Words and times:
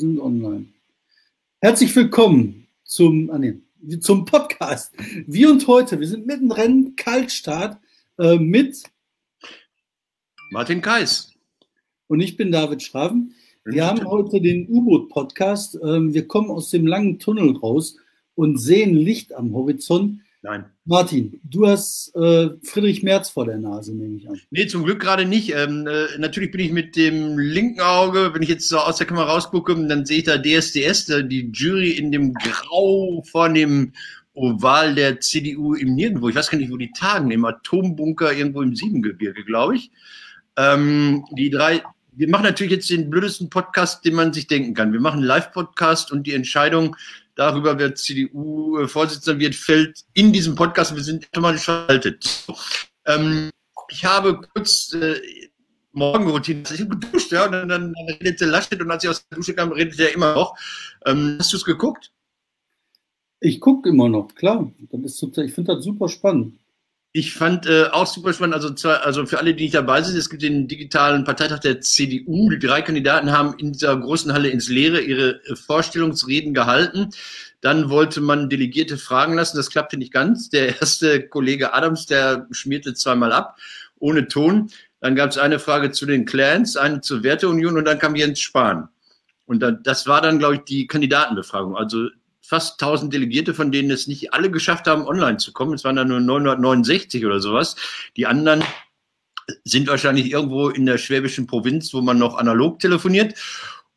sind 0.00 0.18
online. 0.18 0.66
Herzlich 1.60 1.94
willkommen 1.94 2.66
zum, 2.84 3.30
ah 3.30 3.38
nee, 3.38 3.60
zum 4.00 4.24
Podcast. 4.24 4.94
Wir 5.26 5.50
und 5.50 5.66
heute, 5.66 6.00
wir 6.00 6.08
sind 6.08 6.26
mittendrin, 6.26 6.96
Kaltstart 6.96 7.78
äh, 8.18 8.38
mit 8.38 8.82
Martin 10.50 10.80
Kais. 10.80 11.34
Und 12.06 12.20
ich 12.20 12.38
bin 12.38 12.50
David 12.50 12.82
Schraven. 12.82 13.34
Wir 13.64 13.86
haben 13.86 14.06
heute 14.06 14.40
den 14.40 14.66
U-Boot-Podcast. 14.70 15.78
Ähm, 15.84 16.14
wir 16.14 16.26
kommen 16.26 16.50
aus 16.50 16.70
dem 16.70 16.86
langen 16.86 17.18
Tunnel 17.18 17.54
raus 17.58 17.96
und 18.34 18.56
sehen 18.56 18.96
Licht 18.96 19.34
am 19.34 19.52
Horizont. 19.52 20.20
Nein. 20.42 20.64
Martin, 20.86 21.38
du 21.44 21.66
hast 21.66 22.14
äh, 22.16 22.48
Friedrich 22.62 23.02
Merz 23.02 23.28
vor 23.28 23.44
der 23.44 23.58
Nase, 23.58 23.94
nehme 23.94 24.16
ich 24.16 24.28
an. 24.28 24.40
Nee, 24.50 24.66
zum 24.66 24.84
Glück 24.84 25.00
gerade 25.00 25.26
nicht. 25.26 25.54
Ähm, 25.54 25.86
äh, 25.86 26.06
natürlich 26.18 26.50
bin 26.50 26.60
ich 26.60 26.72
mit 26.72 26.96
dem 26.96 27.38
linken 27.38 27.80
Auge, 27.80 28.32
wenn 28.32 28.42
ich 28.42 28.48
jetzt 28.48 28.68
so 28.68 28.78
aus 28.78 28.96
der 28.96 29.06
Kamera 29.06 29.32
rausgucke, 29.32 29.74
dann 29.86 30.06
sehe 30.06 30.18
ich 30.18 30.24
da 30.24 30.38
DSDS, 30.38 31.06
da 31.06 31.20
die 31.20 31.50
Jury 31.52 31.90
in 31.90 32.10
dem 32.10 32.32
Grau 32.32 33.22
vor 33.30 33.50
dem 33.50 33.92
Oval 34.32 34.94
der 34.94 35.20
CDU 35.20 35.74
im 35.74 35.94
Nirgendwo. 35.94 36.30
Ich 36.30 36.34
weiß 36.34 36.50
gar 36.50 36.56
nicht, 36.56 36.72
wo 36.72 36.78
die 36.78 36.92
tagen, 36.92 37.30
im 37.30 37.44
Atombunker 37.44 38.32
irgendwo 38.32 38.62
im 38.62 38.74
Siebengebirge, 38.74 39.44
glaube 39.44 39.76
ich. 39.76 39.90
Ähm, 40.56 41.26
die 41.32 41.50
drei, 41.50 41.82
wir 42.12 42.30
machen 42.30 42.44
natürlich 42.44 42.72
jetzt 42.72 42.88
den 42.88 43.10
blödesten 43.10 43.50
Podcast, 43.50 44.06
den 44.06 44.14
man 44.14 44.32
sich 44.32 44.46
denken 44.46 44.72
kann. 44.72 44.94
Wir 44.94 45.00
machen 45.00 45.18
einen 45.18 45.26
Live-Podcast 45.26 46.12
und 46.12 46.26
die 46.26 46.32
Entscheidung 46.32 46.96
darüber, 47.40 47.78
wer 47.78 47.94
CDU-Vorsitzender 47.94 49.40
wird, 49.40 49.54
fällt 49.54 50.04
in 50.12 50.32
diesem 50.32 50.54
Podcast. 50.54 50.94
Wir 50.94 51.02
sind 51.02 51.26
automatisch 51.32 51.62
schaltet. 51.62 52.46
Ähm, 53.06 53.50
ich 53.88 54.04
habe 54.04 54.42
kurz 54.54 54.92
äh, 54.92 55.18
Morgenroutine, 55.92 56.62
ich 56.62 56.80
habe 56.80 56.98
geduscht, 56.98 57.32
ja, 57.32 57.46
und 57.46 57.52
dann, 57.52 57.68
dann, 57.68 57.94
redete 58.20 58.44
Laschet 58.44 58.80
und 58.80 58.90
als 58.90 59.04
ich 59.04 59.10
aus 59.10 59.26
der 59.26 59.38
Dusche 59.38 59.54
kam, 59.54 59.72
redete 59.72 60.04
er 60.04 60.14
immer 60.14 60.34
noch. 60.34 60.54
Ähm, 61.06 61.36
hast 61.38 61.52
du 61.52 61.56
es 61.56 61.64
geguckt? 61.64 62.12
Ich 63.40 63.58
gucke 63.58 63.88
immer 63.88 64.10
noch, 64.10 64.34
klar. 64.34 64.70
Ich 64.78 64.90
finde 65.54 65.74
das 65.74 65.84
super 65.84 66.08
spannend. 66.10 66.60
Ich 67.12 67.34
fand 67.34 67.66
äh, 67.66 67.86
auch 67.90 68.06
super 68.06 68.32
spannend, 68.32 68.54
also, 68.54 68.70
zwar, 68.70 69.04
also 69.04 69.26
für 69.26 69.38
alle, 69.38 69.52
die 69.52 69.64
nicht 69.64 69.74
dabei 69.74 70.00
sind, 70.00 70.16
es 70.16 70.30
gibt 70.30 70.42
den 70.42 70.68
digitalen 70.68 71.24
Parteitag 71.24 71.58
der 71.58 71.80
CDU. 71.80 72.48
Die 72.50 72.60
drei 72.60 72.82
Kandidaten 72.82 73.32
haben 73.32 73.54
in 73.58 73.72
dieser 73.72 73.96
großen 73.96 74.32
Halle 74.32 74.48
ins 74.48 74.68
Leere 74.68 75.00
ihre 75.00 75.44
äh, 75.44 75.56
Vorstellungsreden 75.56 76.54
gehalten. 76.54 77.10
Dann 77.62 77.90
wollte 77.90 78.20
man 78.20 78.48
Delegierte 78.48 78.96
fragen 78.96 79.34
lassen, 79.34 79.56
das 79.56 79.70
klappte 79.70 79.96
nicht 79.96 80.12
ganz. 80.12 80.50
Der 80.50 80.80
erste 80.80 81.26
Kollege 81.26 81.74
Adams, 81.74 82.06
der 82.06 82.46
schmierte 82.52 82.94
zweimal 82.94 83.32
ab, 83.32 83.58
ohne 83.98 84.28
Ton. 84.28 84.70
Dann 85.00 85.16
gab 85.16 85.30
es 85.30 85.38
eine 85.38 85.58
Frage 85.58 85.90
zu 85.90 86.06
den 86.06 86.26
Clans, 86.26 86.76
eine 86.76 87.00
zur 87.00 87.24
Werteunion 87.24 87.76
und 87.76 87.86
dann 87.86 87.98
kam 87.98 88.14
Jens 88.14 88.38
Spahn. 88.40 88.88
Und 89.46 89.60
dann, 89.60 89.82
das 89.82 90.06
war 90.06 90.20
dann, 90.20 90.38
glaube 90.38 90.56
ich, 90.56 90.60
die 90.60 90.86
Kandidatenbefragung. 90.86 91.76
Also 91.76 92.08
fast 92.50 92.82
1000 92.82 93.14
Delegierte, 93.14 93.54
von 93.54 93.70
denen 93.70 93.92
es 93.92 94.08
nicht 94.08 94.34
alle 94.34 94.50
geschafft 94.50 94.88
haben, 94.88 95.06
online 95.06 95.36
zu 95.36 95.52
kommen. 95.52 95.72
Es 95.72 95.84
waren 95.84 95.94
dann 95.94 96.08
nur 96.08 96.18
969 96.18 97.24
oder 97.24 97.38
sowas. 97.38 97.76
Die 98.16 98.26
anderen 98.26 98.64
sind 99.64 99.86
wahrscheinlich 99.86 100.32
irgendwo 100.32 100.68
in 100.68 100.84
der 100.84 100.98
schwäbischen 100.98 101.46
Provinz, 101.46 101.94
wo 101.94 102.00
man 102.00 102.18
noch 102.18 102.36
analog 102.36 102.80
telefoniert. 102.80 103.34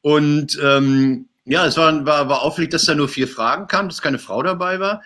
Und 0.01 0.59
ähm, 0.61 1.29
ja, 1.45 1.65
es 1.65 1.77
war, 1.77 2.05
war, 2.05 2.29
war 2.29 2.43
auffällig, 2.43 2.69
dass 2.69 2.85
da 2.85 2.93
nur 2.93 3.09
vier 3.09 3.27
Fragen 3.27 3.65
kamen, 3.65 3.89
dass 3.89 4.03
keine 4.03 4.19
Frau 4.19 4.43
dabei 4.43 4.79
war. 4.79 5.01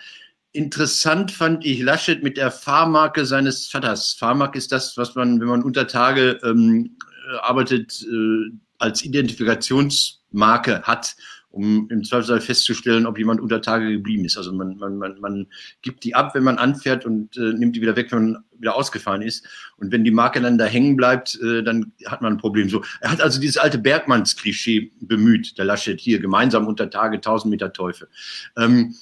Interessant 0.52 1.32
fand 1.32 1.64
ich 1.64 1.80
Laschet 1.80 2.22
mit 2.22 2.36
der 2.36 2.50
Fahrmarke 2.50 3.24
seines 3.24 3.66
Vaters. 3.68 4.12
Fahrmarke 4.12 4.58
ist 4.58 4.72
das, 4.72 4.98
was 4.98 5.14
man, 5.14 5.40
wenn 5.40 5.48
man 5.48 5.62
unter 5.62 5.86
Tage 5.86 6.38
ähm, 6.44 6.98
arbeitet, 7.40 8.02
äh, 8.02 8.52
als 8.78 9.02
Identifikationsmarke 9.02 10.82
hat 10.82 11.16
um 11.50 11.88
im 11.90 12.04
Zweifelsfall 12.04 12.40
festzustellen, 12.40 13.06
ob 13.06 13.18
jemand 13.18 13.40
unter 13.40 13.62
Tage 13.62 13.90
geblieben 13.90 14.24
ist. 14.24 14.36
Also 14.36 14.52
man, 14.52 14.76
man, 14.76 14.98
man, 14.98 15.18
man 15.20 15.46
gibt 15.82 16.04
die 16.04 16.14
ab, 16.14 16.34
wenn 16.34 16.44
man 16.44 16.58
anfährt 16.58 17.06
und 17.06 17.36
äh, 17.36 17.52
nimmt 17.52 17.74
die 17.74 17.80
wieder 17.80 17.96
weg, 17.96 18.12
wenn 18.12 18.32
man 18.32 18.44
wieder 18.58 18.74
ausgefahren 18.74 19.22
ist. 19.22 19.46
Und 19.76 19.90
wenn 19.90 20.04
die 20.04 20.10
Marke 20.10 20.40
dann 20.40 20.58
da 20.58 20.66
hängen 20.66 20.96
bleibt, 20.96 21.38
äh, 21.42 21.62
dann 21.62 21.92
hat 22.06 22.20
man 22.20 22.34
ein 22.34 22.38
Problem. 22.38 22.68
So, 22.68 22.84
er 23.00 23.10
hat 23.10 23.20
also 23.20 23.40
dieses 23.40 23.56
alte 23.56 23.78
Bergmanns-Klischee 23.78 24.92
bemüht, 25.00 25.56
der 25.58 25.64
Laschet 25.64 25.98
hier, 25.98 26.18
gemeinsam 26.18 26.66
unter 26.66 26.90
Tage 26.90 27.16
1000 27.16 27.50
Meter 27.50 27.72
Teufel. 27.72 28.08
Ähm, 28.56 28.94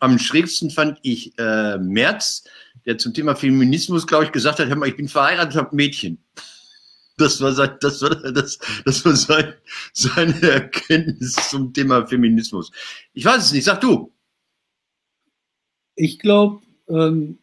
am 0.00 0.18
schrägsten 0.18 0.70
fand 0.70 0.98
ich 1.02 1.38
äh, 1.38 1.78
Merz, 1.78 2.44
der 2.84 2.98
zum 2.98 3.14
Thema 3.14 3.34
Feminismus, 3.34 4.06
glaube 4.06 4.24
ich, 4.24 4.32
gesagt 4.32 4.58
hat, 4.58 4.68
hör 4.68 4.76
mal, 4.76 4.88
ich 4.88 4.96
bin 4.96 5.08
verheiratet, 5.08 5.56
habe 5.56 5.74
Mädchen. 5.74 6.18
Das 7.18 7.40
war, 7.40 7.52
sein, 7.52 7.70
das 7.80 8.02
war, 8.02 8.10
das, 8.32 8.58
das 8.84 9.04
war 9.04 9.16
sein, 9.16 9.54
seine 9.92 10.40
Erkenntnis 10.42 11.32
zum 11.48 11.72
Thema 11.72 12.06
Feminismus. 12.06 12.70
Ich 13.14 13.24
weiß 13.24 13.46
es 13.46 13.52
nicht, 13.52 13.64
sag 13.64 13.80
du. 13.80 14.12
Ich 15.94 16.18
glaube, 16.18 16.60
ähm, 16.88 17.38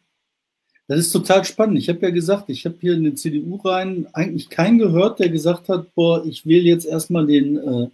das 0.86 1.00
ist 1.00 1.12
total 1.12 1.44
spannend. 1.44 1.78
Ich 1.78 1.88
habe 1.88 2.00
ja 2.02 2.10
gesagt, 2.10 2.50
ich 2.50 2.64
habe 2.66 2.76
hier 2.80 2.94
in 2.94 3.04
den 3.04 3.16
CDU 3.16 3.56
rein 3.56 4.06
eigentlich 4.12 4.50
keinen 4.50 4.78
gehört, 4.78 5.18
der 5.18 5.30
gesagt 5.30 5.68
hat, 5.68 5.94
boah, 5.94 6.24
ich 6.24 6.46
wähle 6.46 6.68
jetzt 6.68 6.84
erstmal 6.84 7.26
den, 7.26 7.56
äh, 7.56 7.88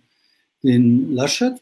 den 0.62 1.14
Laschet, 1.14 1.54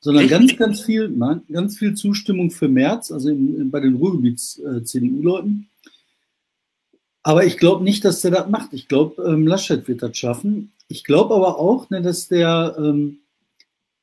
sondern 0.00 0.24
Echt? 0.24 0.30
ganz, 0.30 0.56
ganz 0.56 0.80
viel, 0.82 1.08
nein, 1.08 1.42
ganz 1.50 1.76
viel 1.76 1.94
Zustimmung 1.94 2.50
für 2.50 2.68
März, 2.68 3.10
also 3.10 3.28
in, 3.28 3.60
in, 3.60 3.70
bei 3.70 3.80
den 3.80 3.96
Ruhrgebiets-CDU-Leuten. 3.96 5.66
Äh, 5.68 5.75
aber 7.26 7.44
ich 7.44 7.58
glaube 7.58 7.82
nicht, 7.82 8.04
dass 8.04 8.20
der 8.20 8.30
das 8.30 8.48
macht. 8.48 8.72
Ich 8.72 8.86
glaube, 8.86 9.20
ähm, 9.24 9.48
Laschet 9.48 9.88
wird 9.88 10.00
das 10.00 10.16
schaffen. 10.16 10.70
Ich 10.86 11.02
glaube 11.02 11.34
aber 11.34 11.58
auch, 11.58 11.90
ne, 11.90 12.00
dass 12.00 12.28
der, 12.28 12.76
ähm, 12.78 13.18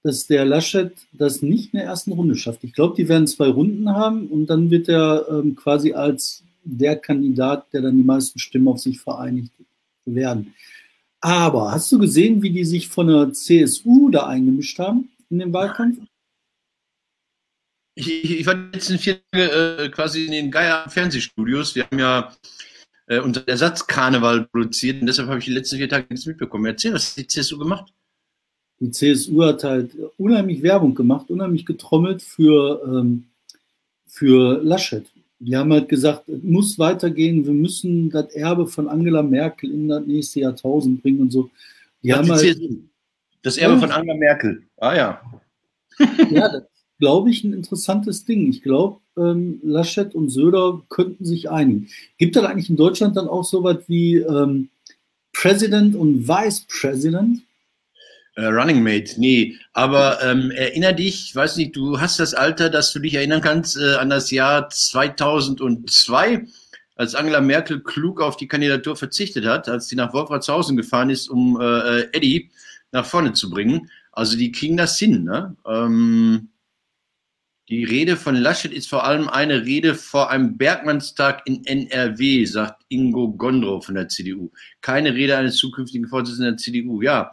dass 0.04 0.28
der 0.28 0.44
Laschet 0.44 0.92
das 1.14 1.42
nicht 1.42 1.74
in 1.74 1.80
der 1.80 1.88
ersten 1.88 2.12
Runde 2.12 2.36
schafft. 2.36 2.66
Ich 2.66 2.74
glaube, 2.74 2.98
die 2.98 3.08
werden 3.08 3.26
zwei 3.26 3.48
Runden 3.48 3.88
haben 3.88 4.28
und 4.28 4.48
dann 4.48 4.70
wird 4.70 4.90
er 4.90 5.26
ähm, 5.30 5.56
quasi 5.56 5.94
als 5.94 6.44
der 6.66 6.98
Kandidat, 6.98 7.72
der 7.72 7.84
dann 7.84 7.96
die 7.96 8.04
meisten 8.04 8.40
Stimmen 8.40 8.68
auf 8.68 8.82
sich 8.82 9.00
vereinigt 9.00 9.54
werden. 10.04 10.54
Aber 11.22 11.72
hast 11.72 11.90
du 11.94 12.00
gesehen, 12.00 12.42
wie 12.42 12.52
die 12.52 12.66
sich 12.66 12.90
von 12.90 13.08
der 13.08 13.32
CSU 13.32 14.10
da 14.10 14.28
eingemischt 14.28 14.80
haben 14.80 15.08
in 15.30 15.40
den 15.40 15.54
Wahlkampf? 15.54 15.98
Ich, 17.96 18.40
ich, 18.40 18.46
war 18.46 18.56
die 18.56 18.74
letzten 18.74 19.00
vier 19.00 19.22
äh, 19.32 19.88
quasi 19.88 20.26
in 20.26 20.32
den 20.34 20.52
Geier 20.52 20.90
Fernsehstudios. 20.90 21.74
Wir 21.74 21.86
haben 21.86 22.00
ja 22.00 22.34
äh, 23.08 23.20
unser 23.20 23.48
Ersatzkarneval 23.48 24.46
produziert 24.46 25.02
und 25.02 25.08
deshalb 25.08 25.28
habe 25.28 25.40
ich 25.40 25.46
die 25.46 25.52
letzten 25.52 25.78
vier 25.78 25.90
Tage 25.90 26.06
nichts 26.10 26.26
mitbekommen. 26.26 26.66
Erzähl, 26.66 26.94
was 26.94 27.12
hat 27.12 27.18
die 27.18 27.28
CSU 27.28 27.58
gemacht? 27.58 27.94
Die 28.80 28.92
CSU 28.92 29.44
hat 29.44 29.64
halt 29.64 29.92
unheimlich 30.18 30.62
Werbung 30.62 30.96
gemacht, 30.96 31.30
unheimlich 31.30 31.66
getrommelt 31.66 32.22
für, 32.22 32.82
ähm, 32.86 33.26
für 34.08 34.62
Laschet. 34.64 35.06
Die 35.40 35.56
haben 35.58 35.74
halt 35.74 35.90
gesagt, 35.90 36.30
es 36.30 36.42
muss 36.42 36.80
weitergehen, 36.80 37.46
wir 37.46 37.54
müssen 37.54 38.10
das 38.10 38.32
Erbe 38.34 38.68
von 38.68 38.88
Angela 38.88 39.22
Merkel 39.22 39.72
in 39.72 39.90
das 39.90 40.06
nächste 40.06 40.42
Jahrtausend 40.42 41.02
bringen 41.02 41.22
und 41.22 41.32
so. 41.32 41.50
Die 42.02 42.10
das 42.10 42.18
haben 42.18 42.32
halt, 42.32 42.62
das 43.42 43.58
Erbe 43.58 43.74
ja, 43.76 43.80
von 43.80 43.92
Angela 43.92 44.16
Merkel. 44.16 44.64
Ah 44.78 44.96
ja. 44.96 45.22
ja, 46.32 46.50
das 46.50 46.64
glaube 47.00 47.30
ich, 47.30 47.44
ein 47.44 47.54
interessantes 47.54 48.24
Ding. 48.24 48.50
Ich 48.50 48.62
glaube, 48.62 49.02
ähm, 49.18 49.60
Laschet 49.64 50.14
und 50.16 50.30
Söder 50.30 50.82
könnten 50.90 51.26
sich 51.26 51.50
einigen. 51.50 51.90
Gibt 52.18 52.36
es 52.36 52.44
eigentlich 52.44 52.70
in 52.70 52.76
Deutschland 52.76 53.18
dann 53.18 53.28
auch 53.28 53.44
so 53.44 53.64
was 53.64 53.78
wie 53.88 54.18
ähm, 54.18 54.70
President 55.34 55.96
und 55.96 56.28
Vice 56.28 56.66
President? 56.68 57.40
Uh, 58.36 58.48
Running 58.48 58.82
Mate, 58.82 59.20
nee. 59.20 59.56
Aber 59.74 60.24
ähm, 60.24 60.50
erinner 60.50 60.94
dich, 60.94 61.26
ich 61.26 61.36
weiß 61.36 61.58
nicht, 61.58 61.76
du 61.76 62.00
hast 62.00 62.20
das 62.20 62.34
Alter, 62.34 62.72
dass 62.72 62.92
du 62.92 63.00
dich 63.00 63.14
erinnern 63.14 63.42
kannst 63.42 63.78
äh, 63.78 63.96
an 63.96 64.10
das 64.10 64.32
Jahr 64.32 64.70
2002, 64.70 66.48
als 66.96 67.14
Angela 67.14 67.42
Merkel 67.42 67.82
klug 67.82 68.22
auf 68.22 68.36
die 68.38 68.48
Kandidatur 68.48 68.96
verzichtet 68.96 69.46
hat, 69.46 69.70
als 69.70 69.88
sie 69.88 69.96
nach 69.96 70.14
Wolfratshausen 70.14 70.76
gefahren 70.76 71.12
ist, 71.12 71.28
um 71.28 71.60
äh, 71.62 72.02
äh 72.02 72.10
Eddie 72.14 72.50
nach 72.92 73.06
vorne 73.06 73.34
zu 73.34 73.52
bringen. 73.52 73.90
Also 74.12 74.36
die 74.36 74.52
kriegen 74.52 74.78
das 74.78 74.98
hin. 74.98 75.24
Ne? 75.24 75.56
Ähm, 75.68 76.50
die 77.70 77.86
Rede 77.86 78.18
von 78.18 78.36
Laschet 78.36 78.74
ist 78.74 78.90
vor 78.90 79.06
allem 79.06 79.30
eine 79.30 79.66
Rede 79.66 79.96
vor 79.96 80.30
einem 80.30 80.58
Bergmannstag 80.58 81.44
in 81.46 81.66
NRW, 81.66 82.44
sagt 82.46 82.84
Ingo 82.90 83.32
Gondrow 83.32 83.84
von 83.84 83.96
der 83.96 84.10
CDU. 84.10 84.52
Keine 84.82 85.14
Rede 85.14 85.38
eines 85.38 85.56
zukünftigen 85.56 86.08
Vorsitzenden 86.08 86.56
der 86.56 86.58
CDU. 86.58 87.02
Ja, 87.02 87.32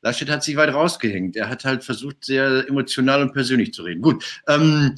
Laschet 0.00 0.30
hat 0.30 0.42
sich 0.44 0.56
weit 0.56 0.72
rausgehängt. 0.72 1.36
Er 1.36 1.50
hat 1.50 1.64
halt 1.64 1.84
versucht, 1.84 2.24
sehr 2.24 2.66
emotional 2.68 3.20
und 3.20 3.32
persönlich 3.32 3.74
zu 3.74 3.82
reden. 3.82 4.00
Gut. 4.00 4.24
Ähm, 4.48 4.94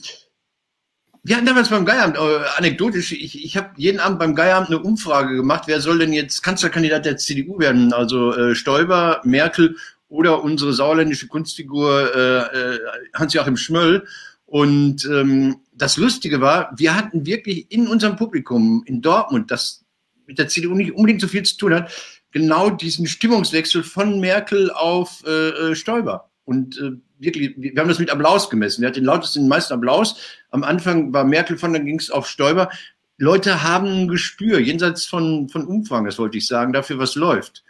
wir 1.25 1.37
hatten 1.37 1.47
damals 1.47 1.71
beim 1.71 1.85
Geieramt, 1.85 2.17
äh, 2.17 2.21
anekdotisch, 2.57 3.13
ich, 3.13 3.45
ich 3.45 3.57
habe 3.57 3.71
jeden 3.77 3.99
Abend 3.99 4.21
beim 4.21 4.35
Geieramt 4.35 4.69
eine 4.69 4.79
Umfrage 4.79 5.35
gemacht, 5.35 5.65
wer 5.67 5.81
soll 5.81 5.99
denn 5.99 6.13
jetzt 6.13 6.43
Kanzlerkandidat 6.43 7.05
der 7.05 7.17
CDU 7.17 7.59
werden? 7.59 7.93
Also 7.93 8.33
äh, 8.35 8.55
Stoiber, 8.55 9.21
Merkel 9.25 9.77
oder 10.09 10.43
unsere 10.43 10.73
sauerländische 10.73 11.27
Kunstfigur 11.27 12.15
äh, 12.15 12.75
äh, 12.75 12.79
Hans-Joachim 13.15 13.57
Schmöll. 13.57 14.07
Und 14.49 15.05
ähm, 15.05 15.61
das 15.75 15.99
Lustige 15.99 16.41
war, 16.41 16.73
wir 16.75 16.97
hatten 16.97 17.27
wirklich 17.27 17.71
in 17.71 17.87
unserem 17.87 18.17
Publikum 18.17 18.83
in 18.87 19.03
Dortmund, 19.03 19.51
das 19.51 19.85
mit 20.25 20.39
der 20.39 20.49
CDU 20.49 20.75
nicht 20.75 20.93
unbedingt 20.93 21.21
so 21.21 21.29
viel 21.29 21.43
zu 21.43 21.59
tun 21.59 21.75
hat, 21.75 21.93
genau 22.31 22.71
diesen 22.71 23.07
Stimmungswechsel 23.07 23.83
von 23.83 24.21
Merkel 24.21 24.71
auf 24.71 25.23
äh, 25.27 25.51
äh 25.51 25.75
Stoiber. 25.75 26.31
Und 26.47 26.79
äh, 26.79 26.93
wirklich, 27.19 27.57
wir 27.59 27.79
haben 27.79 27.89
das 27.89 27.99
mit 27.99 28.09
Applaus 28.09 28.49
gemessen. 28.49 28.81
Wer 28.81 28.89
hat 28.89 28.97
den 28.97 29.05
lautesten, 29.05 29.41
den 29.41 29.49
meisten 29.49 29.75
Applaus? 29.75 30.19
Am 30.49 30.65
Anfang 30.65 31.13
war 31.13 31.25
Merkel 31.25 31.59
von, 31.59 31.75
dann 31.75 31.85
ging 31.85 31.99
es 31.99 32.11
auf 32.11 32.27
Stoiber. 32.27 32.71
Leute 33.19 33.63
haben 33.63 33.87
ein 33.87 34.09
Gespür, 34.09 34.61
jenseits 34.61 35.05
von, 35.05 35.51
von 35.51 35.67
Umfragen, 35.67 36.07
das 36.07 36.19
wollte 36.19 36.39
ich 36.39 36.47
sagen, 36.47 36.73
dafür, 36.73 36.99
was 36.99 37.17
läuft. 37.17 37.65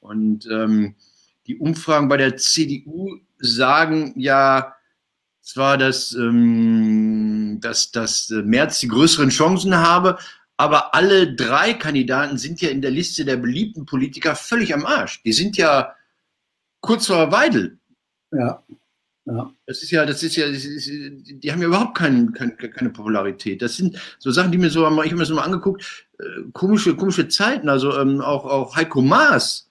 Und 0.00 0.48
ähm, 0.50 0.94
die 1.46 1.58
Umfragen 1.58 2.08
bei 2.08 2.16
der 2.16 2.38
CDU 2.38 3.18
sagen 3.36 4.14
ja 4.16 4.73
zwar, 5.44 5.78
dass, 5.78 6.12
ähm, 6.12 7.58
dass, 7.60 7.92
dass 7.92 8.30
Merz 8.30 8.80
die 8.80 8.88
größeren 8.88 9.30
Chancen 9.30 9.76
habe, 9.76 10.18
aber 10.56 10.94
alle 10.94 11.34
drei 11.34 11.74
Kandidaten 11.74 12.38
sind 12.38 12.60
ja 12.60 12.70
in 12.70 12.82
der 12.82 12.90
Liste 12.90 13.24
der 13.24 13.36
beliebten 13.36 13.86
Politiker 13.86 14.36
völlig 14.36 14.72
am 14.74 14.86
Arsch. 14.86 15.22
Die 15.22 15.32
sind 15.32 15.56
ja 15.56 15.94
kurz 16.80 17.06
vor 17.06 17.30
Weidel. 17.32 17.78
Ja. 18.32 18.62
Ja. 19.26 19.50
Das 19.66 19.82
ist 19.82 19.90
ja, 19.90 20.04
das 20.04 20.22
ist 20.22 20.36
ja, 20.36 20.46
das 20.46 20.64
ist, 20.64 20.86
die 20.86 21.50
haben 21.50 21.62
ja 21.62 21.68
überhaupt 21.68 21.96
kein, 21.96 22.32
kein, 22.32 22.56
keine 22.58 22.90
Popularität. 22.90 23.62
Das 23.62 23.76
sind 23.76 23.98
so 24.18 24.30
Sachen, 24.30 24.52
die 24.52 24.58
mir 24.58 24.68
so, 24.68 24.82
ich 24.82 24.86
habe 24.86 25.14
mir 25.14 25.20
das 25.20 25.30
mal 25.30 25.42
angeguckt, 25.42 26.06
äh, 26.18 26.24
komische, 26.52 26.94
komische 26.94 27.28
Zeiten. 27.28 27.70
Also 27.70 27.98
ähm, 27.98 28.20
auch, 28.20 28.44
auch 28.44 28.76
Heiko 28.76 29.00
Maas, 29.00 29.70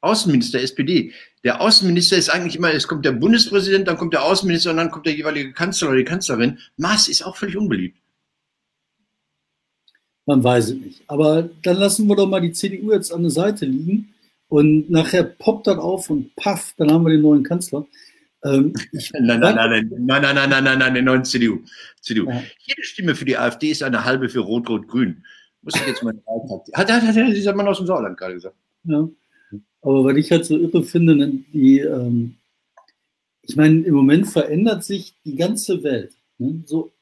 Außenminister 0.00 0.60
SPD. 0.60 1.12
Der 1.42 1.60
Außenminister 1.60 2.16
ist 2.16 2.28
eigentlich 2.28 2.56
immer, 2.56 2.72
es 2.72 2.86
kommt 2.86 3.04
der 3.04 3.12
Bundespräsident, 3.12 3.88
dann 3.88 3.96
kommt 3.96 4.12
der 4.12 4.24
Außenminister 4.24 4.70
und 4.70 4.76
dann 4.76 4.90
kommt 4.90 5.06
der 5.06 5.14
jeweilige 5.14 5.52
Kanzler 5.52 5.88
oder 5.88 5.98
die 5.98 6.04
Kanzlerin. 6.04 6.58
Maas 6.76 7.08
ist 7.08 7.24
auch 7.24 7.36
völlig 7.36 7.56
unbeliebt. 7.56 7.96
Man 10.26 10.44
weiß 10.44 10.68
es 10.68 10.74
nicht. 10.74 11.02
Aber 11.06 11.48
dann 11.62 11.76
lassen 11.76 12.06
wir 12.06 12.16
doch 12.16 12.28
mal 12.28 12.40
die 12.40 12.52
CDU 12.52 12.92
jetzt 12.92 13.12
an 13.12 13.22
der 13.22 13.30
Seite 13.30 13.64
liegen 13.64 14.12
und 14.48 14.90
nachher 14.90 15.24
poppt 15.24 15.66
das 15.66 15.78
auf 15.78 16.10
und 16.10 16.34
paff, 16.36 16.74
dann 16.76 16.92
haben 16.92 17.04
wir 17.04 17.12
den 17.12 17.22
neuen 17.22 17.42
Kanzler. 17.42 17.86
Ähm, 18.44 18.72
nein, 19.12 19.40
nein, 19.40 19.40
nein, 19.40 19.54
nein, 19.54 19.88
nein, 20.06 20.22
nein, 20.22 20.34
nein, 20.34 20.50
nein, 20.50 20.64
nein, 20.64 20.78
nein, 20.78 20.94
den 20.94 21.04
neuen 21.04 21.24
CDU. 21.24 21.60
CDU. 22.00 22.28
Ja. 22.28 22.42
Jede 22.58 22.82
Stimme 22.84 23.14
für 23.14 23.24
die 23.24 23.36
AfD 23.36 23.70
ist 23.70 23.82
eine 23.82 24.04
halbe 24.04 24.28
für 24.28 24.40
Rot-Rot-Grün. 24.40 25.24
Muss 25.62 25.74
ich 25.74 25.86
jetzt 25.86 26.02
mal 26.02 26.14
hat, 26.74 26.90
hat, 26.90 27.02
hat, 27.02 27.16
hat 27.16 27.28
dieser 27.28 27.54
Mann 27.54 27.68
aus 27.68 27.78
dem 27.78 27.86
Sauerland 27.86 28.16
gerade 28.16 28.34
gesagt. 28.34 28.56
Ja. 28.84 29.08
Aber 29.82 30.04
was 30.04 30.16
ich 30.16 30.30
halt 30.30 30.44
so 30.44 30.58
irre 30.58 30.82
finde, 30.82 31.16
ne, 31.16 31.42
die, 31.52 31.80
ähm, 31.80 32.36
ich 33.42 33.56
meine, 33.56 33.80
im 33.82 33.94
Moment 33.94 34.28
verändert 34.28 34.84
sich 34.84 35.14
die 35.24 35.36
ganze 35.36 35.82
Welt. 35.82 36.12
Ne? 36.38 36.62
So, 36.66 36.92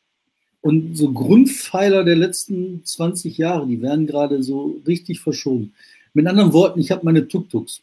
und 0.61 0.97
so 0.97 1.13
Grundpfeiler 1.13 2.05
der 2.05 2.17
letzten 2.17 2.85
20 2.85 3.39
Jahre, 3.39 3.67
die 3.67 3.81
werden 3.81 4.07
gerade 4.07 4.43
so 4.43 4.81
richtig 4.87 5.21
verschoben. 5.21 5.75
Mit 6.15 6.27
anderen 6.27 6.53
Worten, 6.53 6.81
ich 6.81 6.91
habe 6.91 7.05
meine 7.05 7.29
Tuk-Tuks. 7.29 7.83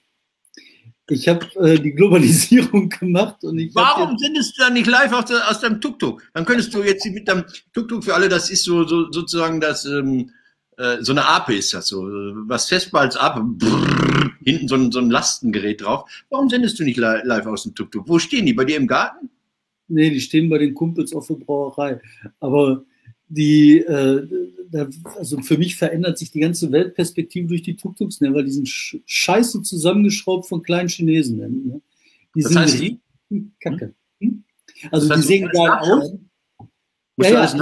Ich 1.10 1.28
habe 1.28 1.46
äh, 1.58 1.80
die 1.80 1.92
Globalisierung 1.92 2.90
gemacht 3.00 3.44
und 3.44 3.60
ich. 3.60 3.74
Warum 3.76 4.18
sendest 4.18 4.58
du 4.58 4.64
dann 4.64 4.74
nicht 4.74 4.88
live 4.88 5.14
aus, 5.14 5.32
aus 5.32 5.60
deinem 5.60 5.80
Tuk-Tuk? 5.80 6.24
Dann 6.34 6.46
könntest 6.46 6.74
du 6.74 6.84
jetzt 6.84 7.06
mit 7.06 7.28
deinem 7.28 7.46
Tuk-Tuk 7.74 8.04
für 8.04 8.16
alle, 8.16 8.28
das 8.28 8.50
ist 8.50 8.64
so, 8.64 8.84
so 8.86 9.12
sozusagen 9.12 9.62
das, 9.62 9.86
ähm, 9.86 10.32
äh, 10.78 10.98
so 11.02 11.12
eine 11.12 11.26
Ape 11.26 11.56
ist 11.56 11.74
das 11.74 11.88
so, 11.88 12.04
was 12.48 12.68
festbar 12.68 13.02
als 13.02 13.16
Ape, 13.16 13.42
brrr, 13.42 14.32
hinten 14.46 14.68
so 14.68 14.76
ein, 14.76 14.92
so 14.92 15.00
ein 15.00 15.10
Lastengerät 15.10 15.82
drauf. 15.82 16.10
Warum 16.30 16.50
sendest 16.50 16.80
du 16.80 16.84
nicht 16.84 16.98
live 16.98 17.46
aus 17.48 17.64
dem 17.64 17.76
Tuk-Tuk? 17.76 18.08
Wo 18.08 18.20
stehen 18.20 18.46
die? 18.46 18.54
Bei 18.54 18.64
dir 18.64 18.78
im 18.78 18.88
Garten? 18.88 19.30
Nee, 19.88 20.10
die 20.10 20.22
stehen 20.22 20.50
bei 20.50 20.58
den 20.58 20.74
Kumpels 20.74 21.14
auf 21.14 21.28
der 21.28 21.36
Brauerei. 21.36 22.00
Aber 22.40 22.84
die, 23.28 23.80
äh, 23.80 24.28
da, 24.72 24.88
also 25.18 25.42
für 25.42 25.58
mich 25.58 25.76
verändert 25.76 26.18
sich 26.18 26.32
die 26.32 26.40
ganze 26.40 26.72
Weltperspektive 26.72 27.48
durch 27.48 27.64
die 27.64 27.76
Tuk-Tuks, 27.76 28.22
ne, 28.22 28.34
weil 28.34 28.46
die 28.46 28.52
sind 28.52 28.68
scheiße 28.68 29.62
zusammengeschraubt 29.64 30.48
von 30.48 30.62
kleinen 30.62 30.90
Chinesen. 30.90 31.38
Ne? 31.38 31.82
Die 32.36 32.42
das 32.42 32.56
heißt 32.56 32.82
die? 32.82 33.00
Kacke. 33.60 33.94
Hm? 34.22 34.44
Also 34.92 35.14
die 35.14 35.22
sehen 35.22 35.50
geil 35.50 35.72
aus. 35.72 36.14
Ja, 37.18 37.30
ja, 37.30 37.42
alles, 37.42 37.56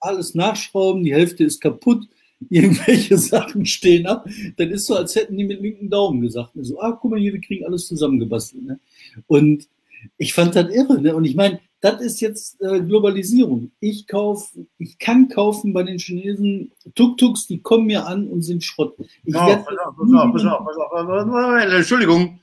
alles 0.00 0.34
nachschrauben, 0.34 1.04
die 1.04 1.14
Hälfte 1.14 1.44
ist 1.44 1.60
kaputt, 1.60 2.06
irgendwelche 2.50 3.18
Sachen 3.32 3.66
stehen 3.66 4.06
ab. 4.06 4.28
Dann 4.56 4.70
ist 4.70 4.86
so, 4.86 4.96
als 4.96 5.14
hätten 5.14 5.36
die 5.36 5.44
mit 5.44 5.60
linken 5.60 5.90
Daumen 5.90 6.20
gesagt. 6.20 6.50
So, 6.56 6.80
ah, 6.80 6.92
guck 6.92 7.10
mal 7.10 7.20
hier, 7.20 7.32
wir 7.32 7.40
kriegen 7.40 7.64
alles 7.64 7.86
zusammengebastelt. 7.86 8.64
Ne? 8.64 8.80
Und 9.26 9.68
ich 10.16 10.34
fand 10.34 10.56
das 10.56 10.72
irre. 10.74 11.00
Ne? 11.00 11.14
Und 11.14 11.24
ich 11.24 11.34
meine, 11.34 11.60
das 11.80 12.00
ist 12.00 12.20
jetzt 12.20 12.60
äh, 12.60 12.80
Globalisierung. 12.80 13.72
Ich 13.80 14.06
kaufe, 14.06 14.66
ich 14.78 14.98
kann 14.98 15.28
kaufen 15.28 15.72
bei 15.72 15.82
den 15.82 15.98
Chinesen 15.98 16.70
Tuk-Tuks, 16.94 17.48
die 17.48 17.60
kommen 17.60 17.86
mir 17.86 18.06
an 18.06 18.28
und 18.28 18.42
sind 18.42 18.62
Schrott. 18.64 18.94
Ich 19.24 19.34
oh, 19.34 19.38
pass 19.38 19.56
auf, 19.56 19.64
pass 19.66 20.44
auf, 20.44 20.64
pass 20.64 20.76
auf, 20.76 20.90
pass 20.90 21.28
auf, 21.28 21.72
Entschuldigung, 21.72 22.38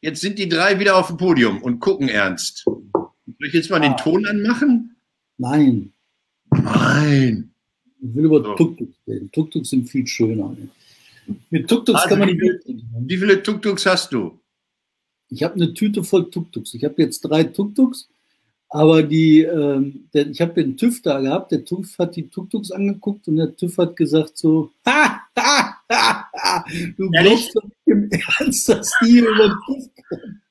jetzt 0.00 0.20
sind 0.20 0.38
die 0.38 0.48
drei 0.48 0.80
wieder 0.80 0.96
auf 0.96 1.06
dem 1.06 1.16
Podium 1.16 1.62
und 1.62 1.78
gucken 1.78 2.08
ernst. 2.08 2.64
Soll 2.64 3.46
ich 3.46 3.54
jetzt 3.54 3.70
mal 3.70 3.76
ah. 3.76 3.88
den 3.88 3.96
Ton 3.96 4.26
anmachen? 4.26 4.96
Nein. 5.38 5.92
Nein. 6.50 7.51
Ich 8.02 8.14
will 8.14 8.24
über 8.24 8.42
so. 8.42 8.54
Tuk-Tuks 8.54 8.96
reden. 9.06 9.30
Tuk-Tuks 9.30 9.70
sind 9.70 9.88
viel 9.88 10.06
schöner. 10.06 10.50
Ne? 10.50 10.68
Mit 11.50 11.68
Tuk-Tuks 11.68 12.00
also 12.00 12.08
kann 12.08 12.18
man 12.18 12.28
die 12.28 12.40
Welt 12.40 12.62
Wie 12.66 13.16
viele 13.16 13.42
Tuk-Tuks 13.42 13.86
hast 13.86 14.12
du? 14.12 14.38
Ich 15.28 15.42
habe 15.42 15.54
eine 15.54 15.72
Tüte 15.72 16.04
voll 16.04 16.30
Tuk-Tuks. 16.30 16.74
Ich 16.74 16.84
habe 16.84 17.00
jetzt 17.00 17.20
drei 17.20 17.44
Tuk-Tuks 17.44 18.08
aber 18.74 19.02
die, 19.02 19.42
ähm, 19.42 20.08
der, 20.14 20.28
ich 20.28 20.40
habe 20.40 20.54
den 20.54 20.78
TÜV 20.78 21.02
da 21.02 21.20
gehabt, 21.20 21.52
der 21.52 21.62
TÜV 21.62 21.98
hat 21.98 22.16
die 22.16 22.30
Tuk-Tuks 22.30 22.70
angeguckt 22.70 23.28
und 23.28 23.36
der 23.36 23.54
TÜV 23.54 23.76
hat 23.76 23.96
gesagt 23.96 24.38
so, 24.38 24.72
ha, 24.86 25.20
ha, 25.38 25.76
ha, 25.90 26.30
ha 26.32 26.64
du 26.96 27.10
glaubst 27.10 27.54
doch 27.54 27.68
im 27.84 28.08
Ernst, 28.10 28.70
dass 28.70 28.90
die 29.04 29.18
über 29.18 29.48
den 29.48 29.56
TÜV 29.66 29.90
kommen. 30.08 30.41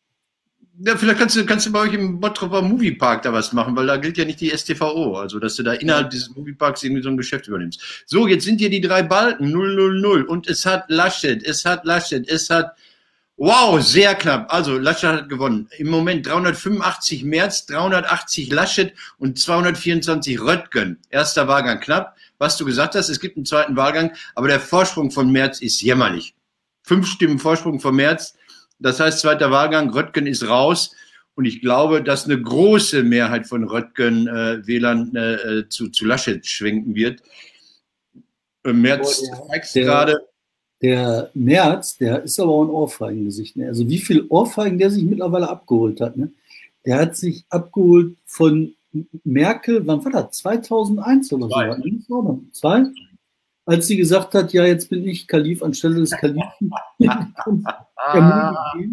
Ja, 0.83 0.97
vielleicht 0.97 1.19
kannst 1.19 1.35
du, 1.35 1.45
kannst 1.45 1.67
du 1.67 1.71
bei 1.71 1.79
euch 1.81 1.93
im 1.93 2.19
Bottroper 2.19 2.61
Moviepark 2.61 3.21
da 3.21 3.31
was 3.31 3.53
machen, 3.53 3.75
weil 3.75 3.85
da 3.85 3.97
gilt 3.97 4.17
ja 4.17 4.25
nicht 4.25 4.41
die 4.41 4.49
STVO, 4.49 5.15
also 5.15 5.37
dass 5.37 5.55
du 5.55 5.63
da 5.63 5.73
innerhalb 5.73 6.09
dieses 6.09 6.35
Movieparks 6.35 6.81
irgendwie 6.81 7.03
so 7.03 7.09
ein 7.09 7.17
Geschäft 7.17 7.47
übernimmst. 7.47 8.03
So, 8.07 8.25
jetzt 8.27 8.45
sind 8.45 8.59
hier 8.59 8.69
die 8.69 8.81
drei 8.81 9.03
Balken, 9.03 9.51
000 9.51 10.23
und 10.23 10.47
es 10.47 10.65
hat 10.65 10.85
Laschet, 10.87 11.43
es 11.43 11.65
hat 11.65 11.85
Laschet, 11.85 12.27
es 12.27 12.49
hat 12.49 12.75
Wow, 13.43 13.81
sehr 13.81 14.13
knapp. 14.13 14.53
Also 14.53 14.77
Laschet 14.77 15.09
hat 15.09 15.29
gewonnen. 15.29 15.67
Im 15.79 15.89
Moment 15.89 16.27
385 16.27 17.23
März, 17.23 17.65
380 17.65 18.51
Laschet 18.51 18.93
und 19.17 19.39
224 19.39 20.39
Röttgen. 20.39 20.99
Erster 21.09 21.47
Wahlgang 21.47 21.79
knapp. 21.79 22.15
Was 22.37 22.57
du 22.57 22.65
gesagt 22.65 22.93
hast, 22.93 23.09
es 23.09 23.19
gibt 23.19 23.37
einen 23.37 23.45
zweiten 23.45 23.75
Wahlgang, 23.75 24.13
aber 24.35 24.47
der 24.47 24.59
Vorsprung 24.59 25.09
von 25.09 25.31
März 25.31 25.59
ist 25.59 25.81
jämmerlich. 25.81 26.35
Fünf 26.83 27.07
Stimmen 27.07 27.39
Vorsprung 27.39 27.79
von 27.79 27.95
März. 27.95 28.35
Das 28.81 28.99
heißt, 28.99 29.19
zweiter 29.19 29.51
Wahlgang, 29.51 29.89
Röttgen 29.91 30.27
ist 30.27 30.47
raus. 30.47 30.95
Und 31.35 31.45
ich 31.45 31.61
glaube, 31.61 32.03
dass 32.03 32.25
eine 32.25 32.41
große 32.41 33.03
Mehrheit 33.03 33.47
von 33.47 33.63
Röttgen 33.63 34.27
äh, 34.27 34.65
Wählern 34.67 35.15
äh, 35.15 35.67
zu, 35.69 35.89
zu 35.89 36.05
Laschet 36.05 36.45
schwenken 36.45 36.93
wird. 36.93 37.21
Äh, 38.63 38.73
März 38.73 39.23
zeigt 39.47 39.73
gerade 39.73 40.19
der 40.81 41.29
Merz, 41.33 41.97
der 41.97 42.23
ist 42.23 42.39
aber 42.39 42.51
auch 42.51 42.63
ein 42.63 42.69
Ohrfeigengesicht. 42.69 43.55
Ne? 43.55 43.67
Also 43.67 43.87
wie 43.87 43.99
viel 43.99 44.25
Ohrfeigen 44.29 44.79
der 44.79 44.89
sich 44.89 45.03
mittlerweile 45.03 45.47
abgeholt 45.47 46.01
hat. 46.01 46.17
Ne? 46.17 46.31
Der 46.85 46.97
hat 46.97 47.15
sich 47.15 47.45
abgeholt 47.49 48.15
von 48.25 48.73
Merkel, 49.23 49.85
wann 49.85 50.03
war 50.03 50.11
das? 50.11 50.37
2001 50.39 51.31
oder 51.33 51.47
Zwei. 51.49 51.81
so? 52.07 52.21
Ne? 52.23 52.39
Zwei? 52.51 52.85
Als 53.65 53.87
sie 53.87 53.97
gesagt 53.97 54.33
hat, 54.33 54.53
ja, 54.53 54.65
jetzt 54.65 54.89
bin 54.89 55.07
ich 55.07 55.27
Kalif 55.27 55.61
anstelle 55.61 55.95
des 55.95 56.11
Kalifen. 56.11 56.71
er, 56.99 58.73
möge, 58.75 58.89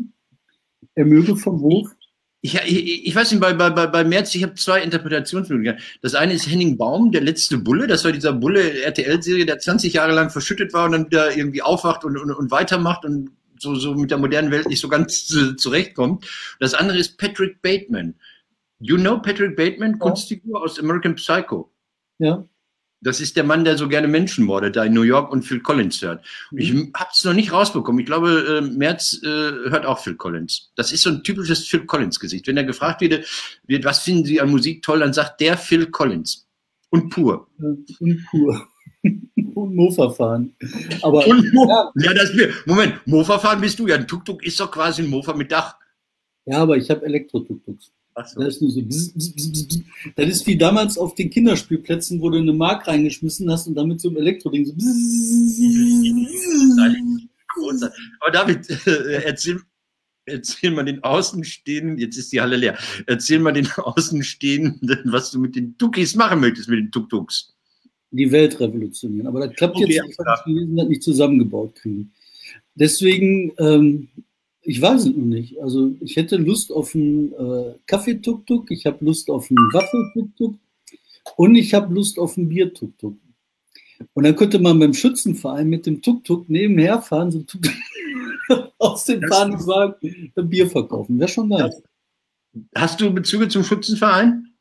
er 0.95 1.05
möge 1.05 1.37
vom 1.37 1.61
Hof 1.61 1.95
ich, 2.41 2.55
ich, 2.55 3.07
ich 3.07 3.15
weiß 3.15 3.33
nicht, 3.33 3.41
bei, 3.41 3.53
bei, 3.53 3.71
bei 3.71 4.05
Merz, 4.05 4.35
ich 4.35 4.43
habe 4.45 4.55
zwei 4.55 4.81
Interpretationsmöglichkeiten. 4.83 5.83
Das 6.03 6.15
eine 6.15 6.35
ist 6.35 6.49
Henning 6.49 6.77
Baum, 6.77 7.11
der 7.11 7.23
letzte 7.23 7.59
Bulle. 7.59 7.87
Das 7.89 8.05
war 8.05 8.13
dieser 8.13 8.33
Bulle 8.33 8.83
RTL-Serie, 8.83 9.45
der 9.45 9.59
20 9.59 9.93
Jahre 9.93 10.13
lang 10.13 10.31
verschüttet 10.31 10.73
war 10.73 10.87
und 10.87 10.93
dann 10.93 11.07
wieder 11.07 11.37
irgendwie 11.37 11.63
aufwacht 11.63 12.05
und, 12.05 12.17
und, 12.17 12.31
und 12.31 12.51
weitermacht 12.51 13.05
und 13.05 13.31
so, 13.59 13.75
so 13.75 13.95
mit 13.95 14.13
der 14.13 14.19
modernen 14.19 14.53
Welt 14.53 14.69
nicht 14.69 14.81
so 14.81 14.89
ganz 14.89 15.27
zurechtkommt. 15.27 16.27
Das 16.61 16.75
andere 16.75 16.99
ist 16.99 17.19
Patrick 17.19 17.61
Bateman. 17.61 18.15
You 18.79 18.97
know 18.97 19.21
Patrick 19.21 19.57
Bateman, 19.57 19.99
Kunstfigur 19.99 20.63
aus 20.63 20.79
American 20.79 21.17
Psycho. 21.17 21.73
Ja. 22.19 22.47
Das 23.01 23.21
ist 23.21 23.37
der 23.37 23.45
Mann, 23.45 23.65
der 23.65 23.79
so 23.79 23.89
gerne 23.89 24.09
Menschen 24.09 24.45
mordet, 24.45 24.75
da 24.75 24.85
in 24.85 24.93
New 24.93 25.03
York 25.03 25.31
und 25.31 25.43
Phil 25.43 25.61
Collins 25.61 26.03
hört. 26.03 26.25
Und 26.51 26.59
ich 26.59 26.73
mhm. 26.73 26.93
habe 26.97 27.11
es 27.13 27.25
noch 27.25 27.33
nicht 27.33 27.53
rausbekommen. 27.53 28.01
Ich 28.01 28.07
glaube, 28.07 28.59
äh, 28.59 28.61
Merz 28.61 29.21
äh, 29.23 29.27
hört 29.27 29.87
auch 29.87 30.01
Phil 30.01 30.17
Collins. 30.17 30.73
Das 30.75 30.91
ist 30.91 31.03
so 31.03 31.11
ein 31.11 31.23
typisches 31.23 31.67
Phil 31.67 31.87
Collins-Gesicht. 31.87 32.47
Wenn 32.49 32.57
er 32.57 32.65
gefragt 32.65 33.01
wird, 33.01 33.27
wird, 33.67 33.85
was 33.85 34.01
finden 34.01 34.25
Sie 34.25 34.41
an 34.41 34.51
Musik 34.51 34.83
toll, 34.83 35.01
dann 35.01 35.13
sagt 35.13 35.41
der 35.41 35.57
Phil 35.57 35.87
Collins. 35.87 36.49
Und 36.91 37.11
pur. 37.11 37.49
Und 37.59 37.87
pur. 38.31 38.67
und 39.55 39.75
Mofa 39.75 40.11
fahren. 40.11 40.57
Aber, 41.03 41.27
und 41.27 41.53
Mo 41.53 41.69
ja. 41.69 41.93
ja, 41.97 42.15
das 42.15 42.37
wir. 42.37 42.53
Moment, 42.67 43.07
Mofa 43.07 43.39
fahren 43.39 43.61
bist 43.61 43.79
du 43.79 43.87
ja. 43.87 43.97
Ein 43.97 44.09
Tuk-Tuk 44.09 44.45
ist 44.45 44.59
doch 44.59 44.71
quasi 44.71 45.03
ein 45.03 45.09
Mofa 45.09 45.35
mit 45.35 45.53
Dach. 45.53 45.77
Ja, 46.47 46.59
aber 46.59 46.77
ich 46.77 46.89
habe 46.91 47.05
Elektro-Tuk-Tuks. 47.05 47.93
So. 48.27 48.41
Das 48.41 48.55
ist 48.55 48.63
nur 48.63 48.71
so. 48.71 48.83
Bzz, 48.83 49.13
bzz, 49.13 49.53
bzz, 49.53 49.81
das 50.17 50.29
ist 50.29 50.47
wie 50.47 50.57
damals 50.57 50.99
auf 50.99 51.15
den 51.15 51.31
Kinderspielplätzen, 51.31 52.21
wo 52.21 52.31
du 52.31 52.39
eine 52.39 52.53
Mark 52.53 52.87
reingeschmissen 52.87 53.51
hast 53.51 53.67
und 53.67 53.75
damit 53.75 54.01
so 54.01 54.11
ein 54.11 54.17
Elektroding 54.17 54.65
so. 54.65 54.75
Aber 58.21 58.31
David, 58.33 58.69
äh, 58.87 59.23
erzähl, 59.25 59.61
erzähl 60.27 60.71
mal 60.71 60.85
den 60.85 61.03
Außenstehenden, 61.03 61.99
jetzt 61.99 62.17
ist 62.17 62.33
die 62.33 62.41
Halle 62.41 62.57
leer, 62.57 62.79
erzähl 63.07 63.39
mal 63.39 63.53
den 63.53 63.69
Außenstehenden, 63.77 65.13
was 65.13 65.31
du 65.31 65.41
mit 65.41 65.57
den 65.57 65.77
Tukis 65.79 66.15
machen 66.15 66.41
möchtest, 66.41 66.69
mit 66.69 66.79
den 66.79 66.91
Tuk-Tuks. 66.91 67.55
Die 68.11 68.31
Welt 68.33 68.59
revolutionieren. 68.59 69.27
Aber 69.27 69.47
das 69.47 69.55
klappt 69.57 69.77
okay, 69.77 69.93
jetzt 69.93 70.07
nicht, 70.07 70.19
weil 70.19 70.37
die 70.47 70.77
das 70.77 70.89
nicht 70.89 71.03
zusammengebaut 71.03 71.75
kriegen. 71.75 72.13
Deswegen, 72.75 73.53
ähm, 73.59 74.09
ich 74.63 74.81
weiß 74.81 75.07
es 75.07 75.17
noch 75.17 75.25
nicht. 75.25 75.61
Also 75.61 75.95
ich 76.01 76.17
hätte 76.17 76.37
Lust 76.37 76.73
auf 76.73 76.95
einen 76.95 77.33
äh, 77.33 77.75
Kaffee-Tuk-Tuk, 77.87 78.71
ich 78.71 78.87
habe 78.87 79.05
Lust 79.05 79.31
auf 79.31 79.51
einen 79.51 79.73
Waffel-Tuk-Tuk 79.73 80.55
und 81.37 81.55
ich 81.55 81.75
habe 81.75 81.93
Lust 81.95 82.19
auf 82.19 82.37
einen 82.37 82.49
Bier-Tuk-Tuk. 82.49 83.17
Und 84.15 84.25
dann 84.25 84.37
könnte 84.37 84.59
man 84.59 84.79
beim 84.79 84.95
Schützenverein 84.95 85.69
mit 85.69 85.87
dem 85.87 86.03
Tuk-Tuk 86.03 86.49
nebenher 86.49 87.03
fahren, 87.03 87.31
so 87.31 87.41
Tuk 87.41 87.63
aus 88.79 89.05
dem 89.05 89.21
Bahnwagen 89.21 90.33
Bier 90.49 90.69
verkaufen. 90.69 91.19
Wäre 91.19 91.29
schon 91.29 91.49
nice. 91.49 91.83
Hast 92.75 93.01
du 93.01 93.13
Bezüge 93.13 93.49
zum 93.49 93.65
Schützenverein? 93.65 94.55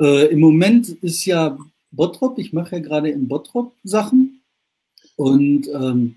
Äh, 0.00 0.26
Im 0.26 0.40
Moment 0.40 0.88
ist 0.88 1.24
ja 1.24 1.56
Bottrop, 1.90 2.38
ich 2.38 2.52
mache 2.52 2.76
ja 2.76 2.82
gerade 2.82 3.10
in 3.10 3.28
Bottrop 3.28 3.74
Sachen. 3.84 4.42
Und 5.16 5.68
ähm, 5.68 6.16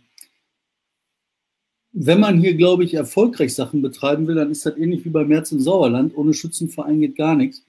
wenn 2.00 2.20
man 2.20 2.40
hier, 2.40 2.54
glaube 2.54 2.84
ich, 2.84 2.94
erfolgreich 2.94 3.56
Sachen 3.56 3.82
betreiben 3.82 4.28
will, 4.28 4.36
dann 4.36 4.52
ist 4.52 4.66
das 4.66 4.78
ähnlich 4.78 5.04
wie 5.04 5.10
bei 5.10 5.26
März 5.26 5.52
im 5.52 5.60
Sauerland. 5.60 6.16
Ohne 6.16 6.36
Schützenverein 6.36 7.00
geht 7.00 7.16
gar 7.16 7.36
nichts. 7.36 7.66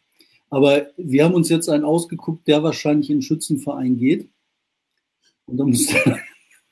Aber 0.51 0.89
wir 0.99 1.25
haben 1.25 1.35
uns 1.35 1.49
jetzt 1.49 1.69
einen 1.71 1.85
ausgeguckt, 1.85 2.47
der 2.47 2.63
wahrscheinlich 2.63 3.09
in 3.09 3.17
den 3.17 3.23
Schützenverein 3.23 3.97
geht. 3.97 4.29
Und 5.47 5.57
dann 5.57 5.71
muss 5.71 5.87
der, 5.87 6.19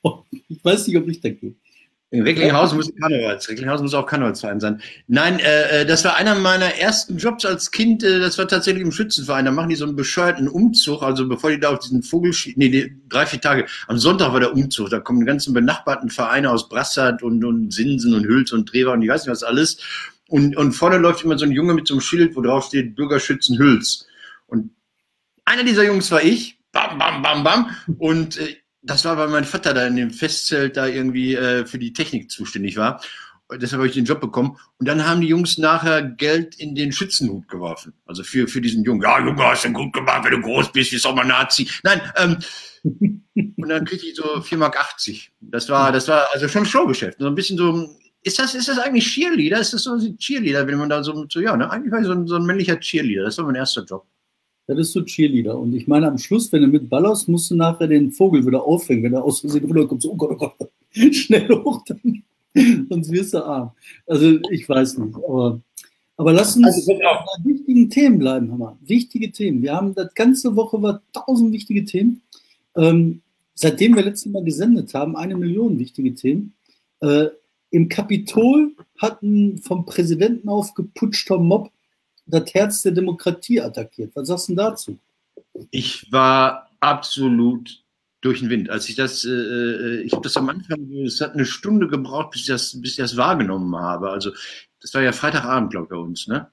ich 0.49 0.63
weiß 0.63 0.87
nicht, 0.87 0.97
ob 0.97 1.07
ich 1.07 1.19
da 1.19 1.29
gehe. 1.29 1.55
In 2.09 2.23
Recklinghausen 2.23 2.77
muss 2.77 2.89
Karnevals. 3.01 3.49
Recklinghausen 3.49 3.83
muss 3.83 3.93
auch 3.93 4.05
Karnevalsverein 4.05 4.61
sein. 4.61 4.81
Nein, 5.07 5.39
äh, 5.39 5.81
äh, 5.81 5.85
das 5.85 6.05
war 6.05 6.15
einer 6.15 6.35
meiner 6.35 6.75
ersten 6.75 7.17
Jobs 7.17 7.43
als 7.43 7.71
Kind. 7.71 8.01
Äh, 8.01 8.19
das 8.19 8.37
war 8.37 8.47
tatsächlich 8.47 8.83
im 8.83 8.93
Schützenverein. 8.93 9.43
Da 9.43 9.51
machen 9.51 9.67
die 9.67 9.75
so 9.75 9.83
einen 9.83 9.97
bescheuerten 9.97 10.47
Umzug. 10.47 11.03
Also 11.03 11.27
bevor 11.27 11.49
die 11.49 11.59
da 11.59 11.71
auf 11.71 11.79
diesen 11.79 12.03
Vogel, 12.03 12.33
nee, 12.55 12.69
nee, 12.69 12.95
drei, 13.09 13.25
vier 13.25 13.41
Tage. 13.41 13.65
Am 13.87 13.97
Sonntag 13.97 14.31
war 14.31 14.39
der 14.39 14.53
Umzug. 14.53 14.89
Da 14.89 15.01
kommen 15.01 15.19
die 15.19 15.25
ganzen 15.25 15.53
benachbarten 15.53 16.09
Vereine 16.09 16.49
aus 16.49 16.69
Brassard 16.69 17.23
und, 17.23 17.43
und 17.43 17.73
Sinsen 17.73 18.13
und 18.13 18.25
Hülz 18.25 18.53
und 18.53 18.69
Trever 18.69 18.93
und 18.93 19.01
ich 19.01 19.09
weiß 19.09 19.25
nicht 19.25 19.31
was 19.31 19.43
alles. 19.43 19.77
Und, 20.29 20.55
und 20.55 20.71
vorne 20.71 20.97
läuft 20.97 21.25
immer 21.25 21.37
so 21.37 21.45
ein 21.45 21.51
Junge 21.51 21.73
mit 21.73 21.87
so 21.87 21.95
einem 21.95 22.01
Schild, 22.01 22.37
wo 22.37 22.41
drauf 22.41 22.67
steht 22.67 22.95
Bürgerschützen 22.95 23.57
Hülz. 23.57 24.05
Und 24.45 24.71
einer 25.43 25.65
dieser 25.65 25.83
Jungs 25.83 26.09
war 26.11 26.23
ich. 26.23 26.57
Bam, 26.71 26.97
bam, 26.97 27.21
bam, 27.21 27.43
bam. 27.43 27.75
Und 27.97 28.37
äh, 28.37 28.55
das 28.89 29.05
war, 29.05 29.17
weil 29.17 29.27
mein 29.29 29.43
Vater 29.43 29.73
da 29.73 29.85
in 29.85 29.95
dem 29.95 30.11
Festzelt 30.11 30.77
da 30.77 30.87
irgendwie 30.87 31.35
äh, 31.35 31.65
für 31.65 31.77
die 31.77 31.93
Technik 31.93 32.31
zuständig 32.31 32.77
war. 32.77 33.01
Und 33.49 33.61
deshalb 33.61 33.79
habe 33.79 33.87
ich 33.87 33.93
den 33.93 34.05
Job 34.05 34.19
bekommen. 34.19 34.57
Und 34.77 34.87
dann 34.87 35.07
haben 35.07 35.21
die 35.21 35.27
Jungs 35.27 35.57
nachher 35.57 36.01
Geld 36.03 36.55
in 36.55 36.75
den 36.75 36.91
Schützenhut 36.91 37.47
geworfen. 37.47 37.93
Also 38.05 38.23
für, 38.23 38.47
für 38.47 38.59
diesen 38.59 38.83
Jungen. 38.83 39.01
Ja, 39.01 39.19
Junge, 39.19 39.41
hast 39.41 39.63
du 39.63 39.71
gut 39.71 39.93
gemacht, 39.93 40.25
wenn 40.25 40.31
du 40.31 40.41
groß 40.41 40.71
bist, 40.73 40.91
bist 40.91 41.07
auch 41.07 41.15
mal 41.15 41.23
Nazi. 41.23 41.69
Nein, 41.83 42.01
ähm, 42.17 42.37
und 43.57 43.69
dann 43.69 43.85
kriegte 43.85 44.05
ich 44.05 44.15
so 44.15 44.23
4,80 44.23 44.57
Mark. 44.57 44.75
Das 45.39 45.69
war, 45.69 45.91
das 45.91 46.07
war 46.09 46.27
also 46.33 46.47
schon 46.49 46.65
Showgeschäft. 46.65 47.19
So 47.19 47.27
ein 47.27 47.35
bisschen 47.35 47.57
so, 47.57 47.89
ist 48.21 48.37
das, 48.37 48.53
ist 48.53 48.67
das 48.67 48.79
eigentlich 48.79 49.07
Cheerleader? 49.07 49.59
Ist 49.59 49.73
das 49.73 49.83
so 49.83 49.93
ein 49.93 50.17
Cheerleader, 50.17 50.67
wenn 50.67 50.77
man 50.77 50.89
da 50.89 51.01
so, 51.01 51.25
so 51.29 51.39
ja, 51.39 51.55
ne? 51.55 51.69
Eigentlich 51.71 51.91
war 51.91 51.99
ich 51.99 52.05
so 52.05 52.11
ein, 52.11 52.27
so 52.27 52.35
ein 52.35 52.45
männlicher 52.45 52.77
Cheerleader. 52.79 53.23
Das 53.23 53.37
war 53.37 53.45
mein 53.45 53.55
erster 53.55 53.85
Job. 53.85 54.05
Das 54.67 54.77
ist 54.77 54.91
so 54.91 55.01
Cheerleader. 55.01 55.57
Und 55.57 55.73
ich 55.73 55.87
meine, 55.87 56.07
am 56.07 56.17
Schluss, 56.17 56.51
wenn 56.51 56.61
du 56.61 56.67
mit 56.67 56.89
ballerst, 56.89 57.29
musst 57.29 57.49
du 57.49 57.55
nachher 57.55 57.87
den 57.87 58.11
Vogel 58.11 58.45
wieder 58.45 58.63
aufhängen. 58.63 59.03
Wenn 59.03 59.13
er 59.13 59.23
aus 59.23 59.39
Versehen 59.39 59.63
runterkommt, 59.63 60.01
so, 60.01 60.11
oh 60.11 60.15
Gott, 60.17 60.31
oh 60.31 60.35
Gott, 60.35 60.69
schnell 61.13 61.47
hoch, 61.49 61.83
dann, 61.87 62.23
sonst 62.89 63.11
wirst 63.11 63.33
du 63.33 63.45
arm. 63.45 63.71
Also, 64.05 64.39
ich 64.51 64.67
weiß 64.67 64.97
nicht. 64.97 65.15
Aber, 65.15 65.61
aber 66.17 66.33
lass 66.33 66.57
uns 66.57 66.65
also, 66.65 66.93
bei 66.97 67.49
wichtigen 67.49 67.89
Themen 67.89 68.19
bleiben, 68.19 68.51
Hammer. 68.51 68.77
Wichtige 68.85 69.31
Themen. 69.31 69.61
Wir 69.61 69.73
haben 69.73 69.95
das 69.95 70.13
ganze 70.13 70.55
Woche 70.57 70.81
war 70.81 71.01
tausend 71.13 71.53
wichtige 71.53 71.85
Themen. 71.85 72.21
Ähm, 72.75 73.21
seitdem 73.53 73.95
wir 73.95 74.03
letztes 74.03 74.31
Mal 74.31 74.43
gesendet 74.43 74.93
haben, 74.93 75.15
eine 75.15 75.37
Million 75.37 75.79
wichtige 75.79 76.13
Themen. 76.13 76.53
Äh, 76.99 77.27
Im 77.69 77.87
Kapitol 77.87 78.75
hatten 78.97 79.59
vom 79.59 79.85
Präsidenten 79.85 80.49
aufgeputschter 80.49 81.37
Mob 81.37 81.71
das 82.27 82.53
Herz 82.53 82.81
der 82.81 82.91
Demokratie 82.91 83.61
attackiert. 83.61 84.11
Was 84.15 84.27
sagst 84.27 84.49
du 84.49 84.55
dazu? 84.55 84.97
Ich 85.71 86.11
war 86.11 86.69
absolut 86.79 87.83
durch 88.21 88.39
den 88.39 88.49
Wind. 88.49 88.69
Als 88.69 88.89
ich 88.89 88.95
das, 88.95 89.25
äh, 89.25 89.29
äh 89.29 90.01
ich 90.01 90.11
habe 90.11 90.23
das 90.23 90.37
am 90.37 90.49
Anfang, 90.49 90.91
es 91.05 91.21
hat 91.21 91.33
eine 91.33 91.45
Stunde 91.45 91.87
gebraucht, 91.87 92.31
bis 92.31 92.41
ich 92.41 92.47
das, 92.47 92.79
bis 92.81 92.91
ich 92.91 92.97
das 92.97 93.17
wahrgenommen 93.17 93.75
habe. 93.75 94.09
Also 94.09 94.31
das 94.81 94.93
war 94.93 95.01
ja 95.01 95.11
Freitagabend, 95.11 95.71
glaube 95.71 95.85
ich, 95.85 95.89
bei 95.89 95.97
uns, 95.97 96.27
ne? 96.27 96.49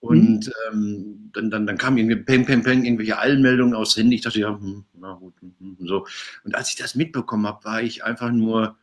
Und 0.00 0.46
mhm. 0.46 0.52
ähm, 0.72 1.30
dann, 1.32 1.50
dann, 1.50 1.66
dann 1.66 1.76
kam 1.76 1.96
irgendwie 1.96 2.16
Peng, 2.16 2.46
Peng, 2.46 2.62
Peng, 2.62 2.84
irgendwelche 2.84 3.18
Allmeldungen 3.18 3.74
aus 3.74 3.96
Handy. 3.96 4.16
Ich 4.16 4.22
dachte, 4.22 4.38
ja, 4.38 4.50
hm, 4.50 4.84
na 4.94 5.14
gut, 5.14 5.34
hm, 5.40 5.54
hm, 5.58 5.86
so. 5.86 6.06
Und 6.44 6.54
als 6.54 6.70
ich 6.70 6.76
das 6.76 6.94
mitbekommen 6.94 7.46
habe, 7.46 7.64
war 7.64 7.82
ich 7.82 8.04
einfach 8.04 8.30
nur 8.30 8.76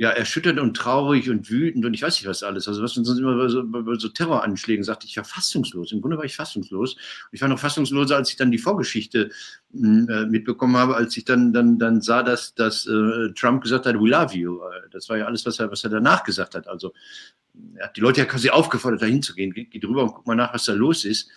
ja, 0.00 0.08
erschüttert 0.08 0.58
und 0.58 0.74
traurig 0.78 1.28
und 1.28 1.50
wütend 1.50 1.84
und 1.84 1.92
ich 1.92 2.00
weiß 2.00 2.14
nicht 2.14 2.26
was 2.26 2.42
alles. 2.42 2.66
Also 2.66 2.82
was 2.82 2.96
man 2.96 3.04
sonst 3.04 3.18
immer 3.18 3.36
bei 3.36 3.48
so, 3.48 3.62
bei 3.66 3.98
so 3.98 4.08
Terroranschlägen 4.08 4.82
sagt, 4.82 5.04
ich 5.04 5.14
war 5.18 5.24
fassungslos. 5.24 5.92
Im 5.92 6.00
Grunde 6.00 6.16
war 6.16 6.24
ich 6.24 6.34
fassungslos. 6.34 6.96
Ich 7.32 7.42
war 7.42 7.50
noch 7.50 7.58
fassungsloser, 7.58 8.16
als 8.16 8.30
ich 8.30 8.36
dann 8.36 8.50
die 8.50 8.56
Vorgeschichte 8.56 9.28
hm, 9.74 10.08
äh, 10.08 10.24
mitbekommen 10.24 10.78
habe, 10.78 10.96
als 10.96 11.14
ich 11.18 11.26
dann, 11.26 11.52
dann, 11.52 11.78
dann 11.78 12.00
sah, 12.00 12.22
dass, 12.22 12.54
dass 12.54 12.86
äh, 12.86 13.34
Trump 13.34 13.62
gesagt 13.62 13.84
hat, 13.84 13.94
we 13.96 14.08
love 14.08 14.34
you. 14.34 14.62
Äh, 14.62 14.88
das 14.90 15.10
war 15.10 15.18
ja 15.18 15.26
alles, 15.26 15.44
was 15.44 15.58
er, 15.58 15.70
was 15.70 15.84
er 15.84 15.90
danach 15.90 16.24
gesagt 16.24 16.54
hat. 16.54 16.66
Also 16.66 16.94
er 17.74 17.88
hat 17.88 17.96
die 17.98 18.00
Leute 18.00 18.20
ja 18.20 18.24
quasi 18.24 18.48
aufgefordert, 18.48 19.02
da 19.02 19.06
hinzugehen. 19.06 19.52
Geht, 19.52 19.70
geht 19.70 19.84
rüber 19.84 20.04
und 20.04 20.14
guck 20.14 20.26
mal 20.26 20.34
nach, 20.34 20.54
was 20.54 20.64
da 20.64 20.72
los 20.72 21.04
ist. 21.04 21.28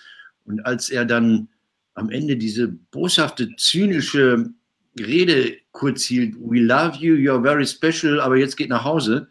Und 0.46 0.66
als 0.66 0.88
er 0.88 1.04
dann 1.04 1.50
am 1.96 2.10
Ende 2.10 2.38
diese 2.38 2.70
boshafte, 2.70 3.58
zynische 3.58 4.54
Rede 5.00 5.58
kurz 5.72 6.04
hielt, 6.04 6.36
we 6.36 6.60
love 6.60 6.98
you, 6.98 7.16
you're 7.16 7.42
very 7.42 7.66
special, 7.66 8.20
aber 8.20 8.38
jetzt 8.38 8.56
geht 8.58 8.70
nach 8.70 8.84
Hause, 8.84 9.30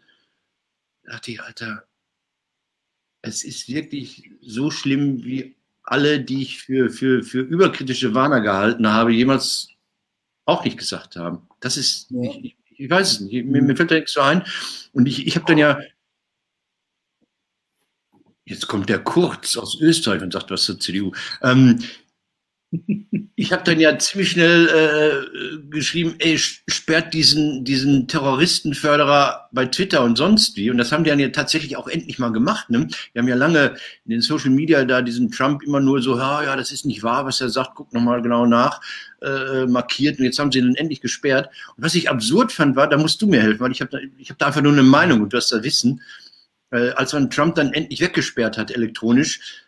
dachte 1.03 1.31
ich, 1.31 1.41
Alter, 1.41 1.85
es 3.21 3.43
ist 3.43 3.69
wirklich 3.69 4.31
so 4.41 4.69
schlimm, 4.69 5.23
wie 5.23 5.55
alle, 5.83 6.19
die 6.19 6.41
ich 6.41 6.61
für, 6.61 6.89
für, 6.89 7.23
für 7.23 7.39
überkritische 7.39 8.13
Warner 8.13 8.41
gehalten 8.41 8.87
habe, 8.87 9.11
jemals 9.11 9.69
auch 10.45 10.63
nicht 10.63 10.77
gesagt 10.77 11.15
haben. 11.15 11.47
Das 11.59 11.77
ist, 11.77 12.07
ja. 12.11 12.31
ich, 12.41 12.57
ich, 12.77 12.89
weiß 12.89 13.11
es 13.13 13.19
nicht, 13.21 13.45
mir, 13.45 13.61
mir, 13.61 13.75
fällt 13.75 13.91
da 13.91 13.95
nichts 13.95 14.13
so 14.13 14.21
ein. 14.21 14.43
Und 14.91 15.05
ich, 15.07 15.25
ich 15.25 15.35
habe 15.35 15.45
dann 15.45 15.57
ja, 15.57 15.79
jetzt 18.45 18.67
kommt 18.67 18.89
der 18.89 18.99
Kurz 18.99 19.57
aus 19.57 19.79
Österreich 19.79 20.21
und 20.21 20.33
sagt 20.33 20.51
was 20.51 20.63
zur 20.63 20.79
CDU. 20.79 21.13
Ähm, 21.41 21.79
ich 23.35 23.51
habe 23.51 23.63
dann 23.63 23.79
ja 23.79 23.97
ziemlich 23.99 24.31
schnell 24.31 24.67
äh, 24.67 25.69
geschrieben, 25.69 26.15
ey, 26.19 26.37
sperrt 26.37 27.13
diesen, 27.13 27.63
diesen 27.63 28.07
Terroristenförderer 28.07 29.49
bei 29.51 29.65
Twitter 29.65 30.03
und 30.03 30.17
sonst 30.17 30.55
wie. 30.55 30.71
Und 30.71 30.77
das 30.77 30.91
haben 30.91 31.03
die 31.03 31.09
dann 31.09 31.19
ja 31.19 31.29
tatsächlich 31.29 31.77
auch 31.77 31.87
endlich 31.87 32.19
mal 32.19 32.31
gemacht. 32.31 32.69
Ne? 32.69 32.87
Wir 33.11 33.21
haben 33.21 33.27
ja 33.27 33.35
lange 33.35 33.75
in 34.05 34.11
den 34.11 34.21
Social 34.21 34.49
Media 34.49 34.85
da 34.85 35.01
diesen 35.01 35.31
Trump 35.31 35.63
immer 35.63 35.79
nur 35.79 36.01
so, 36.01 36.17
ja, 36.17 36.43
ja, 36.43 36.55
das 36.55 36.71
ist 36.71 36.85
nicht 36.85 37.03
wahr, 37.03 37.25
was 37.25 37.41
er 37.41 37.49
sagt, 37.49 37.71
guck 37.75 37.93
nochmal 37.93 38.21
genau 38.21 38.45
nach, 38.45 38.81
äh, 39.21 39.65
markiert. 39.65 40.19
Und 40.19 40.25
jetzt 40.25 40.39
haben 40.39 40.51
sie 40.51 40.59
ihn 40.59 40.75
endlich 40.75 41.01
gesperrt. 41.01 41.49
Und 41.75 41.83
was 41.83 41.95
ich 41.95 42.09
absurd 42.09 42.51
fand, 42.51 42.75
war, 42.75 42.87
da 42.87 42.97
musst 42.97 43.21
du 43.21 43.27
mir 43.27 43.41
helfen, 43.41 43.59
weil 43.59 43.71
ich 43.71 43.81
habe 43.81 43.91
da, 43.91 43.97
ich 44.17 44.29
hab 44.29 44.37
da 44.37 44.47
einfach 44.47 44.61
nur 44.61 44.73
eine 44.73 44.83
Meinung 44.83 45.21
und 45.21 45.33
du 45.33 45.37
hast 45.37 45.51
da 45.51 45.63
Wissen. 45.63 46.01
Äh, 46.71 46.89
als 46.91 47.13
man 47.13 47.29
Trump 47.29 47.55
dann 47.55 47.73
endlich 47.73 48.01
weggesperrt 48.01 48.57
hat 48.57 48.71
elektronisch, 48.71 49.62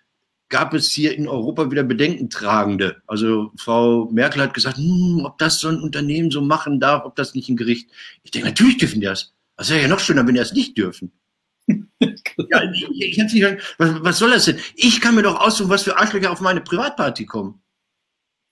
gab 0.49 0.73
es 0.73 0.91
hier 0.91 1.15
in 1.15 1.27
Europa 1.27 1.71
wieder 1.71 1.83
Bedenkentragende. 1.83 3.01
Also 3.07 3.51
Frau 3.57 4.09
Merkel 4.11 4.41
hat 4.41 4.53
gesagt, 4.53 4.77
hm, 4.77 5.23
ob 5.25 5.37
das 5.37 5.59
so 5.59 5.67
ein 5.67 5.79
Unternehmen 5.79 6.31
so 6.31 6.41
machen 6.41 6.79
darf, 6.79 7.05
ob 7.05 7.15
das 7.15 7.33
nicht 7.33 7.49
ein 7.49 7.57
Gericht. 7.57 7.89
Ich 8.23 8.31
denke, 8.31 8.49
natürlich 8.49 8.77
dürfen 8.77 8.99
die 8.99 9.07
das. 9.07 9.33
Das 9.57 9.69
wäre 9.69 9.81
ja 9.81 9.87
noch 9.87 9.99
schöner, 9.99 10.25
wenn 10.25 10.35
die 10.35 10.39
das 10.39 10.53
nicht 10.53 10.77
dürfen. 10.77 11.11
ja, 11.67 12.71
ich, 12.71 12.87
ich 13.01 13.17
nicht, 13.17 13.75
was, 13.77 14.03
was 14.03 14.19
soll 14.19 14.31
das 14.31 14.45
denn? 14.45 14.59
Ich 14.75 15.01
kann 15.01 15.15
mir 15.15 15.23
doch 15.23 15.39
aussuchen, 15.39 15.69
was 15.69 15.83
für 15.83 15.97
Arschlöcher 15.97 16.31
auf 16.31 16.41
meine 16.41 16.61
Privatparty 16.61 17.25
kommen. 17.25 17.61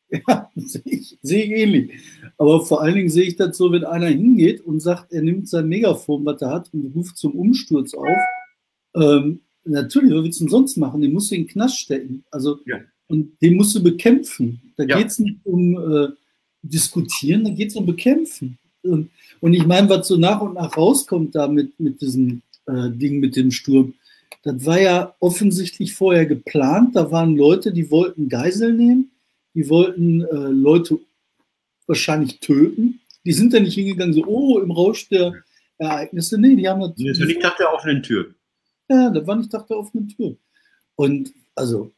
Ja, 0.09 0.50
sehe 0.55 0.81
ich, 0.85 1.17
sehe 1.21 1.43
ich 1.43 1.51
ähnlich. 1.51 1.91
Aber 2.38 2.65
vor 2.65 2.81
allen 2.81 2.95
Dingen 2.95 3.09
sehe 3.09 3.23
ich 3.23 3.35
das 3.35 3.57
so, 3.57 3.71
wenn 3.71 3.85
einer 3.85 4.07
hingeht 4.07 4.62
und 4.62 4.79
sagt, 4.79 5.12
er 5.12 5.21
nimmt 5.21 5.50
sein 5.50 5.67
Megafon, 5.67 6.25
was 6.25 6.41
er 6.41 6.50
hat, 6.50 6.73
und 6.73 6.93
ruft 6.95 7.17
zum 7.17 7.33
Umsturz 7.33 7.93
auf. 7.93 8.17
Ähm, 8.95 9.41
natürlich, 9.65 10.12
was 10.12 10.24
willst 10.24 10.39
du 10.39 10.46
denn 10.46 10.51
sonst 10.51 10.77
machen? 10.77 11.01
Den 11.01 11.13
musst 11.13 11.32
du 11.32 11.36
in 11.36 11.43
den 11.43 11.50
Knast 11.50 11.79
stecken. 11.79 12.24
Also, 12.32 12.60
ja. 12.65 12.79
und 13.08 13.41
den 13.41 13.55
musst 13.55 13.75
du 13.75 13.84
bekämpfen. 13.84 14.62
Da 14.77 14.84
ja. 14.84 14.98
geht 14.98 15.08
es 15.08 15.20
nicht 15.20 15.38
um 15.43 15.77
äh, 15.77 16.08
diskutieren, 16.62 17.43
da 17.43 17.51
geht 17.51 17.70
es 17.70 17.75
um 17.75 17.86
bekämpfen. 17.86 18.58
Und, 18.84 19.10
und 19.39 19.53
ich 19.53 19.65
meine, 19.65 19.89
was 19.89 20.08
so 20.08 20.17
nach 20.17 20.41
und 20.41 20.55
nach 20.55 20.75
rauskommt 20.75 21.36
da 21.36 21.48
mit, 21.48 21.79
mit 21.79 22.01
diesem 22.01 22.41
äh, 22.65 22.89
Ding 22.89 23.20
mit 23.20 23.36
dem 23.36 23.51
Sturm, 23.51 23.93
das 24.43 24.65
war 24.65 24.79
ja 24.79 25.15
offensichtlich 25.20 25.93
vorher 25.93 26.25
geplant. 26.25 26.96
Da 26.96 27.12
waren 27.12 27.38
Leute, 27.38 27.72
die 27.72 27.89
wollten 27.89 28.27
Geisel 28.27 28.74
nehmen, 28.74 29.12
die 29.53 29.70
wollten 29.70 30.22
äh, 30.22 30.50
Leute 30.50 31.00
wahrscheinlich 31.88 32.39
töten. 32.39 33.00
Die 33.25 33.32
sind 33.32 33.53
da 33.53 33.60
nicht 33.60 33.75
hingegangen, 33.75 34.13
so, 34.13 34.25
oh, 34.25 34.60
im 34.60 34.72
Rausch 34.72 35.08
der 35.08 35.34
Ereignisse. 35.77 36.38
Nee, 36.38 36.55
die 36.55 36.67
haben 36.67 36.82
das. 36.82 36.91
Das 36.96 37.20
liegt 37.20 37.43
nach 37.43 37.55
der 37.55 37.74
offenen 37.74 38.03
Tür. 38.03 38.34
Ja, 38.89 39.09
da 39.09 39.25
war 39.25 39.35
nicht 39.35 39.53
nach 39.53 39.65
der 39.65 39.77
offenen 39.77 40.09
Tür. 40.09 40.35
Und 40.95 41.33
also, 41.55 41.91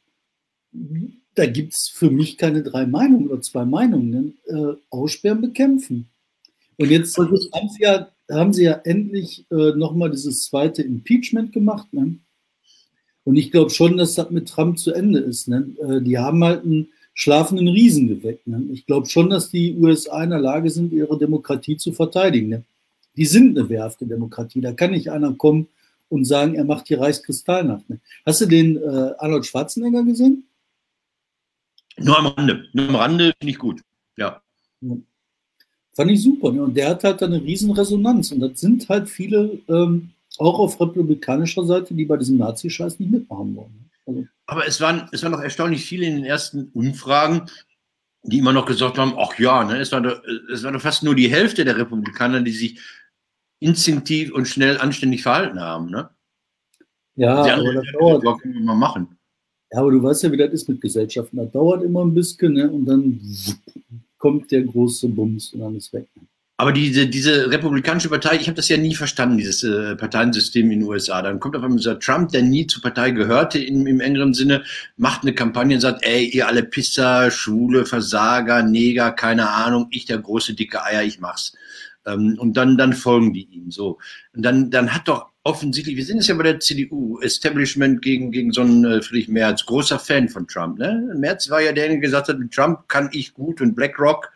da 1.36 1.46
gibt 1.46 1.74
es 1.74 1.88
für 1.90 2.10
mich 2.10 2.38
keine 2.38 2.64
drei 2.64 2.86
Meinungen 2.86 3.30
oder 3.30 3.42
zwei 3.42 3.66
Meinungen. 3.66 4.38
Äh, 4.48 4.74
aussperren, 4.90 5.42
bekämpfen. 5.42 6.08
Und 6.78 6.90
jetzt 6.90 7.18
haben 7.18 7.70
sie 7.70 7.84
ja, 7.84 8.10
haben 8.30 8.54
sie 8.54 8.64
ja 8.64 8.74
endlich 8.84 9.46
äh, 9.52 9.72
nochmal 9.76 10.12
dieses 10.12 10.44
zweite 10.44 10.82
Impeachment 10.82 11.52
gemacht. 11.52 11.94
Ne? 11.94 12.18
Und 13.24 13.38
ich 13.38 13.52
glaube 13.52 13.72
schon, 13.72 13.98
dass 13.98 14.16
das 14.16 14.30
mit 14.30 14.50
Trump 14.50 14.78
zu 14.78 14.94
Ende 14.94 15.20
ist. 15.20 15.48
Ne? 15.48 15.70
Äh, 15.80 16.02
die 16.02 16.18
haben 16.18 16.44
halt 16.44 16.64
einen 16.64 16.90
schlafenden 17.14 17.68
Riesen 17.70 18.08
geweckt. 18.08 18.46
Ne? 18.48 18.64
Ich 18.74 18.86
glaube 18.86 19.08
schon, 19.08 19.30
dass 19.30 19.50
die 19.50 19.76
USA 19.76 20.24
in 20.24 20.32
der 20.32 20.40
Lage 20.40 20.70
sind, 20.70 20.92
ihre 20.92 21.18
Demokratie 21.18 21.78
zu 21.78 21.94
verteidigen. 21.94 22.50
Ne? 22.50 22.64
Die 23.16 23.26
sind 23.26 23.58
eine 23.58 23.70
wehrhafte 23.70 24.06
Demokratie. 24.06 24.62
Da 24.62 24.74
kann 24.74 24.92
nicht 24.92 25.12
einer 25.12 25.34
kommen 25.34 25.68
und 26.10 26.26
sagen, 26.26 26.56
er 26.56 26.66
macht 26.66 26.90
die 26.90 26.94
Reichskristallnacht. 26.94 27.90
Ne? 27.90 28.00
Hast 28.26 28.42
du 28.42 28.46
den 28.46 28.78
äh, 28.78 29.12
Arnold 29.18 29.46
Schwarzenegger 29.46 30.04
gesehen? 30.04 30.48
Nur 31.98 32.20
am 32.20 32.28
Rande. 32.28 32.68
Nur 32.74 32.90
am 32.90 32.96
Rande 32.96 33.34
finde 33.40 33.52
ich 33.52 33.60
gut. 33.60 33.82
Ja. 34.18 34.42
ja. 34.82 34.98
Fand 35.94 36.12
ich 36.12 36.22
super. 36.22 36.52
Ne? 36.52 36.62
Und 36.62 36.76
der 36.76 36.90
hat 36.90 37.04
halt 37.04 37.24
eine 37.24 37.42
riesen 37.42 37.72
Resonanz. 37.72 38.32
Und 38.32 38.42
das 38.42 38.60
sind 38.60 38.88
halt 38.90 39.10
viele 39.10 39.60
ähm, 39.68 40.12
auch 40.38 40.60
auf 40.60 40.80
republikanischer 40.80 41.66
Seite, 41.66 41.94
die 41.94 42.06
bei 42.06 42.18
diesem 42.18 42.38
Nazi-Scheiß 42.38 43.00
nicht 43.00 43.12
mitmachen 43.12 43.56
wollen. 43.56 43.90
Also. 44.06 44.26
Aber 44.46 44.68
es 44.68 44.80
waren, 44.82 45.08
es 45.12 45.24
waren 45.24 45.32
noch 45.32 45.42
erstaunlich 45.42 45.86
viele 45.86 46.06
in 46.06 46.16
den 46.18 46.26
ersten 46.26 46.70
Umfragen, 46.74 47.50
die 48.24 48.40
immer 48.40 48.54
noch 48.54 48.66
gesagt 48.66 48.98
haben, 48.98 49.14
ach 49.18 49.38
ja, 49.40 49.64
ne, 49.64 49.78
es, 49.78 49.92
war 49.92 50.02
doch, 50.02 50.22
es 50.52 50.64
war 50.64 50.72
doch 50.72 50.82
fast 50.82 51.04
nur 51.04 51.16
die 51.16 51.30
Hälfte 51.30 51.64
der 51.64 51.78
Republikaner, 51.78 52.42
die 52.42 52.52
sich 52.52 52.80
instinktiv 53.60 54.34
und 54.34 54.48
schnell 54.48 54.78
anständig 54.78 55.24
verhalten 55.24 55.60
haben. 55.60 55.90
Ne? 55.90 56.10
Ja, 57.16 57.44
die 57.44 57.52
aber 57.52 57.74
das 57.74 57.86
dauert. 57.98 58.42
können 58.42 58.54
wir 58.56 58.62
mal 58.62 58.76
machen. 58.76 59.18
Ja, 59.72 59.80
aber 59.80 59.92
du 59.92 60.04
weißt 60.04 60.24
ja, 60.24 60.32
wie 60.32 60.38
das 60.38 60.52
ist 60.52 60.70
mit 60.70 60.82
Gesellschaften. 60.82 61.38
Das 61.38 61.52
dauert 61.52 61.84
immer 61.84 62.04
ein 62.04 62.14
bisschen 62.14 62.54
ne? 62.54 62.70
und 62.70 62.86
dann 62.86 63.20
kommt 64.18 64.52
der 64.52 64.64
große 64.64 65.08
Bums 65.10 65.54
und 65.54 65.62
dann 65.62 65.76
ist 65.76 65.92
weg. 65.94 66.08
Aber 66.58 66.72
diese, 66.72 67.08
diese 67.08 67.52
republikanische 67.52 68.08
Partei, 68.08 68.38
ich 68.38 68.48
habe 68.48 68.56
das 68.56 68.70
ja 68.70 68.78
nie 68.78 68.96
verstanden, 68.96 69.38
dieses 69.38 69.62
äh, 69.64 69.98
Parteiensystem 69.98 70.72
in 70.72 70.80
den 70.80 70.88
USA. 70.88 71.22
Dann 71.22 71.42
kommt 71.42 71.58
auf 71.58 71.64
einmal 71.64 71.78
dieser 71.78 72.00
Trump, 72.00 72.30
der 72.30 72.44
nie 72.44 72.66
zur 72.66 72.82
Partei 72.82 73.12
gehörte 73.12 73.60
im, 73.60 73.86
im 73.86 74.00
engeren 74.00 74.34
Sinne, 74.34 74.64
macht 74.96 75.24
eine 75.24 75.36
Kampagne 75.36 75.76
und 75.76 75.82
sagt, 75.82 76.06
ey, 76.06 76.30
ihr 76.30 76.48
alle 76.48 76.64
Pisser, 76.64 77.30
Schwule, 77.30 77.86
Versager, 77.86 78.64
Neger, 78.64 79.12
keine 79.12 79.50
Ahnung, 79.50 79.88
ich 79.90 80.06
der 80.06 80.20
große 80.20 80.54
dicke 80.54 80.82
Eier, 80.82 81.04
ich 81.04 81.20
mach's. 81.20 81.54
Ähm, 82.06 82.38
und 82.40 82.56
dann, 82.58 82.78
dann 82.78 82.94
folgen 82.94 83.34
die 83.34 83.48
ihm 83.52 83.72
so. 83.72 83.98
Und 84.34 84.44
dann, 84.44 84.70
dann 84.72 84.94
hat 84.94 85.08
doch 85.08 85.28
offensichtlich, 85.44 85.96
wir 85.96 86.06
sind 86.06 86.20
es 86.20 86.28
ja 86.28 86.36
bei 86.36 86.44
der 86.44 86.60
CDU, 86.60 87.20
Establishment 87.20 88.02
gegen, 88.02 88.32
gegen 88.32 88.52
so 88.52 88.62
einen 88.62 88.86
äh, 88.86 89.02
Friedrich 89.02 89.28
Merz, 89.28 89.66
großer 89.66 90.00
Fan 90.00 90.30
von 90.30 90.48
Trump. 90.48 90.80
Ne? 90.80 91.14
Merz 91.18 91.50
war 91.50 91.62
ja 91.62 91.72
der, 91.72 91.88
der 91.88 91.98
gesagt 91.98 92.28
hat, 92.28 92.38
Trump 92.52 92.88
kann 92.88 93.10
ich 93.12 93.34
gut 93.34 93.62
und 93.62 93.76
BlackRock 93.76 94.32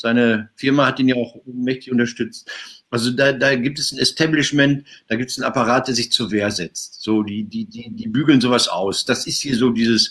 seine 0.00 0.48
Firma 0.56 0.86
hat 0.86 0.98
ihn 0.98 1.08
ja 1.08 1.16
auch 1.16 1.36
mächtig 1.44 1.92
unterstützt. 1.92 2.50
Also 2.88 3.10
da, 3.10 3.32
da 3.32 3.54
gibt 3.54 3.78
es 3.78 3.92
ein 3.92 3.98
Establishment, 3.98 4.86
da 5.08 5.16
gibt 5.16 5.30
es 5.30 5.38
einen 5.38 5.44
Apparat, 5.44 5.88
der 5.88 5.94
sich 5.94 6.10
zur 6.10 6.30
Wehr 6.30 6.50
setzt. 6.50 7.02
So, 7.02 7.22
die, 7.22 7.44
die, 7.44 7.66
die, 7.66 7.90
die 7.90 8.08
bügeln 8.08 8.40
sowas 8.40 8.66
aus. 8.66 9.04
Das 9.04 9.26
ist 9.26 9.42
hier 9.42 9.56
so 9.56 9.68
dieses, 9.68 10.10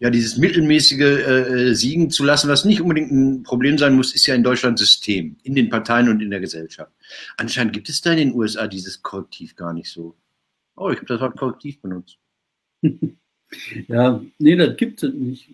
ja, 0.00 0.10
dieses 0.10 0.36
mittelmäßige 0.36 1.00
äh, 1.00 1.74
Siegen 1.74 2.10
zu 2.10 2.24
lassen, 2.24 2.48
was 2.48 2.64
nicht 2.64 2.80
unbedingt 2.80 3.10
ein 3.10 3.42
Problem 3.42 3.78
sein 3.78 3.94
muss, 3.94 4.14
ist 4.14 4.26
ja 4.26 4.34
in 4.34 4.44
Deutschland 4.44 4.78
System, 4.78 5.36
in 5.42 5.54
den 5.54 5.70
Parteien 5.70 6.08
und 6.08 6.22
in 6.22 6.30
der 6.30 6.40
Gesellschaft. 6.40 6.92
Anscheinend 7.36 7.72
gibt 7.72 7.88
es 7.88 8.00
da 8.00 8.12
in 8.12 8.18
den 8.18 8.34
USA 8.34 8.68
dieses 8.68 9.02
Korrektiv 9.02 9.56
gar 9.56 9.72
nicht 9.72 9.90
so. 9.90 10.14
Oh, 10.76 10.90
ich 10.90 10.98
habe 10.98 11.06
das 11.06 11.20
Wort 11.20 11.36
Korrektiv 11.36 11.80
benutzt. 11.80 12.16
ja, 13.88 14.22
nee, 14.38 14.54
das 14.54 14.76
gibt 14.76 15.02
es 15.02 15.12
nicht. 15.12 15.48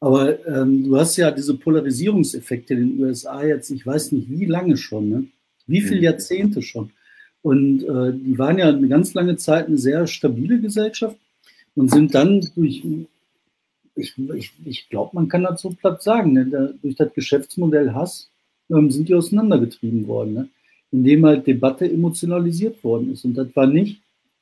Aber 0.00 0.44
ähm, 0.46 0.84
du 0.84 0.96
hast 0.96 1.16
ja 1.16 1.30
diese 1.30 1.54
Polarisierungseffekte 1.54 2.74
in 2.74 2.80
den 2.80 3.04
USA 3.04 3.44
jetzt, 3.44 3.70
ich 3.70 3.86
weiß 3.86 4.12
nicht 4.12 4.28
wie 4.28 4.44
lange 4.44 4.76
schon, 4.76 5.08
ne? 5.08 5.26
wie 5.66 5.80
viele 5.80 5.98
mhm. 5.98 6.04
Jahrzehnte 6.04 6.62
schon. 6.62 6.90
Und 7.42 7.82
äh, 7.84 8.12
die 8.12 8.38
waren 8.38 8.58
ja 8.58 8.68
eine 8.68 8.88
ganz 8.88 9.14
lange 9.14 9.36
Zeit 9.36 9.66
eine 9.66 9.78
sehr 9.78 10.06
stabile 10.08 10.60
Gesellschaft 10.60 11.16
und 11.76 11.90
sind 11.90 12.14
dann 12.14 12.40
durch, 12.56 12.82
ich, 13.98 14.14
ich, 14.34 14.52
ich 14.64 14.88
glaube, 14.88 15.10
man 15.14 15.28
kann 15.28 15.46
so 15.56 15.70
platt 15.70 16.02
sagen, 16.02 16.32
ne? 16.32 16.46
da, 16.46 16.70
durch 16.82 16.94
das 16.96 17.12
Geschäftsmodell 17.14 17.92
Hass 17.92 18.28
ähm, 18.70 18.90
sind 18.90 19.08
die 19.08 19.14
auseinandergetrieben 19.14 20.06
worden, 20.06 20.34
ne? 20.34 20.48
indem 20.90 21.26
halt 21.26 21.46
Debatte 21.46 21.90
emotionalisiert 21.90 22.82
worden 22.82 23.12
ist. 23.12 23.24
Und 23.24 23.34
das 23.34 23.54
war 23.54 23.66
nicht 23.66 24.00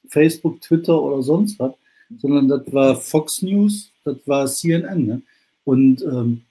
Facebook, 0.08 0.60
Twitter 0.60 1.00
oder 1.00 1.22
sonst 1.22 1.58
was, 1.58 1.72
sondern 2.18 2.48
das 2.48 2.72
war 2.72 2.96
Fox 2.96 3.42
News, 3.42 3.90
das 4.04 4.16
war 4.26 4.46
CNN. 4.46 5.06
Ne? 5.06 5.22
Und 5.64 6.02
ähm, 6.02 6.42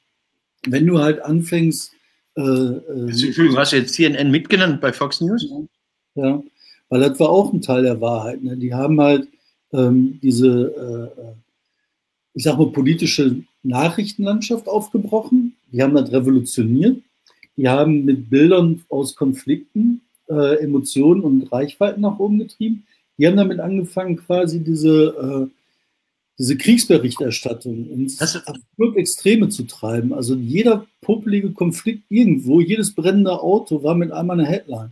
wenn 0.67 0.87
du 0.87 0.99
halt 0.99 1.21
anfängst. 1.21 1.93
Äh, 2.35 2.41
äh, 2.41 3.09
Entschuldigung, 3.09 3.57
hast 3.57 3.71
du 3.71 3.77
jetzt 3.77 3.93
CNN 3.93 4.31
mitgenannt 4.31 4.81
bei 4.81 4.91
Fox 4.91 5.21
News? 5.21 5.47
Ja, 6.15 6.41
weil 6.89 6.99
das 7.01 7.19
war 7.19 7.29
auch 7.29 7.53
ein 7.53 7.61
Teil 7.61 7.83
der 7.83 8.01
Wahrheit. 8.01 8.43
Ne? 8.43 8.57
Die 8.57 8.73
haben 8.73 8.99
halt 8.99 9.27
ähm, 9.73 10.19
diese, 10.21 11.13
äh, 11.17 11.44
ich 12.35 12.43
sag 12.43 12.57
mal, 12.57 12.67
politische 12.67 13.37
Nachrichtenlandschaft 13.63 14.67
aufgebrochen. 14.67 15.55
Die 15.71 15.81
haben 15.81 15.95
das 15.95 16.11
revolutioniert. 16.11 17.01
Die 17.57 17.67
haben 17.67 18.05
mit 18.05 18.29
Bildern 18.29 18.83
aus 18.89 19.15
Konflikten 19.15 20.01
äh, 20.29 20.59
Emotionen 20.59 21.21
und 21.21 21.51
Reichweiten 21.51 22.01
nach 22.01 22.19
oben 22.19 22.39
getrieben. 22.39 22.85
Die 23.17 23.25
haben 23.25 23.37
damit 23.37 23.59
angefangen, 23.59 24.17
quasi 24.17 24.59
diese 24.59 25.49
äh, 25.49 25.55
diese 26.37 26.57
Kriegsberichterstattung 26.57 27.89
ins 27.89 28.21
absolut 28.21 28.97
Extreme 28.97 29.49
zu 29.49 29.63
treiben. 29.63 30.13
Also 30.13 30.35
jeder 30.35 30.85
popelige 31.01 31.51
Konflikt 31.51 32.03
irgendwo, 32.09 32.59
jedes 32.59 32.93
brennende 32.93 33.41
Auto 33.41 33.83
war 33.83 33.95
mit 33.95 34.11
einmal 34.11 34.39
eine 34.39 34.49
Headline. 34.49 34.91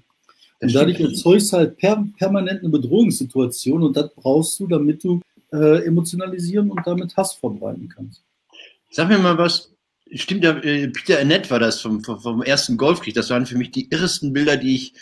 Und 0.62 0.74
dadurch 0.74 1.02
erzeugst 1.02 1.52
du 1.52 1.58
halt 1.58 1.78
per, 1.78 2.08
permanent 2.18 2.62
eine 2.62 2.70
Bedrohungssituation 2.70 3.84
und 3.84 3.98
das 3.98 4.10
brauchst 4.16 4.58
du, 4.62 4.68
damit 4.68 5.04
du 5.04 5.20
äh, 5.54 5.86
emotionalisieren 5.86 6.72
und 6.72 6.82
damit 6.86 7.16
Hass 7.16 7.34
verbreiten 7.34 7.88
kannst. 7.88 8.24
Sag 8.90 9.08
mir 9.08 9.20
mal 9.20 9.38
was, 9.38 9.72
stimmt 10.12 10.44
ja, 10.44 10.58
äh, 10.58 10.88
Peter 10.90 11.20
Annette 11.20 11.50
war 11.50 11.60
das 11.60 11.80
vom, 11.80 12.04
vom 12.04 12.42
ersten 12.42 12.78
Golfkrieg, 12.78 13.14
das 13.14 13.30
waren 13.30 13.46
für 13.46 13.58
mich 13.58 13.72
die 13.72 13.90
irresten 13.90 14.34
Bilder, 14.34 14.58
die 14.58 14.76
ich 14.76 14.94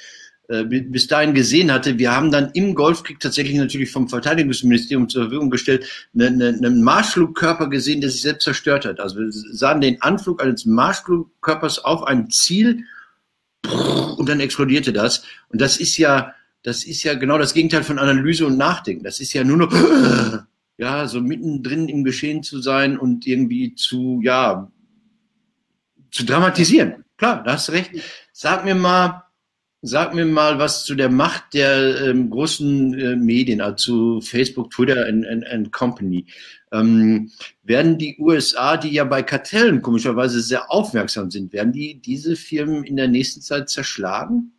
äh, 0.50 0.66
bis 0.66 1.08
dahin 1.08 1.34
gesehen 1.34 1.72
hatte. 1.72 1.98
Wir 1.98 2.12
haben 2.12 2.32
dann 2.32 2.52
im 2.54 2.76
Golfkrieg 2.76 3.22
tatsächlich 3.22 3.56
natürlich 3.56 3.92
vom 3.92 4.10
Verteidigungsministerium 4.10 5.08
zur 5.08 5.24
Verfügung 5.24 5.50
gestellt, 5.50 5.86
einen, 6.14 6.42
einen 6.42 6.84
Marschflugkörper 6.84 7.70
gesehen, 7.70 8.02
der 8.02 8.10
sich 8.10 8.22
selbst 8.22 8.44
zerstört 8.44 8.86
hat. 8.86 9.00
Also 9.00 9.20
wir 9.20 9.28
sahen 9.32 9.80
den 9.80 10.02
Anflug 10.02 10.44
eines 10.44 10.66
Marschflugkörpers 10.66 11.80
auf 11.86 12.04
ein 12.04 12.30
Ziel 12.30 12.84
und 14.18 14.28
dann 14.28 14.42
explodierte 14.42 14.92
das. 14.92 15.24
Und 15.50 15.62
das 15.62 15.78
ist 15.78 15.98
ja, 15.98 16.34
das 16.64 16.84
ist 16.84 17.04
ja 17.04 17.14
genau 17.16 17.38
das 17.38 17.54
Gegenteil 17.54 17.84
von 17.84 18.00
Analyse 18.00 18.46
und 18.46 18.58
Nachdenken. 18.58 19.04
Das 19.04 19.20
ist 19.20 19.34
ja 19.34 19.44
nur 19.44 19.58
noch, 19.58 19.74
ja, 20.78 21.08
so 21.08 21.22
mittendrin 21.22 21.90
im 21.90 22.04
Geschehen 22.04 22.44
zu 22.44 22.62
sein 22.62 22.98
und 22.98 23.26
irgendwie 23.28 23.76
zu, 23.76 24.22
ja, 24.24 24.72
zu 26.12 26.26
dramatisieren. 26.26 27.06
Klar, 27.18 27.44
da 27.44 27.54
hast 27.54 27.68
du 27.68 27.74
recht. 27.74 27.92
Sag 28.34 28.66
mir 28.66 28.76
mal, 28.76 29.24
Sag 29.84 30.14
mir 30.14 30.28
mal 30.28 30.60
was 30.60 30.86
zu 30.86 30.94
der 30.94 31.10
Macht 31.10 31.56
der 31.56 32.02
ähm, 32.02 32.30
großen 32.30 32.94
äh, 33.00 33.16
Medien, 33.16 33.62
also 33.62 33.76
zu 33.76 34.22
Facebook, 34.22 34.70
Twitter 34.70 35.08
and, 35.08 35.26
and, 35.26 35.44
and 35.48 35.72
Company. 35.72 36.28
Ähm, 36.72 37.32
werden 37.64 37.98
die 37.98 38.16
USA, 38.20 38.78
die 38.78 38.90
ja 38.90 39.06
bei 39.06 39.24
Kartellen 39.24 39.82
komischerweise 39.82 40.40
sehr 40.42 40.72
aufmerksam 40.72 41.32
sind, 41.32 41.52
werden 41.52 41.74
die 41.74 42.00
diese 42.00 42.36
Firmen 42.36 42.84
in 42.84 42.96
der 42.96 43.08
nächsten 43.08 43.42
Zeit 43.42 43.70
zerschlagen? 43.70 44.54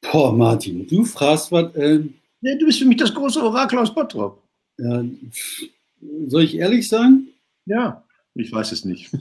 Boah, 0.00 0.32
Martin, 0.32 0.86
du 0.86 1.04
fragst 1.04 1.52
was. 1.52 1.74
Äh, 1.74 2.00
ja, 2.40 2.56
du 2.56 2.66
bist 2.66 2.78
für 2.78 2.86
mich 2.86 2.96
das 2.96 3.14
große 3.14 3.42
Orakel 3.42 3.78
aus 3.78 3.94
Bottrop. 3.94 4.42
Ja, 4.78 5.04
soll 6.26 6.44
ich 6.44 6.56
ehrlich 6.56 6.88
sagen? 6.88 7.28
Ja, 7.66 8.02
ich 8.34 8.52
weiß 8.52 8.72
es 8.72 8.84
nicht. 8.84 9.10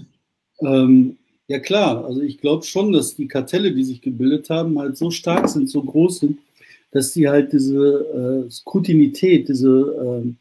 Ähm, 0.62 1.16
ja 1.48 1.58
klar, 1.58 2.04
also 2.04 2.22
ich 2.22 2.38
glaube 2.38 2.66
schon, 2.66 2.92
dass 2.92 3.16
die 3.16 3.30
Kartelle, 3.30 3.74
die 3.74 3.86
sich 3.86 4.02
gebildet 4.02 4.50
haben, 4.50 4.78
halt 4.78 4.98
so 4.98 5.10
stark 5.10 5.48
sind, 5.48 5.70
so 5.70 5.82
groß 5.82 6.20
sind, 6.20 6.40
dass 6.92 7.14
die 7.14 7.30
halt 7.30 7.54
diese 7.54 8.46
äh, 8.46 8.52
Skrutinität, 8.52 9.48
diese, 9.48 10.24
äh, 10.26 10.34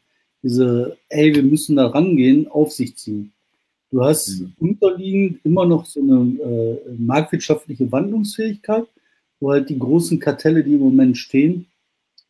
diese, 0.43 0.97
ey, 1.07 1.33
wir 1.33 1.43
müssen 1.43 1.77
da 1.77 1.87
rangehen, 1.87 2.49
auf 2.49 2.73
sich 2.73 2.97
ziehen. 2.97 3.31
Du 3.91 4.03
hast 4.03 4.41
mhm. 4.41 4.53
unterliegend 4.59 5.39
immer 5.43 5.65
noch 5.65 5.85
so 5.85 5.99
eine 5.99 6.17
äh, 6.17 6.91
marktwirtschaftliche 6.97 7.91
Wandlungsfähigkeit, 7.91 8.85
wo 9.39 9.51
halt 9.51 9.69
die 9.69 9.79
großen 9.79 10.19
Kartelle, 10.19 10.63
die 10.63 10.73
im 10.73 10.79
Moment 10.79 11.17
stehen, 11.17 11.65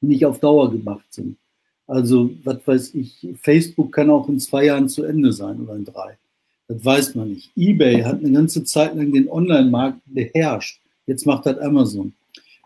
nicht 0.01 0.25
auf 0.25 0.39
Dauer 0.39 0.71
gemacht 0.71 1.05
sind. 1.09 1.37
Also, 1.87 2.31
was 2.43 2.65
weiß 2.65 2.95
ich, 2.95 3.27
Facebook 3.41 3.91
kann 3.91 4.09
auch 4.09 4.29
in 4.29 4.39
zwei 4.39 4.65
Jahren 4.65 4.87
zu 4.87 5.03
Ende 5.03 5.33
sein 5.33 5.59
oder 5.61 5.75
in 5.75 5.85
drei. 5.85 6.17
Das 6.67 6.85
weiß 6.85 7.15
man 7.15 7.29
nicht. 7.29 7.51
eBay 7.55 8.03
hat 8.03 8.19
eine 8.19 8.31
ganze 8.31 8.63
Zeit 8.63 8.95
lang 8.95 9.11
den 9.11 9.27
Online-Markt 9.27 10.01
beherrscht. 10.05 10.79
Jetzt 11.07 11.25
macht 11.25 11.47
das 11.47 11.57
Amazon. 11.57 12.13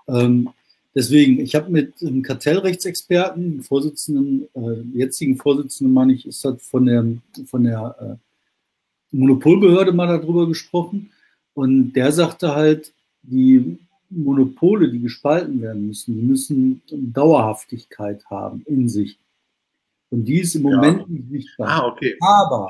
Ähm, 0.08 0.50
Deswegen, 0.96 1.40
ich 1.40 1.56
habe 1.56 1.72
mit 1.72 2.02
einem 2.02 2.22
Kartellrechtsexperten, 2.22 3.64
Vorsitzenden, 3.64 4.48
äh, 4.54 4.98
jetzigen 4.98 5.38
Vorsitzenden, 5.38 5.94
meine 5.94 6.14
ich, 6.14 6.28
ist 6.28 6.46
das 6.46 6.62
von 6.62 6.86
der, 6.86 7.06
von 7.48 7.64
der 7.64 7.96
äh, 8.00 9.16
Monopolbehörde 9.16 9.92
mal 9.92 10.08
darüber 10.08 10.48
gesprochen. 10.48 11.10
Und 11.56 11.94
der 11.94 12.12
sagte 12.12 12.54
halt, 12.54 12.94
die 13.24 13.80
Monopole, 14.16 14.90
die 14.92 15.00
gespalten 15.00 15.62
werden 15.62 15.88
müssen, 15.88 16.16
die 16.16 16.22
müssen 16.22 16.82
Dauerhaftigkeit 16.92 18.26
haben 18.26 18.64
in 18.66 18.88
sich. 18.90 19.18
Und 20.10 20.26
die 20.26 20.40
ist 20.40 20.56
im 20.56 20.64
Moment 20.64 21.02
ja. 21.02 21.06
nicht 21.08 21.30
sichtbar. 21.30 21.68
Ah, 21.70 21.88
okay. 21.88 22.16
Aber 22.22 22.70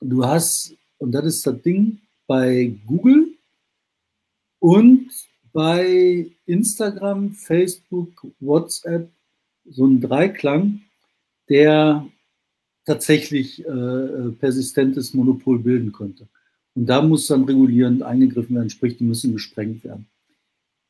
du 0.00 0.24
hast, 0.24 0.74
und 0.98 1.12
das 1.12 1.26
ist 1.26 1.46
das 1.46 1.60
Ding, 1.62 1.98
bei 2.26 2.74
Google 2.86 3.28
und 4.58 5.10
bei 5.52 6.30
Instagram, 6.46 7.32
Facebook, 7.32 8.26
WhatsApp 8.40 9.10
so 9.66 9.86
ein 9.86 10.00
Dreiklang, 10.00 10.80
der 11.48 12.06
tatsächlich 12.84 13.64
äh, 13.64 14.30
persistentes 14.38 15.14
Monopol 15.14 15.58
bilden 15.58 15.92
könnte. 15.92 16.26
Und 16.74 16.86
da 16.86 17.02
muss 17.02 17.26
dann 17.26 17.44
regulierend 17.44 18.02
eingegriffen 18.02 18.56
werden, 18.56 18.70
sprich, 18.70 18.96
die 18.96 19.04
müssen 19.04 19.32
gesprengt 19.32 19.84
werden. 19.84 20.06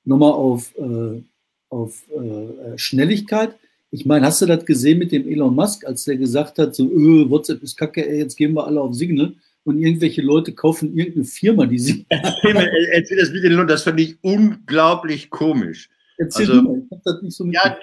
Nochmal 0.05 0.33
auf, 0.33 0.75
äh, 0.77 1.23
auf 1.71 2.03
äh, 2.11 2.79
Schnelligkeit. 2.79 3.57
Ich 3.91 4.05
meine, 4.05 4.27
hast 4.27 4.43
du 4.43 4.47
das 4.47 4.67
gesehen 4.67 4.99
mit 4.99 5.13
dem 5.13 5.29
Elon 5.29 5.55
Musk, 5.55 5.87
als 5.87 6.05
der 6.05 6.17
gesagt 6.17 6.59
hat, 6.59 6.75
so, 6.75 6.91
öh, 6.91 7.31
WhatsApp 7.31 7.63
ist 7.63 7.77
kacke, 7.77 8.07
ey, 8.07 8.19
jetzt 8.19 8.37
gehen 8.37 8.55
wir 8.55 8.67
alle 8.67 8.81
auf 8.81 8.95
Signal 8.95 9.35
und 9.65 9.79
irgendwelche 9.79 10.23
Leute 10.23 10.53
kaufen 10.53 10.97
irgendeine 10.97 11.25
Firma, 11.25 11.67
die 11.67 11.79
sie. 11.79 12.07
Erzähl 12.11 13.19
das 13.19 13.31
mit 13.31 13.45
den 13.45 13.67
das 13.67 13.83
fand 13.83 14.01
ich 14.01 14.17
unglaublich 14.23 15.31
komisch. 15.31 15.89
Erzähl 16.17 16.49
also, 16.49 16.63
mal, 16.63 16.79
ich 16.79 16.91
hab 16.91 17.03
das 17.03 17.23
nicht 17.23 17.37
so 17.37 17.47
Ja, 17.47 17.77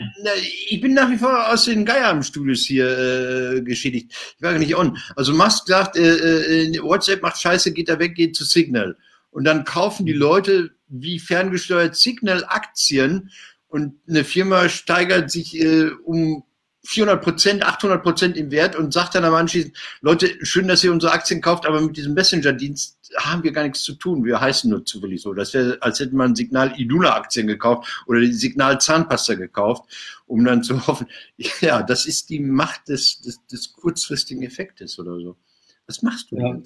ich 0.69 0.79
bin 0.79 0.93
nach 0.93 1.11
wie 1.11 1.17
vor 1.17 1.51
aus 1.51 1.65
den 1.65 1.85
Geierstudios 1.85 2.65
hier 2.65 3.55
äh, 3.55 3.61
geschädigt. 3.61 4.11
Ich 4.37 4.41
war 4.41 4.51
gar 4.51 4.59
nicht 4.59 4.75
on. 4.75 4.97
Also 5.15 5.33
Musk 5.33 5.67
sagt, 5.67 5.97
äh, 5.97 6.65
äh, 6.65 6.81
WhatsApp 6.81 7.21
macht 7.21 7.41
Scheiße, 7.41 7.73
geht 7.73 7.89
da 7.89 7.99
weg, 7.99 8.15
geht 8.15 8.35
zu 8.35 8.45
Signal. 8.45 8.95
Und 9.31 9.45
dann 9.45 9.63
kaufen 9.63 10.05
die 10.05 10.13
Leute 10.13 10.71
wie 10.87 11.19
ferngesteuert 11.19 11.95
Signal-Aktien 11.95 13.31
und 13.67 13.95
eine 14.07 14.25
Firma 14.25 14.67
steigert 14.67 15.31
sich 15.31 15.57
äh, 15.59 15.91
um 16.03 16.43
400 16.83 17.23
Prozent, 17.23 17.63
800 17.63 18.01
Prozent 18.01 18.37
im 18.37 18.51
Wert 18.51 18.75
und 18.75 18.91
sagt 18.91 19.15
dann 19.15 19.23
am 19.23 19.35
anschließend, 19.35 19.77
Leute, 20.01 20.33
schön, 20.43 20.67
dass 20.67 20.83
ihr 20.83 20.91
unsere 20.91 21.13
Aktien 21.13 21.39
kauft, 21.39 21.65
aber 21.65 21.79
mit 21.79 21.95
diesem 21.95 22.13
Messenger-Dienst 22.13 22.97
haben 23.17 23.43
wir 23.43 23.51
gar 23.51 23.63
nichts 23.63 23.83
zu 23.83 23.93
tun. 23.93 24.25
Wir 24.25 24.41
heißen 24.41 24.69
nur 24.69 24.83
zufällig 24.83 25.21
so. 25.21 25.33
Das 25.33 25.53
wäre, 25.53 25.77
als 25.81 25.99
hätte 25.99 26.15
man 26.15 26.35
Signal 26.35 26.73
Iduna 26.77 27.15
Aktien 27.15 27.45
gekauft 27.45 28.03
oder 28.07 28.25
Signal 28.25 28.81
Zahnpasta 28.81 29.35
gekauft, 29.35 29.83
um 30.25 30.43
dann 30.43 30.63
zu 30.63 30.85
hoffen, 30.87 31.07
ja, 31.61 31.83
das 31.83 32.05
ist 32.05 32.29
die 32.29 32.39
Macht 32.39 32.87
des, 32.89 33.21
des, 33.21 33.45
des 33.47 33.73
kurzfristigen 33.73 34.43
Effektes 34.43 34.97
oder 34.97 35.19
so. 35.19 35.37
Was 35.85 36.01
machst 36.01 36.31
du 36.31 36.37
ja. 36.37 36.53
denn? 36.53 36.63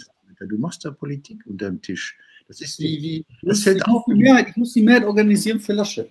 Du 0.47 0.57
machst 0.57 0.85
da 0.85 0.91
Politik 0.91 1.45
unter 1.45 1.67
dem 1.67 1.81
Tisch. 1.81 2.17
Das 2.47 2.61
ist 2.61 2.79
wie, 2.79 3.01
wie 3.01 3.25
das 3.41 3.63
fällt 3.63 3.85
auf. 3.85 4.03
Ich 4.07 4.55
muss 4.55 4.73
die 4.73 4.81
Mehrheit 4.81 5.05
organisieren 5.05 5.59
für 5.59 5.73
Laschet. 5.73 6.09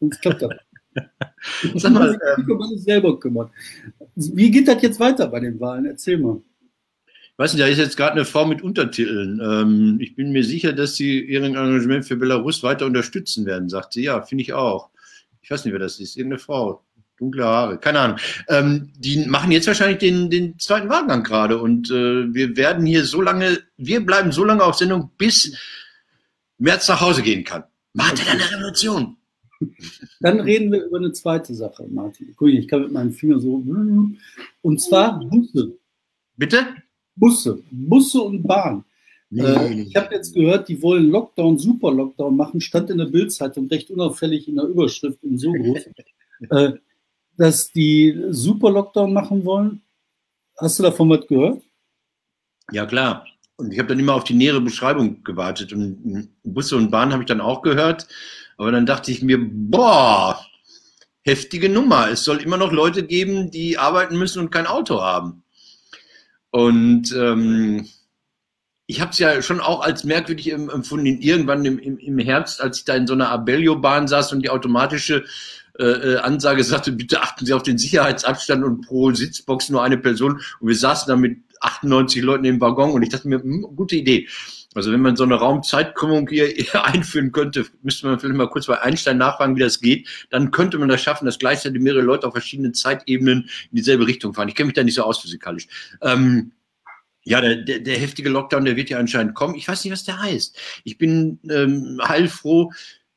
Sonst 0.00 0.20
klappt 0.20 0.42
das. 0.42 0.50
Sag 1.74 1.92
mal, 1.92 2.18
ähm, 2.38 2.78
selber 2.78 3.18
kümmern. 3.18 3.50
Wie 4.14 4.50
geht 4.50 4.68
das 4.68 4.80
jetzt 4.82 5.00
weiter 5.00 5.26
bei 5.26 5.40
den 5.40 5.58
Wahlen? 5.60 5.86
Erzähl 5.86 6.18
mal. 6.18 6.40
Ich 7.06 7.38
weiß 7.38 7.52
nicht, 7.52 7.62
da 7.62 7.66
ist 7.66 7.78
jetzt 7.78 7.96
gerade 7.96 8.12
eine 8.12 8.24
Frau 8.24 8.46
mit 8.46 8.62
Untertiteln. 8.62 9.40
Ähm, 9.42 9.98
ich 10.00 10.14
bin 10.14 10.30
mir 10.30 10.44
sicher, 10.44 10.72
dass 10.72 10.94
sie 10.94 11.20
ihren 11.20 11.56
Engagement 11.56 12.04
für 12.04 12.16
Belarus 12.16 12.62
weiter 12.62 12.86
unterstützen 12.86 13.44
werden, 13.44 13.68
sagt 13.68 13.94
sie. 13.94 14.04
Ja, 14.04 14.22
finde 14.22 14.42
ich 14.42 14.52
auch. 14.52 14.90
Ich 15.42 15.50
weiß 15.50 15.64
nicht, 15.64 15.72
wer 15.72 15.80
das 15.80 15.98
ist. 15.98 16.16
Irgendeine 16.16 16.38
Frau. 16.38 16.84
Dunkle 17.18 17.44
Haare, 17.44 17.78
keine 17.78 18.00
Ahnung. 18.00 18.18
Ähm, 18.48 18.90
die 18.96 19.24
machen 19.26 19.52
jetzt 19.52 19.66
wahrscheinlich 19.66 19.98
den, 19.98 20.30
den 20.30 20.58
zweiten 20.58 20.88
Wahlgang 20.88 21.22
gerade 21.22 21.58
und 21.58 21.90
äh, 21.90 22.34
wir 22.34 22.56
werden 22.56 22.86
hier 22.86 23.04
so 23.04 23.20
lange, 23.20 23.60
wir 23.76 24.04
bleiben 24.04 24.32
so 24.32 24.44
lange 24.44 24.64
auf 24.64 24.74
Sendung, 24.74 25.10
bis 25.16 25.56
März 26.58 26.88
nach 26.88 27.00
Hause 27.00 27.22
gehen 27.22 27.44
kann. 27.44 27.64
Dann 27.94 28.18
eine 28.28 28.50
Revolution? 28.50 29.16
Dann 30.20 30.40
reden 30.40 30.72
wir 30.72 30.84
über 30.84 30.98
eine 30.98 31.12
zweite 31.12 31.54
Sache, 31.54 31.86
Martin. 31.88 32.34
Guck, 32.36 32.48
ich 32.48 32.66
kann 32.66 32.82
mit 32.82 32.92
meinem 32.92 33.12
Finger 33.12 33.38
so. 33.38 33.62
Und 34.62 34.80
zwar 34.80 35.20
Busse. 35.20 35.76
Bitte? 36.36 36.66
Busse. 37.16 37.62
Busse 37.70 38.20
und 38.20 38.42
Bahn. 38.42 38.84
Nee, 39.30 39.42
äh, 39.42 39.82
ich 39.82 39.96
habe 39.96 40.14
jetzt 40.14 40.34
gehört, 40.34 40.68
die 40.68 40.80
wollen 40.82 41.10
Lockdown, 41.10 41.58
Super 41.58 41.92
Lockdown 41.92 42.36
machen, 42.36 42.60
stand 42.60 42.90
in 42.90 42.98
der 42.98 43.06
Bildzeitung 43.06 43.66
recht 43.68 43.90
unauffällig 43.90 44.48
in 44.48 44.56
der 44.56 44.66
Überschrift 44.66 45.22
in 45.24 45.38
so 45.38 45.52
groß, 45.52 45.80
äh, 46.50 46.72
dass 47.36 47.70
die 47.70 48.16
Super 48.30 48.70
Lockdown 48.70 49.12
machen 49.12 49.44
wollen. 49.44 49.82
Hast 50.58 50.78
du 50.78 50.82
davon 50.82 51.10
was 51.10 51.26
gehört? 51.26 51.62
Ja, 52.70 52.86
klar. 52.86 53.26
Und 53.56 53.72
ich 53.72 53.78
habe 53.78 53.88
dann 53.88 53.98
immer 53.98 54.14
auf 54.14 54.24
die 54.24 54.34
nähere 54.34 54.60
Beschreibung 54.60 55.22
gewartet. 55.24 55.72
Und 55.72 56.28
Busse 56.42 56.76
und 56.76 56.90
Bahn 56.90 57.12
habe 57.12 57.22
ich 57.22 57.28
dann 57.28 57.40
auch 57.40 57.62
gehört. 57.62 58.06
Aber 58.56 58.72
dann 58.72 58.86
dachte 58.86 59.10
ich 59.10 59.22
mir, 59.22 59.38
boah, 59.40 60.44
heftige 61.22 61.68
Nummer. 61.68 62.08
Es 62.10 62.24
soll 62.24 62.38
immer 62.38 62.56
noch 62.56 62.72
Leute 62.72 63.04
geben, 63.04 63.50
die 63.50 63.78
arbeiten 63.78 64.18
müssen 64.18 64.40
und 64.40 64.50
kein 64.50 64.66
Auto 64.66 65.00
haben. 65.00 65.42
Und 66.50 67.12
ähm, 67.12 67.88
ich 68.86 69.00
habe 69.00 69.10
es 69.10 69.18
ja 69.18 69.40
schon 69.42 69.60
auch 69.60 69.80
als 69.80 70.04
merkwürdig 70.04 70.52
empfunden, 70.52 71.06
irgendwann 71.20 71.64
im, 71.64 71.78
im, 71.78 71.98
im 71.98 72.18
Herbst, 72.18 72.60
als 72.60 72.78
ich 72.78 72.84
da 72.84 72.94
in 72.94 73.06
so 73.06 73.14
einer 73.14 73.30
Abellio-Bahn 73.30 74.08
saß 74.08 74.32
und 74.32 74.42
die 74.42 74.50
automatische 74.50 75.24
äh 75.82 76.16
Ansage 76.18 76.62
sagte, 76.64 76.92
bitte 76.92 77.22
achten 77.22 77.46
Sie 77.46 77.52
auf 77.52 77.62
den 77.62 77.78
Sicherheitsabstand 77.78 78.64
und 78.64 78.82
pro 78.82 79.12
Sitzbox 79.12 79.70
nur 79.70 79.82
eine 79.82 79.98
Person. 79.98 80.40
Und 80.60 80.68
wir 80.68 80.76
saßen 80.76 81.08
da 81.08 81.16
mit 81.16 81.38
98 81.60 82.22
Leuten 82.22 82.44
im 82.44 82.60
Waggon 82.60 82.92
und 82.92 83.02
ich 83.02 83.08
dachte 83.08 83.28
mir, 83.28 83.40
hm, 83.40 83.62
gute 83.74 83.96
Idee. 83.96 84.28
Also 84.74 84.92
wenn 84.92 85.00
man 85.00 85.14
so 85.14 85.22
eine 85.22 85.36
Raumzeitkrümmung 85.36 86.28
hier 86.28 86.52
einführen 86.84 87.32
könnte, 87.32 87.64
müsste 87.82 88.06
man 88.06 88.18
vielleicht 88.18 88.36
mal 88.36 88.48
kurz 88.48 88.66
bei 88.66 88.80
Einstein 88.82 89.18
nachfragen, 89.18 89.56
wie 89.56 89.60
das 89.60 89.80
geht. 89.80 90.08
Dann 90.30 90.50
könnte 90.50 90.78
man 90.78 90.88
das 90.88 91.00
schaffen, 91.00 91.26
dass 91.26 91.38
gleichzeitig 91.38 91.80
mehrere 91.80 92.02
Leute 92.02 92.26
auf 92.26 92.34
verschiedenen 92.34 92.74
Zeitebenen 92.74 93.48
in 93.70 93.76
dieselbe 93.76 94.06
Richtung 94.06 94.34
fahren. 94.34 94.48
Ich 94.48 94.54
kenne 94.54 94.66
mich 94.66 94.74
da 94.74 94.82
nicht 94.82 94.94
so 94.94 95.04
aus 95.04 95.20
physikalisch. 95.20 95.68
Ähm, 96.02 96.52
ja, 97.22 97.40
der, 97.40 97.56
der, 97.56 97.80
der 97.80 97.98
heftige 97.98 98.28
Lockdown, 98.28 98.64
der 98.64 98.76
wird 98.76 98.90
ja 98.90 98.98
anscheinend 98.98 99.34
kommen. 99.34 99.54
Ich 99.54 99.66
weiß 99.66 99.82
nicht, 99.84 99.92
was 99.92 100.04
der 100.04 100.20
heißt. 100.20 100.58
Ich 100.84 100.98
bin 100.98 101.38
ähm, 101.48 102.00
heilfroh. 102.02 102.70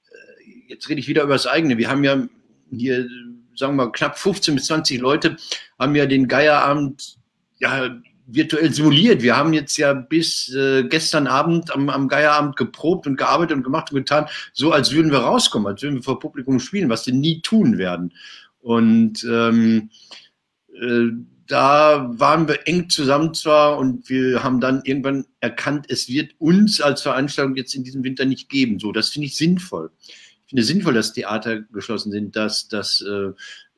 Äh, 0.10 0.70
jetzt 0.70 0.88
rede 0.88 1.02
ich 1.02 1.10
wieder 1.10 1.24
über 1.24 1.34
das 1.34 1.48
eigene. 1.48 1.78
Wir 1.78 1.90
haben 1.90 2.04
ja 2.04 2.28
hier, 2.72 3.08
sagen 3.56 3.76
wir 3.76 3.86
mal, 3.86 3.92
knapp 3.92 4.18
15 4.18 4.56
bis 4.56 4.66
20 4.66 5.00
Leute 5.00 5.38
haben 5.80 5.96
ja 5.96 6.06
den 6.06 6.28
Geierabend 6.28 7.18
ja, 7.60 8.00
virtuell 8.28 8.74
simuliert. 8.74 9.22
Wir 9.22 9.38
haben 9.38 9.54
jetzt 9.54 9.78
ja 9.78 9.94
bis 9.94 10.54
äh, 10.54 10.84
gestern 10.84 11.28
Abend 11.28 11.74
am, 11.74 11.90
am 11.90 12.08
Geierabend 12.08 12.58
geprobt 12.58 13.08
und 13.08 13.18
gearbeitet 13.18 13.58
und 13.58 13.64
gemacht 13.64 13.92
und 13.92 13.98
getan, 13.98 14.28
so 14.54 14.72
als 14.72 14.92
würden 14.92 15.12
wir 15.12 15.20
rauskommen, 15.20 15.68
als 15.68 15.82
würden 15.82 15.96
wir 15.96 16.04
vor 16.04 16.20
Publikum 16.20 16.60
spielen, 16.60 16.90
was 16.90 17.08
wir 17.08 17.14
nie 17.14 17.42
tun 17.42 17.78
werden. 17.78 18.14
Und 18.60 19.24
ähm, 19.24 19.90
äh, 20.74 21.08
da 21.48 22.12
waren 22.20 22.48
wir 22.50 22.68
eng 22.68 22.90
zusammen 22.90 23.34
zwar 23.34 23.78
und 23.78 24.10
wir 24.10 24.44
haben 24.44 24.60
dann 24.60 24.82
irgendwann 24.84 25.26
erkannt, 25.40 25.86
es 25.88 26.10
wird 26.10 26.34
uns 26.40 26.82
als 26.82 27.02
Veranstaltung 27.02 27.56
jetzt 27.56 27.74
in 27.74 27.86
diesem 27.86 28.04
Winter 28.04 28.26
nicht 28.26 28.50
geben. 28.50 28.80
So, 28.80 28.92
das 28.92 29.10
finde 29.10 29.28
ich 29.28 29.38
sinnvoll. 29.38 29.92
Ich 30.48 30.52
finde 30.52 30.62
es 30.62 30.68
sinnvoll, 30.70 30.94
dass 30.94 31.12
Theater 31.12 31.60
geschlossen 31.62 32.10
sind, 32.10 32.38
dass, 32.38 32.70
dass 32.70 33.02
äh, 33.02 33.32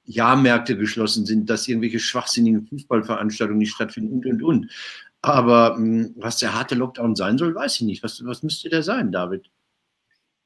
Jahrmärkte 0.05 0.77
geschlossen 0.77 1.25
sind, 1.25 1.49
dass 1.49 1.67
irgendwelche 1.67 1.99
schwachsinnigen 1.99 2.67
Fußballveranstaltungen 2.67 3.57
nicht 3.57 3.73
stattfinden 3.73 4.13
und, 4.13 4.25
und, 4.27 4.43
und. 4.43 4.71
Aber 5.23 5.77
mh, 5.77 5.77
hm, 5.77 6.15
was 6.17 6.37
der 6.37 6.53
harte 6.53 6.75
Lockdown 6.75 7.15
sein 7.15 7.39
soll, 7.39 7.55
weiß 7.55 7.75
ich 7.75 7.81
nicht. 7.81 8.03
Was, 8.03 8.23
was 8.23 8.43
müsste 8.43 8.69
der 8.69 8.83
sein, 8.83 9.11
David? 9.11 9.49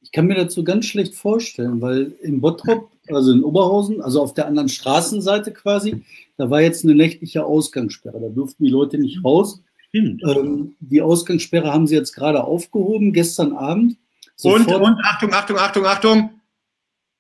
Ich 0.02 0.14
kann 0.14 0.28
mir 0.28 0.36
dazu 0.36 0.64
ganz 0.64 0.86
schlecht 0.86 1.14
vorstellen, 1.14 1.82
weil 1.82 2.14
in 2.22 2.40
Bottrop, 2.40 2.90
also 3.10 3.34
in 3.34 3.44
Oberhausen, 3.44 4.02
also 4.02 4.22
auf 4.22 4.34
der 4.34 4.48
anderen 4.48 4.70
Straßenseite 4.70 5.52
quasi, 5.52 6.04
da 6.38 6.50
war 6.50 6.62
jetzt 6.62 6.86
eine 6.86 6.96
nächtliche 6.96 7.46
Ausgangssperre. 7.46 8.22
Da 8.22 8.30
durften 8.30 8.64
die 8.64 8.70
Leute 8.70 8.98
nicht 8.98 9.24
raus. 9.26 9.62
Ähm, 9.94 10.76
die 10.80 11.02
Ausgangssperre 11.02 11.72
haben 11.72 11.86
sie 11.86 11.96
jetzt 11.96 12.14
gerade 12.14 12.44
aufgehoben, 12.46 13.12
gestern 13.12 13.54
Abend. 13.54 13.98
Und, 14.42 14.68
und, 14.68 15.00
Achtung, 15.06 15.34
Achtung, 15.34 15.58
Achtung, 15.58 15.86
Achtung, 15.86 16.42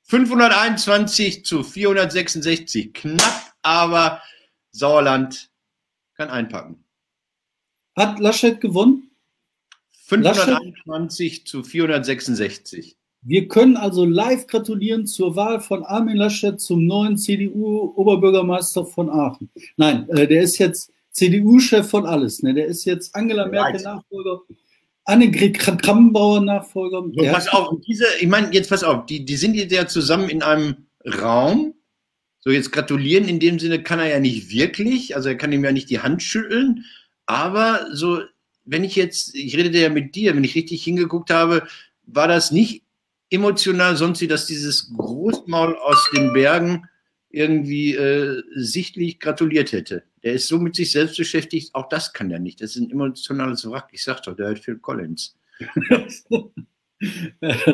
521 0.04 1.45
zu 1.45 1.63
466. 1.63 2.93
Knapp, 2.93 3.54
aber 3.62 4.21
Sauerland 4.71 5.49
kann 6.15 6.30
einpacken. 6.30 6.84
Hat 7.95 8.19
Laschet 8.19 8.60
gewonnen? 8.60 9.12
521 10.06 11.32
Laschet? 11.32 11.47
zu 11.47 11.63
466. 11.63 12.97
Wir 13.26 13.47
können 13.47 13.78
also 13.78 14.04
live 14.04 14.47
gratulieren 14.47 15.08
zur 15.08 15.38
Wahl 15.38 15.62
von 15.62 15.84
Armin 15.84 16.17
Laschet 16.17 16.60
zum 16.60 16.86
neuen 16.86 17.17
CDU-Oberbürgermeister 17.17 18.86
von 18.86 19.10
Aachen. 19.10 19.49
Nein, 19.78 20.10
äh, 20.10 20.28
der 20.28 20.41
ist 20.41 20.58
jetzt 20.58 20.91
CDU-Chef 21.12 21.89
von 21.89 22.06
alles. 22.06 22.43
Ne? 22.43 22.54
Der 22.54 22.65
ist 22.65 22.84
jetzt 22.84 23.15
Angela 23.15 23.47
Merkel-Nachfolger. 23.47 24.41
Annegret 25.05 25.59
Krammbauer 25.59 26.41
Nachfolger. 26.41 27.03
So, 27.13 27.23
pass 27.31 27.47
auf, 27.49 27.81
diese, 27.85 28.05
ich 28.19 28.27
meine, 28.27 28.53
jetzt 28.53 28.69
pass 28.69 28.83
auf, 28.83 29.05
die, 29.05 29.25
die 29.25 29.35
sind 29.35 29.55
jetzt 29.55 29.73
ja 29.73 29.87
zusammen 29.87 30.29
in 30.29 30.41
einem 30.41 30.87
Raum. 31.05 31.73
So, 32.39 32.51
jetzt 32.51 32.71
gratulieren 32.71 33.27
in 33.27 33.39
dem 33.39 33.59
Sinne 33.59 33.81
kann 33.83 33.99
er 33.99 34.07
ja 34.07 34.19
nicht 34.19 34.51
wirklich, 34.51 35.15
also 35.15 35.29
er 35.29 35.35
kann 35.35 35.51
ihm 35.51 35.63
ja 35.63 35.71
nicht 35.71 35.89
die 35.89 35.99
Hand 35.99 36.21
schütteln, 36.21 36.85
aber 37.25 37.87
so, 37.93 38.21
wenn 38.65 38.83
ich 38.83 38.95
jetzt, 38.95 39.33
ich 39.35 39.55
redete 39.55 39.79
ja 39.79 39.89
mit 39.89 40.15
dir, 40.15 40.35
wenn 40.35 40.43
ich 40.43 40.55
richtig 40.55 40.83
hingeguckt 40.83 41.29
habe, 41.29 41.67
war 42.05 42.27
das 42.27 42.51
nicht 42.51 42.83
emotional, 43.29 43.95
sonst 43.95 44.21
wie 44.21 44.27
dass 44.27 44.45
dieses 44.45 44.93
Großmaul 44.95 45.77
aus 45.77 46.09
den 46.13 46.33
Bergen 46.33 46.87
irgendwie 47.29 47.95
äh, 47.95 48.43
sichtlich 48.55 49.19
gratuliert 49.19 49.71
hätte. 49.71 50.03
Der 50.23 50.33
ist 50.33 50.47
so 50.47 50.57
mit 50.57 50.75
sich 50.75 50.91
selbst 50.91 51.17
beschäftigt, 51.17 51.75
auch 51.75 51.89
das 51.89 52.13
kann 52.13 52.31
er 52.31 52.39
nicht. 52.39 52.62
Das 52.62 52.75
ist 52.75 52.81
ein 52.81 52.91
emotionales 52.91 53.69
Wrack. 53.69 53.89
Ich 53.91 54.03
sag 54.03 54.21
doch, 54.23 54.36
der 54.36 54.49
hat 54.49 54.59
Phil 54.59 54.77
Collins. 54.77 55.36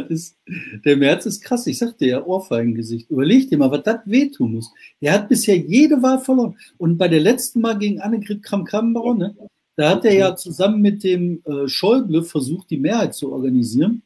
ist, 0.09 0.37
der 0.85 0.97
März 0.97 1.25
ist 1.25 1.41
krass. 1.43 1.67
Ich 1.67 1.77
sagte 1.77 2.05
ja, 2.07 2.25
Ohrfeigengesicht. 2.25 3.09
Überleg 3.09 3.49
dir 3.49 3.57
mal, 3.57 3.71
was 3.71 3.83
das 3.83 3.99
wehtun 4.05 4.53
muss. 4.53 4.71
Der 5.01 5.13
hat 5.13 5.29
bisher 5.29 5.57
jede 5.57 6.01
Wahl 6.01 6.19
verloren. 6.19 6.57
Und 6.77 6.97
bei 6.97 7.07
der 7.07 7.19
letzten 7.19 7.61
Mal 7.61 7.77
gegen 7.77 8.01
Annegret 8.01 8.43
Kramp-Karrenbauer, 8.43 9.15
ne, 9.15 9.35
da 9.75 9.91
hat 9.91 10.05
er 10.05 10.13
ja 10.13 10.35
zusammen 10.35 10.81
mit 10.81 11.03
dem 11.03 11.41
äh, 11.45 11.67
Schäuble 11.67 12.23
versucht, 12.23 12.69
die 12.69 12.77
Mehrheit 12.77 13.13
zu 13.13 13.31
organisieren. 13.31 14.01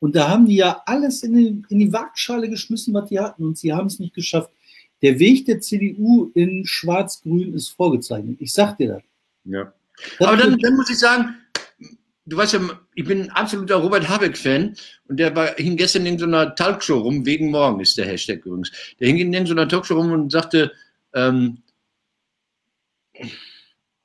Und 0.00 0.14
da 0.14 0.28
haben 0.28 0.46
die 0.46 0.56
ja 0.56 0.82
alles 0.86 1.22
in 1.22 1.36
die, 1.36 1.62
in 1.68 1.78
die 1.80 1.92
Waagschale 1.92 2.48
geschmissen, 2.48 2.94
was 2.94 3.08
die 3.08 3.18
hatten. 3.18 3.44
Und 3.44 3.58
sie 3.58 3.72
haben 3.72 3.88
es 3.88 3.98
nicht 3.98 4.14
geschafft. 4.14 4.50
Der 5.02 5.18
Weg 5.18 5.46
der 5.46 5.60
CDU 5.60 6.30
in 6.34 6.64
Schwarz-Grün 6.66 7.54
ist 7.54 7.68
vorgezeichnet. 7.68 8.36
Ich 8.40 8.52
sag 8.52 8.78
dir 8.78 8.88
das. 8.88 9.02
Ja. 9.44 9.72
Das 10.18 10.28
Aber 10.28 10.36
dann, 10.36 10.58
dann 10.58 10.76
muss 10.76 10.90
ich 10.90 10.98
sagen, 10.98 11.36
du 12.26 12.36
weißt 12.36 12.54
ja, 12.54 12.60
ich 12.94 13.04
bin 13.04 13.22
ein 13.22 13.30
absoluter 13.30 13.76
Robert 13.76 14.08
Habeck-Fan 14.08 14.76
und 15.08 15.16
der 15.18 15.34
war, 15.34 15.54
hing 15.56 15.76
gestern 15.76 16.06
in 16.06 16.18
so 16.18 16.26
einer 16.26 16.54
Talkshow 16.54 16.98
rum, 16.98 17.24
wegen 17.24 17.50
morgen 17.50 17.80
ist 17.80 17.96
der 17.96 18.06
Hashtag 18.06 18.44
übrigens. 18.44 18.70
Der 19.00 19.08
hing 19.08 19.32
in 19.32 19.46
so 19.46 19.54
einer 19.54 19.68
Talkshow 19.68 19.94
rum 19.94 20.12
und 20.12 20.30
sagte, 20.30 20.72
ähm, 21.14 21.62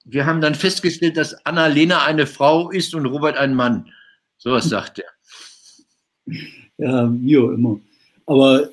wir 0.05 0.25
haben 0.25 0.41
dann 0.41 0.55
festgestellt, 0.55 1.17
dass 1.17 1.45
Anna-Lena 1.45 2.03
eine 2.03 2.27
Frau 2.27 2.69
ist 2.71 2.93
und 2.95 3.05
Robert 3.05 3.37
ein 3.37 3.53
Mann. 3.53 3.91
So 4.37 4.51
was 4.51 4.65
sagt 4.65 4.99
er. 4.99 6.35
Ja, 6.77 7.05
Mio 7.05 7.51
immer. 7.51 7.79
Aber 8.25 8.69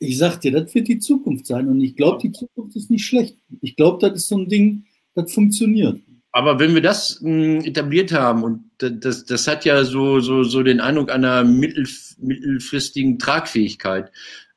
ich 0.00 0.16
sag 0.18 0.40
dir, 0.40 0.50
das 0.50 0.74
wird 0.74 0.88
die 0.88 0.98
Zukunft 0.98 1.46
sein. 1.46 1.68
Und 1.68 1.80
ich 1.80 1.94
glaube, 1.94 2.18
die 2.22 2.32
Zukunft 2.32 2.74
ist 2.74 2.90
nicht 2.90 3.04
schlecht. 3.04 3.36
Ich 3.60 3.76
glaube, 3.76 3.98
das 4.00 4.16
ist 4.16 4.28
so 4.28 4.38
ein 4.38 4.48
Ding, 4.48 4.84
das 5.14 5.32
funktioniert. 5.32 6.00
Aber 6.32 6.58
wenn 6.58 6.74
wir 6.74 6.80
das 6.80 7.20
mh, 7.20 7.30
hm, 7.30 7.60
etabliert 7.64 8.12
haben 8.12 8.42
und 8.42 8.64
das, 8.78 9.26
das 9.26 9.46
hat 9.46 9.64
ja 9.64 9.84
so, 9.84 10.20
so, 10.20 10.42
so 10.42 10.62
den 10.62 10.80
Eindruck 10.80 11.10
einer 11.10 11.44
mittel, 11.44 11.86
mittelfristigen 12.18 13.18
Tragfähigkeit, 13.18 14.10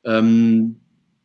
ähm, 0.04 0.80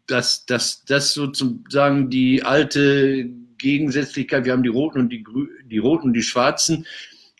dass, 0.06 0.46
dass 0.46 0.84
das 0.84 1.14
sozusagen 1.14 2.10
die 2.10 2.44
alte 2.44 3.30
Gegensätzlichkeit, 3.58 4.46
wir 4.46 4.54
haben 4.54 4.64
die 4.64 4.70
Roten 4.70 5.00
und 5.00 5.10
die, 5.10 5.24
Grü 5.24 5.48
die 5.66 5.78
Roten 5.78 6.08
und 6.08 6.14
die 6.14 6.24
Schwarzen, 6.24 6.86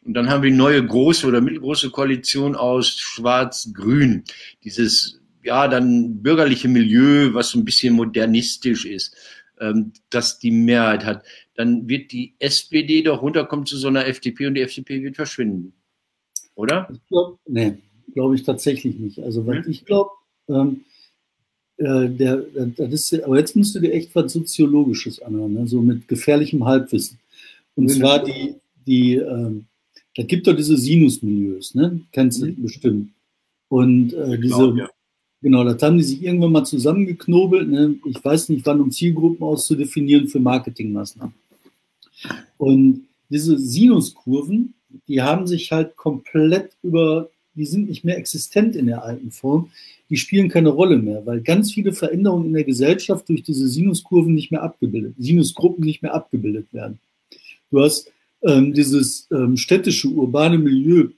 und 0.06 0.14
dann 0.14 0.30
haben 0.30 0.44
wir 0.44 0.52
neue 0.52 0.84
große 0.84 1.28
oder 1.28 1.42
mittelgroße 1.42 1.90
Koalition 1.90 2.56
aus 2.56 2.90
Schwarz-Grün. 2.98 4.24
Dieses 4.64 5.19
ja, 5.44 5.68
dann 5.68 6.22
bürgerliche 6.22 6.68
Milieu, 6.68 7.34
was 7.34 7.50
so 7.50 7.60
ein 7.60 7.66
bisschen 7.66 7.96
modernistisch 7.96 8.86
ist, 8.86 9.16
ähm, 9.60 9.94
dass 10.10 10.40
die 10.40 10.52
Mehrheit 10.52 11.06
hat, 11.06 11.24
dann 11.56 11.88
wird 11.88 12.12
die 12.12 12.36
SPD 12.40 13.02
doch 13.02 13.22
runterkommen 13.22 13.66
zu 13.66 13.78
so 13.78 13.88
einer 13.88 14.08
FDP 14.08 14.48
und 14.48 14.56
die 14.56 14.62
FDP 14.62 15.04
wird 15.04 15.16
verschwinden. 15.16 15.74
Oder? 16.56 16.90
Ich 16.92 17.06
glaub, 17.08 17.40
nee, 17.48 17.78
glaube 18.14 18.36
ich 18.36 18.44
tatsächlich 18.44 18.98
nicht. 18.98 19.20
Also, 19.20 19.46
was 19.46 19.58
hm? 19.58 19.72
ich 19.72 19.86
glaube, 19.86 20.12
ähm, 20.50 20.82
äh, 21.78 22.10
der, 22.10 22.44
das 22.78 23.12
ist, 23.12 23.24
aber 23.24 23.38
jetzt 23.38 23.56
musst 23.56 23.76
du 23.76 23.80
dir 23.80 23.94
echt 23.94 24.14
was 24.14 24.34
Soziologisches 24.34 25.22
anhören, 25.22 25.54
ne? 25.54 25.68
so 25.68 25.82
mit 25.82 26.08
gefährlichem 26.08 26.66
Halbwissen. 26.66 27.20
Und 27.76 27.86
mhm. 27.86 27.90
zwar 27.90 28.24
die, 28.24 28.56
die, 28.86 29.16
ähm, 29.16 29.66
da 30.16 30.24
gibt 30.24 30.48
doch 30.48 30.56
diese 30.56 30.78
Sinusmilieus, 30.78 31.76
ne? 31.76 32.02
Kennst 32.12 32.42
du 32.42 32.48
mhm. 32.48 32.62
bestimmt. 32.62 33.12
Und 33.70 34.14
äh, 34.14 34.38
diese, 34.38 34.56
glaub, 34.56 34.78
ja. 34.78 34.90
Genau, 35.42 35.64
das 35.64 35.82
haben 35.82 35.98
die 35.98 36.04
sich 36.04 36.22
irgendwann 36.22 36.52
mal 36.52 36.66
zusammengeknobelt. 36.66 37.70
Ne? 37.70 37.96
Ich 38.06 38.24
weiß 38.24 38.50
nicht, 38.50 38.66
wann, 38.66 38.82
um 38.82 38.92
Zielgruppen 38.92 39.42
auszudefinieren 39.44 40.28
für 40.28 40.40
Marketingmaßnahmen. 40.40 41.34
Und 42.58 43.08
diese 43.30 43.58
Sinuskurven, 43.58 44.74
die 45.08 45.22
haben 45.22 45.48
sich 45.48 45.72
halt 45.72 45.96
komplett 45.96 46.72
über, 46.84 47.30
die 47.56 47.66
sind 47.66 47.88
nicht 47.88 48.04
mehr 48.04 48.18
existent 48.18 48.76
in 48.76 48.88
der 48.88 49.04
alten 49.04 49.32
Form. 49.32 49.70
Die 50.10 50.18
spielen 50.18 50.50
keine 50.50 50.70
Rolle 50.70 50.98
mehr, 50.98 51.26
weil 51.26 51.40
ganz 51.42 51.72
viele 51.72 51.94
Veränderungen 51.94 52.48
in 52.48 52.54
der 52.54 52.64
Gesellschaft 52.64 53.30
durch 53.30 53.44
diese 53.44 53.68
Sinuskurven 53.68 54.34
nicht 54.34 54.52
mehr 54.52 54.64
abgebildet, 54.64 55.14
Sinusgruppen 55.18 55.86
nicht 55.86 56.02
mehr 56.02 56.14
abgebildet 56.14 56.68
werden. 56.74 57.00
Du 57.72 57.80
hast 57.80 58.12
ähm, 58.42 58.74
dieses 58.74 59.28
ähm, 59.32 59.56
städtische, 59.56 60.10
urbane 60.10 60.58
Milieu, 60.58 61.10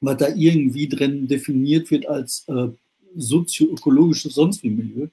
was 0.00 0.16
da 0.18 0.28
irgendwie 0.34 0.88
drin 0.88 1.26
definiert 1.26 1.90
wird 1.90 2.06
als 2.06 2.44
äh, 2.48 2.68
sozioökologisches 3.16 4.34
sonst 4.34 4.62
wie 4.62 4.70
Milieu. 4.70 5.08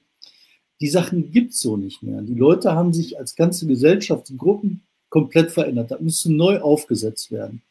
Die 0.80 0.88
Sachen 0.88 1.30
gibt 1.30 1.52
es 1.52 1.60
so 1.60 1.76
nicht 1.76 2.02
mehr. 2.02 2.22
Die 2.22 2.34
Leute 2.34 2.72
haben 2.72 2.92
sich 2.92 3.18
als 3.18 3.36
ganze 3.36 3.66
Gesellschaftsgruppen 3.66 4.82
komplett 5.08 5.50
verändert. 5.50 5.90
Das 5.90 6.00
müsste 6.00 6.32
neu 6.32 6.60
aufgesetzt 6.60 7.30
werden. 7.30 7.62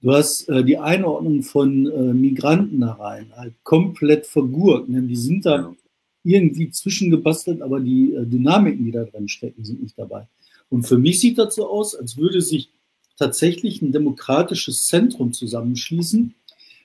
Du 0.00 0.12
hast 0.12 0.48
äh, 0.50 0.62
die 0.64 0.76
Einordnung 0.76 1.42
von 1.42 1.90
äh, 1.90 2.12
Migranten 2.12 2.80
da 2.80 2.92
rein, 2.92 3.32
halt 3.34 3.54
komplett 3.62 4.26
vergurkt. 4.26 4.88
Ne? 4.88 5.02
Die 5.02 5.16
sind 5.16 5.46
da 5.46 5.74
irgendwie 6.22 6.70
zwischengebastelt, 6.70 7.62
aber 7.62 7.80
die 7.80 8.12
äh, 8.12 8.26
Dynamiken, 8.26 8.84
die 8.84 8.92
da 8.92 9.04
drin 9.04 9.28
stecken, 9.28 9.64
sind 9.64 9.82
nicht 9.82 9.98
dabei. 9.98 10.26
Und 10.68 10.82
für 10.84 10.98
mich 10.98 11.20
sieht 11.20 11.38
das 11.38 11.54
so 11.54 11.68
aus, 11.68 11.94
als 11.94 12.16
würde 12.16 12.40
sich 12.40 12.70
tatsächlich 13.16 13.80
ein 13.80 13.92
demokratisches 13.92 14.86
Zentrum 14.86 15.32
zusammenschließen, 15.32 16.34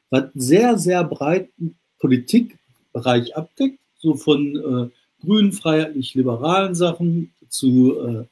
was 0.10 0.26
sehr, 0.34 0.78
sehr 0.78 1.04
breiten 1.04 1.76
Politik 2.00 2.59
Bereich 3.00 3.36
abdeckt, 3.36 3.80
so 3.98 4.16
von 4.16 4.56
äh, 4.56 5.26
grünen, 5.26 5.52
freiheitlich-liberalen 5.52 6.76
Sachen 6.76 7.34
zu 7.50 8.28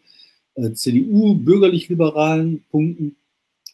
äh, 0.56 0.62
äh 0.62 0.74
CDU, 0.74 1.36
bürgerlich-liberalen 1.36 2.64
Punkten, 2.72 3.16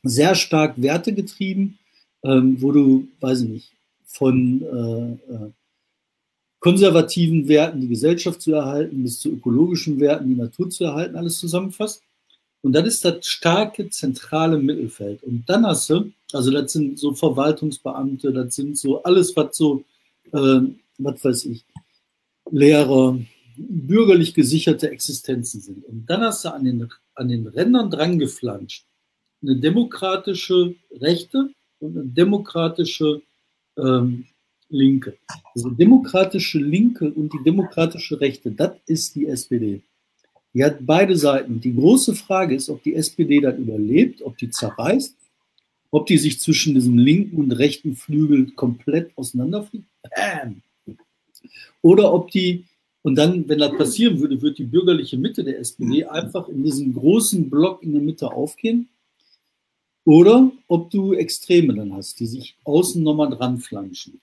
sehr 0.03 0.35
stark 0.35 0.81
wertegetrieben, 0.81 1.77
ähm, 2.23 2.61
wo 2.61 2.71
du, 2.71 3.07
weiß 3.21 3.43
ich 3.43 3.49
nicht, 3.49 3.71
von 4.05 4.61
äh, 4.61 5.33
äh, 5.33 5.51
konservativen 6.59 7.47
Werten 7.47 7.81
die 7.81 7.87
Gesellschaft 7.89 8.41
zu 8.41 8.53
erhalten, 8.53 9.03
bis 9.03 9.19
zu 9.19 9.29
ökologischen 9.29 9.99
Werten 9.99 10.29
die 10.29 10.35
Natur 10.35 10.69
zu 10.69 10.85
erhalten, 10.85 11.15
alles 11.15 11.39
zusammenfasst. 11.39 12.01
Und 12.61 12.73
das 12.73 12.87
ist 12.87 13.05
das 13.05 13.27
starke 13.27 13.89
zentrale 13.89 14.57
Mittelfeld. 14.57 15.23
Und 15.23 15.43
dann 15.47 15.65
hast 15.65 15.89
du, 15.89 16.11
also 16.31 16.51
das 16.51 16.71
sind 16.71 16.97
so 16.97 17.13
Verwaltungsbeamte, 17.13 18.31
das 18.31 18.55
sind 18.55 18.77
so 18.77 19.03
alles, 19.03 19.35
was 19.35 19.57
so 19.57 19.83
äh, 20.31 20.61
was 20.97 21.23
weiß 21.23 21.45
ich, 21.45 21.65
Lehrer, 22.51 23.19
bürgerlich 23.55 24.33
gesicherte 24.33 24.89
Existenzen 24.89 25.61
sind. 25.61 25.85
Und 25.85 26.05
dann 26.07 26.21
hast 26.21 26.45
du 26.45 26.49
an 26.49 26.65
den, 26.65 26.89
an 27.15 27.27
den 27.29 27.47
Rändern 27.47 27.89
dran 27.89 28.19
geflanscht 28.19 28.85
eine 29.43 29.57
demokratische 29.57 30.75
Rechte 30.91 31.49
und 31.79 31.97
eine 31.97 32.05
demokratische 32.07 33.21
ähm, 33.77 34.25
Linke. 34.69 35.17
Also 35.53 35.69
demokratische 35.69 36.59
Linke 36.59 37.11
und 37.11 37.31
die 37.33 37.43
demokratische 37.43 38.19
Rechte, 38.19 38.51
das 38.51 38.71
ist 38.87 39.15
die 39.15 39.27
SPD. 39.27 39.81
Die 40.53 40.63
hat 40.63 40.77
beide 40.81 41.15
Seiten. 41.15 41.59
Die 41.59 41.75
große 41.75 42.15
Frage 42.15 42.55
ist, 42.55 42.69
ob 42.69 42.81
die 42.83 42.95
SPD 42.95 43.41
das 43.41 43.57
überlebt, 43.57 44.21
ob 44.21 44.37
die 44.37 44.49
zerreißt, 44.49 45.15
ob 45.91 46.05
die 46.05 46.17
sich 46.17 46.39
zwischen 46.39 46.75
diesem 46.75 46.97
linken 46.97 47.37
und 47.37 47.51
rechten 47.51 47.95
Flügel 47.95 48.51
komplett 48.51 49.15
auseinanderfliegt. 49.17 49.85
Bam! 50.03 50.61
Oder 51.81 52.13
ob 52.13 52.31
die, 52.31 52.65
und 53.01 53.15
dann, 53.15 53.47
wenn 53.47 53.59
das 53.59 53.75
passieren 53.77 54.19
würde, 54.19 54.41
wird 54.41 54.57
die 54.57 54.65
bürgerliche 54.65 55.17
Mitte 55.17 55.43
der 55.43 55.59
SPD 55.59 56.05
einfach 56.05 56.47
in 56.47 56.63
diesen 56.63 56.93
großen 56.93 57.49
Block 57.49 57.83
in 57.83 57.93
der 57.93 58.01
Mitte 58.01 58.31
aufgehen. 58.31 58.89
Oder 60.05 60.51
ob 60.67 60.89
du 60.91 61.13
Extreme 61.13 61.73
dann 61.73 61.93
hast, 61.93 62.19
die 62.19 62.25
sich 62.25 62.55
außen 62.63 63.01
nochmal 63.01 63.29
dran 63.29 63.59
flanschen. 63.59 64.19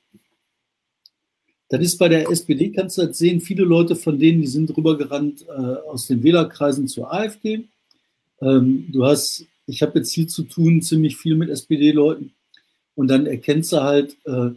Das 1.70 1.80
ist 1.80 1.98
bei 1.98 2.08
der 2.08 2.28
SPD, 2.28 2.70
kannst 2.70 2.98
du 2.98 3.06
das 3.06 3.16
sehen, 3.16 3.40
viele 3.40 3.62
Leute 3.62 3.94
von 3.94 4.18
denen, 4.18 4.42
die 4.42 4.48
sind 4.48 4.76
rübergerannt 4.76 5.46
äh, 5.46 5.52
aus 5.52 6.08
den 6.08 6.22
Wählerkreisen 6.22 6.88
zur 6.88 7.12
AfD. 7.12 7.64
Ähm, 8.42 8.88
du 8.90 9.06
hast, 9.06 9.46
ich 9.66 9.80
habe 9.80 10.00
jetzt 10.00 10.12
hier 10.12 10.26
zu 10.26 10.42
tun, 10.42 10.82
ziemlich 10.82 11.16
viel 11.16 11.36
mit 11.36 11.48
SPD-Leuten. 11.48 12.32
Und 12.96 13.08
dann 13.08 13.26
erkennst 13.26 13.72
du 13.72 13.82
halt, 13.82 14.16
äh, 14.24 14.50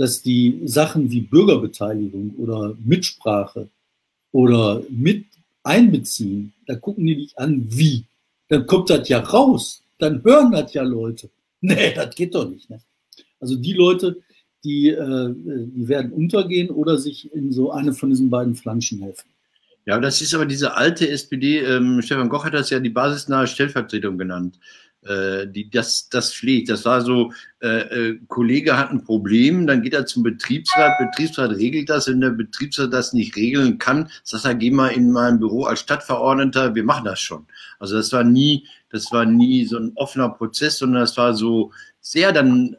dass 0.00 0.22
die 0.22 0.62
Sachen 0.64 1.10
wie 1.10 1.20
Bürgerbeteiligung 1.20 2.34
oder 2.38 2.74
Mitsprache 2.82 3.68
oder 4.32 4.82
mit 4.88 5.26
einbeziehen, 5.62 6.54
da 6.66 6.74
gucken 6.76 7.04
die 7.04 7.16
dich 7.16 7.38
an, 7.38 7.66
wie. 7.68 8.04
Dann 8.48 8.64
kommt 8.64 8.88
das 8.88 9.10
ja 9.10 9.18
raus, 9.18 9.82
dann 9.98 10.24
hören 10.24 10.52
das 10.52 10.72
ja 10.72 10.82
Leute. 10.82 11.28
Nee, 11.62 11.92
das 11.94 12.14
geht 12.14 12.34
doch 12.34 12.48
nicht. 12.48 12.70
Ne? 12.70 12.80
Also 13.38 13.54
die 13.56 13.74
Leute, 13.74 14.16
die, 14.64 14.88
äh, 14.88 15.34
die 15.36 15.86
werden 15.86 16.12
untergehen 16.12 16.70
oder 16.70 16.96
sich 16.96 17.30
in 17.34 17.52
so 17.52 17.70
eine 17.70 17.92
von 17.92 18.08
diesen 18.08 18.30
beiden 18.30 18.54
Flanschen 18.54 19.02
helfen. 19.02 19.28
Ja, 19.84 20.00
das 20.00 20.22
ist 20.22 20.32
aber 20.32 20.46
diese 20.46 20.74
alte 20.74 21.10
SPD, 21.10 21.58
ähm, 21.58 22.00
Stefan 22.00 22.30
Koch 22.30 22.46
hat 22.46 22.54
das 22.54 22.70
ja 22.70 22.80
die 22.80 22.88
basisnahe 22.88 23.46
Stellvertretung 23.46 24.16
genannt, 24.16 24.58
äh, 25.02 25.46
die 25.46 25.70
das, 25.70 26.08
das 26.10 26.34
pflegt. 26.34 26.68
Das 26.68 26.84
war 26.84 27.00
so, 27.00 27.32
äh, 27.62 27.68
äh, 27.68 28.20
Kollege 28.28 28.76
hat 28.76 28.90
ein 28.90 29.02
Problem, 29.02 29.66
dann 29.66 29.80
geht 29.80 29.94
er 29.94 30.04
zum 30.04 30.22
Betriebsrat, 30.22 30.98
Betriebsrat 30.98 31.52
regelt 31.52 31.88
das, 31.88 32.08
wenn 32.08 32.20
der 32.20 32.30
Betriebsrat 32.30 32.92
das 32.92 33.12
nicht 33.12 33.34
regeln 33.34 33.78
kann, 33.78 34.10
sagt 34.24 34.44
er, 34.44 34.54
geh 34.54 34.70
mal 34.70 34.88
in 34.88 35.10
mein 35.10 35.38
Büro 35.38 35.64
als 35.64 35.80
Stadtverordneter, 35.80 36.74
wir 36.74 36.84
machen 36.84 37.06
das 37.06 37.20
schon. 37.20 37.46
Also 37.78 37.96
das 37.96 38.12
war 38.12 38.24
nie, 38.24 38.66
das 38.90 39.10
war 39.10 39.24
nie 39.24 39.64
so 39.64 39.78
ein 39.78 39.92
offener 39.94 40.28
Prozess, 40.28 40.78
sondern 40.78 41.00
das 41.00 41.16
war 41.16 41.34
so 41.34 41.72
sehr 42.00 42.32
dann 42.32 42.76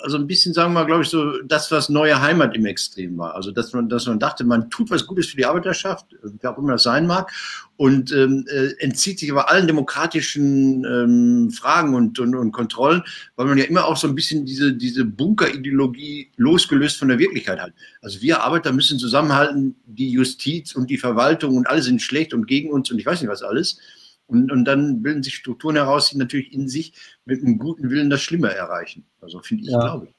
also 0.00 0.18
ein 0.18 0.26
bisschen, 0.26 0.54
sagen 0.54 0.72
wir 0.72 0.80
mal, 0.80 0.86
glaube 0.86 1.02
ich, 1.02 1.08
so 1.08 1.42
das, 1.42 1.70
was 1.70 1.88
neue 1.88 2.20
Heimat 2.20 2.54
im 2.54 2.66
Extrem 2.66 3.16
war. 3.18 3.34
Also, 3.34 3.50
dass 3.50 3.72
man, 3.72 3.88
dass 3.88 4.06
man 4.06 4.18
dachte, 4.18 4.44
man 4.44 4.70
tut 4.70 4.90
was 4.90 5.06
Gutes 5.06 5.26
für 5.26 5.36
die 5.36 5.46
Arbeiterschaft, 5.46 6.06
wie 6.22 6.46
auch 6.46 6.58
immer 6.58 6.72
das 6.72 6.82
sein 6.82 7.06
mag, 7.06 7.32
und 7.76 8.12
ähm, 8.12 8.46
äh, 8.48 8.68
entzieht 8.78 9.18
sich 9.18 9.30
aber 9.30 9.50
allen 9.50 9.66
demokratischen 9.66 10.84
ähm, 10.84 11.50
Fragen 11.50 11.94
und, 11.94 12.18
und, 12.18 12.34
und 12.34 12.52
Kontrollen, 12.52 13.02
weil 13.36 13.46
man 13.46 13.58
ja 13.58 13.64
immer 13.64 13.84
auch 13.84 13.96
so 13.96 14.08
ein 14.08 14.14
bisschen 14.14 14.46
diese, 14.46 14.72
diese 14.72 15.04
Bunkerideologie 15.04 16.30
losgelöst 16.36 16.98
von 16.98 17.08
der 17.08 17.18
Wirklichkeit 17.18 17.60
hat. 17.60 17.72
Also 18.00 18.22
wir 18.22 18.42
Arbeiter 18.42 18.72
müssen 18.72 18.98
zusammenhalten, 18.98 19.76
die 19.84 20.10
Justiz 20.10 20.74
und 20.74 20.88
die 20.88 20.98
Verwaltung 20.98 21.56
und 21.56 21.68
alle 21.68 21.82
sind 21.82 22.00
schlecht 22.00 22.32
und 22.32 22.46
gegen 22.46 22.70
uns 22.70 22.90
und 22.90 22.98
ich 22.98 23.06
weiß 23.06 23.20
nicht 23.20 23.30
was 23.30 23.42
alles. 23.42 23.78
Und, 24.26 24.50
und 24.50 24.64
dann 24.64 25.02
bilden 25.02 25.22
sich 25.22 25.36
Strukturen 25.36 25.76
heraus, 25.76 26.10
die 26.10 26.18
natürlich 26.18 26.52
in 26.52 26.68
sich 26.68 26.92
mit 27.24 27.42
einem 27.42 27.58
guten 27.58 27.90
Willen 27.90 28.10
das 28.10 28.22
Schlimme 28.22 28.52
erreichen. 28.52 29.04
Also 29.20 29.40
finde 29.40 29.64
ich, 29.64 29.70
ja. 29.70 29.78
glaube 29.78 30.08
ich. 30.08 30.16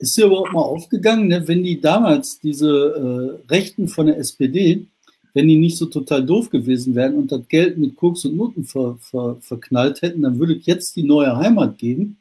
Ist 0.00 0.16
dir 0.16 0.26
überhaupt 0.26 0.52
mal 0.52 0.62
aufgegangen, 0.62 1.28
ne, 1.28 1.46
wenn 1.46 1.62
die 1.62 1.80
damals, 1.80 2.38
diese 2.40 3.40
äh, 3.46 3.52
Rechten 3.52 3.88
von 3.88 4.06
der 4.06 4.18
SPD, 4.18 4.86
wenn 5.34 5.48
die 5.48 5.56
nicht 5.56 5.76
so 5.76 5.86
total 5.86 6.24
doof 6.24 6.50
gewesen 6.50 6.94
wären 6.94 7.14
und 7.14 7.30
das 7.30 7.46
Geld 7.48 7.78
mit 7.78 7.96
Koks 7.96 8.24
und 8.24 8.36
Noten 8.36 8.64
ver, 8.64 8.96
ver, 9.00 9.36
verknallt 9.40 10.02
hätten, 10.02 10.22
dann 10.22 10.38
würde 10.38 10.56
es 10.56 10.66
jetzt 10.66 10.96
die 10.96 11.02
neue 11.02 11.36
Heimat 11.36 11.78
geben. 11.78 12.18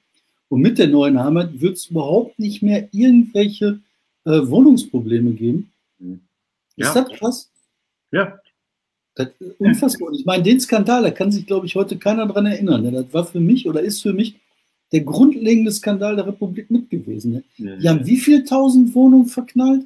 Und 0.49 0.62
mit 0.62 0.77
der 0.77 0.88
neuen 0.88 1.23
Heimat 1.23 1.60
wird 1.60 1.77
es 1.77 1.88
überhaupt 1.88 2.39
nicht 2.39 2.62
mehr 2.62 2.89
irgendwelche 2.91 3.80
äh, 4.25 4.47
Wohnungsprobleme 4.47 5.32
geben. 5.32 5.71
Ja. 6.77 6.88
Ist 6.88 6.95
das 6.95 7.10
krass? 7.17 7.51
Ja, 8.12 8.39
das 9.17 9.30
ist 9.39 9.60
unfassbar. 9.60 10.12
Ich 10.13 10.25
meine, 10.25 10.43
den 10.43 10.60
Skandal, 10.60 11.03
da 11.03 11.12
kann 11.12 11.32
sich, 11.32 11.45
glaube 11.45 11.65
ich, 11.65 11.75
heute 11.75 11.97
keiner 11.97 12.27
dran 12.27 12.45
erinnern. 12.45 12.91
Das 12.93 13.13
war 13.13 13.25
für 13.25 13.39
mich 13.39 13.67
oder 13.67 13.82
ist 13.82 14.01
für 14.01 14.13
mich 14.13 14.39
der 14.91 15.01
grundlegende 15.01 15.71
Skandal 15.71 16.15
der 16.15 16.27
Republik 16.27 16.69
mit 16.71 16.89
gewesen. 16.89 17.34
Ne? 17.34 17.43
Ja. 17.58 17.75
Die 17.77 17.89
haben 17.89 18.06
wie 18.06 18.17
viel 18.17 18.43
tausend 18.43 18.93
Wohnungen 18.95 19.25
verknallt? 19.25 19.86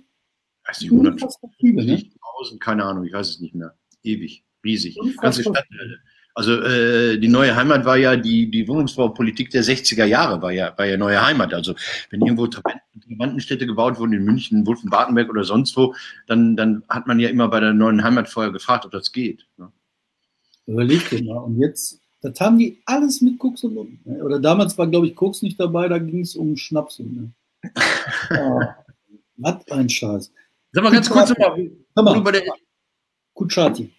Also 0.64 0.82
die 0.82 0.92
100, 0.92 1.24
viele, 1.60 1.84
ne? 1.86 2.04
keine 2.60 2.84
Ahnung, 2.84 3.06
ich 3.06 3.14
weiß 3.14 3.30
es 3.30 3.40
nicht 3.40 3.56
mehr. 3.56 3.74
Ewig, 4.04 4.44
riesig. 4.64 4.98
Ganze 5.20 5.42
Stadtteile. 5.42 6.00
Also 6.34 6.54
äh, 6.62 7.18
die 7.18 7.28
neue 7.28 7.56
Heimat 7.56 7.86
war 7.86 7.98
ja 7.98 8.16
die, 8.16 8.50
die 8.50 8.68
Wohnungsbaupolitik 8.68 9.50
der 9.50 9.64
60er 9.64 10.06
Jahre, 10.06 10.42
war 10.42 10.52
ja, 10.52 10.74
war 10.78 10.86
ja 10.86 10.96
neue 10.96 11.26
Heimat. 11.26 11.54
Also 11.54 11.76
wenn 12.10 12.22
irgendwo 12.22 12.48
Trabantenstädte 12.48 13.66
gebaut 13.66 14.00
wurden 14.00 14.14
in 14.14 14.24
München, 14.24 14.66
Wolfenbartenberg 14.66 15.30
oder 15.30 15.44
sonst 15.44 15.76
wo, 15.76 15.94
dann, 16.28 16.56
dann 16.56 16.84
hat 16.88 17.08
man 17.08 17.20
ja 17.20 17.30
immer 17.30 17.50
bei 17.50 17.60
der 17.60 17.74
neuen 17.74 18.04
Heimat 18.04 18.30
vorher 18.30 18.52
gefragt, 18.52 18.86
ob 18.86 18.92
das 18.92 19.12
geht. 19.12 19.46
Ne? 19.58 19.72
Überleg 20.68 21.10
dir 21.10 21.24
mal. 21.24 21.40
Und 21.40 21.60
jetzt, 21.60 22.00
das 22.22 22.40
haben 22.40 22.58
die 22.58 22.82
alles 22.86 23.20
mit 23.22 23.38
Koks 23.38 23.64
und 23.66 23.78
Unten. 23.78 24.10
Ne? 24.10 24.24
Oder 24.24 24.40
damals 24.40 24.78
war, 24.78 24.88
glaube 24.88 25.08
ich, 25.08 25.16
Koks 25.16 25.42
nicht 25.42 25.60
dabei, 25.60 25.90
da 25.90 25.98
ging 25.98 26.22
es 26.22 26.36
um 26.36 26.56
Schnaps. 26.56 27.00
Ne? 27.00 27.32
oh, 28.40 28.62
was 29.36 29.68
ein 29.70 29.90
Scheiß. 29.90 30.32
Sag 30.72 30.84
mal 30.84 30.92
ganz 30.92 31.10
kurz 31.10 31.30
nochmal. 31.30 31.70
Kutschaty. 33.34 33.92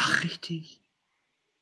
Ach, 0.00 0.22
richtig. 0.22 0.80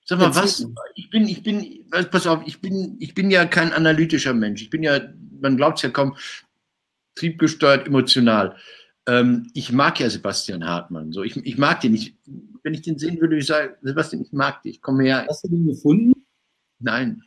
Sag 0.05 0.19
mal, 0.19 0.35
was? 0.35 0.65
Ich 0.95 1.09
bin, 1.11 1.27
ich 1.27 1.43
bin, 1.43 1.87
pass 2.11 2.27
auf, 2.27 2.43
ich 2.47 2.61
bin, 2.61 2.97
ich 3.01 3.15
bin 3.15 3.31
ja 3.31 3.47
kein 3.47 3.73
analytischer 3.73 4.35
Mensch. 4.35 4.61
Ich 4.63 4.71
bin 4.71 4.83
ja, 4.83 5.01
man 5.41 5.57
glaubt 5.57 5.79
es 5.79 5.83
ja 5.83 5.89
kaum, 5.89 6.17
triebgesteuert, 7.15 7.87
emotional. 7.87 8.57
Ähm, 9.07 9.51
ich 9.55 9.73
mag 9.73 9.99
ja 9.99 10.11
Sebastian 10.11 10.67
Hartmann. 10.67 11.13
So, 11.13 11.23
ich, 11.23 11.37
ich 11.47 11.57
mag 11.57 11.81
den. 11.81 11.95
Ich, 11.95 12.15
wenn 12.63 12.75
ich 12.75 12.83
den 12.83 12.99
sehen 12.99 13.15
würde, 13.15 13.31
würde 13.31 13.39
ich 13.39 13.47
sagen, 13.47 13.75
Sebastian, 13.81 14.23
ich 14.23 14.33
mag 14.33 14.63
dich. 14.63 14.83
Komm 14.83 15.01
her. 15.01 15.27
Hast 15.29 15.45
du 15.45 15.49
den 15.49 15.67
gefunden? 15.67 16.13
Nein. 16.79 17.23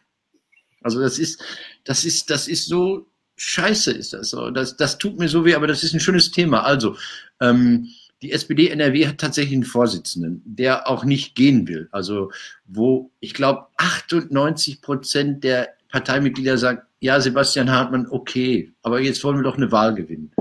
Also 0.82 1.02
das 1.02 1.18
ist, 1.18 1.42
das 1.86 2.06
ist, 2.06 2.30
das 2.30 2.48
ist 2.48 2.68
so 2.68 3.10
scheiße 3.36 3.92
ist 3.92 4.14
das 4.14 4.30
so. 4.30 4.52
Das, 4.52 4.78
das 4.78 4.98
tut 4.98 5.18
mir 5.18 5.28
so 5.28 5.44
weh, 5.44 5.56
aber 5.56 5.68
das 5.68 5.84
ist 5.84 5.94
ein 5.94 6.00
schönes 6.00 6.30
Thema. 6.32 6.64
Also, 6.64 6.98
ähm, 7.42 7.90
die 8.22 8.32
SPD 8.32 8.70
NRW 8.70 9.08
hat 9.08 9.18
tatsächlich 9.18 9.54
einen 9.54 9.64
Vorsitzenden, 9.64 10.42
der 10.46 10.88
auch 10.88 11.06
nicht 11.06 11.36
gehen 11.36 11.68
will. 11.68 11.88
Also 11.92 12.32
wo 12.66 13.12
ich 13.20 13.34
glaube 13.34 13.68
98 13.78 14.82
Prozent 14.82 15.44
der 15.44 15.70
Parteimitglieder 15.92 16.58
sagen, 16.58 16.82
ja, 17.00 17.20
Sebastian 17.20 17.72
Hartmann, 17.72 18.08
okay, 18.10 18.74
aber 18.84 19.00
jetzt 19.00 19.24
wollen 19.24 19.38
wir 19.38 19.44
doch 19.44 19.58
eine 19.58 19.72
Wahl 19.72 19.96
gewinnen. 19.96 20.32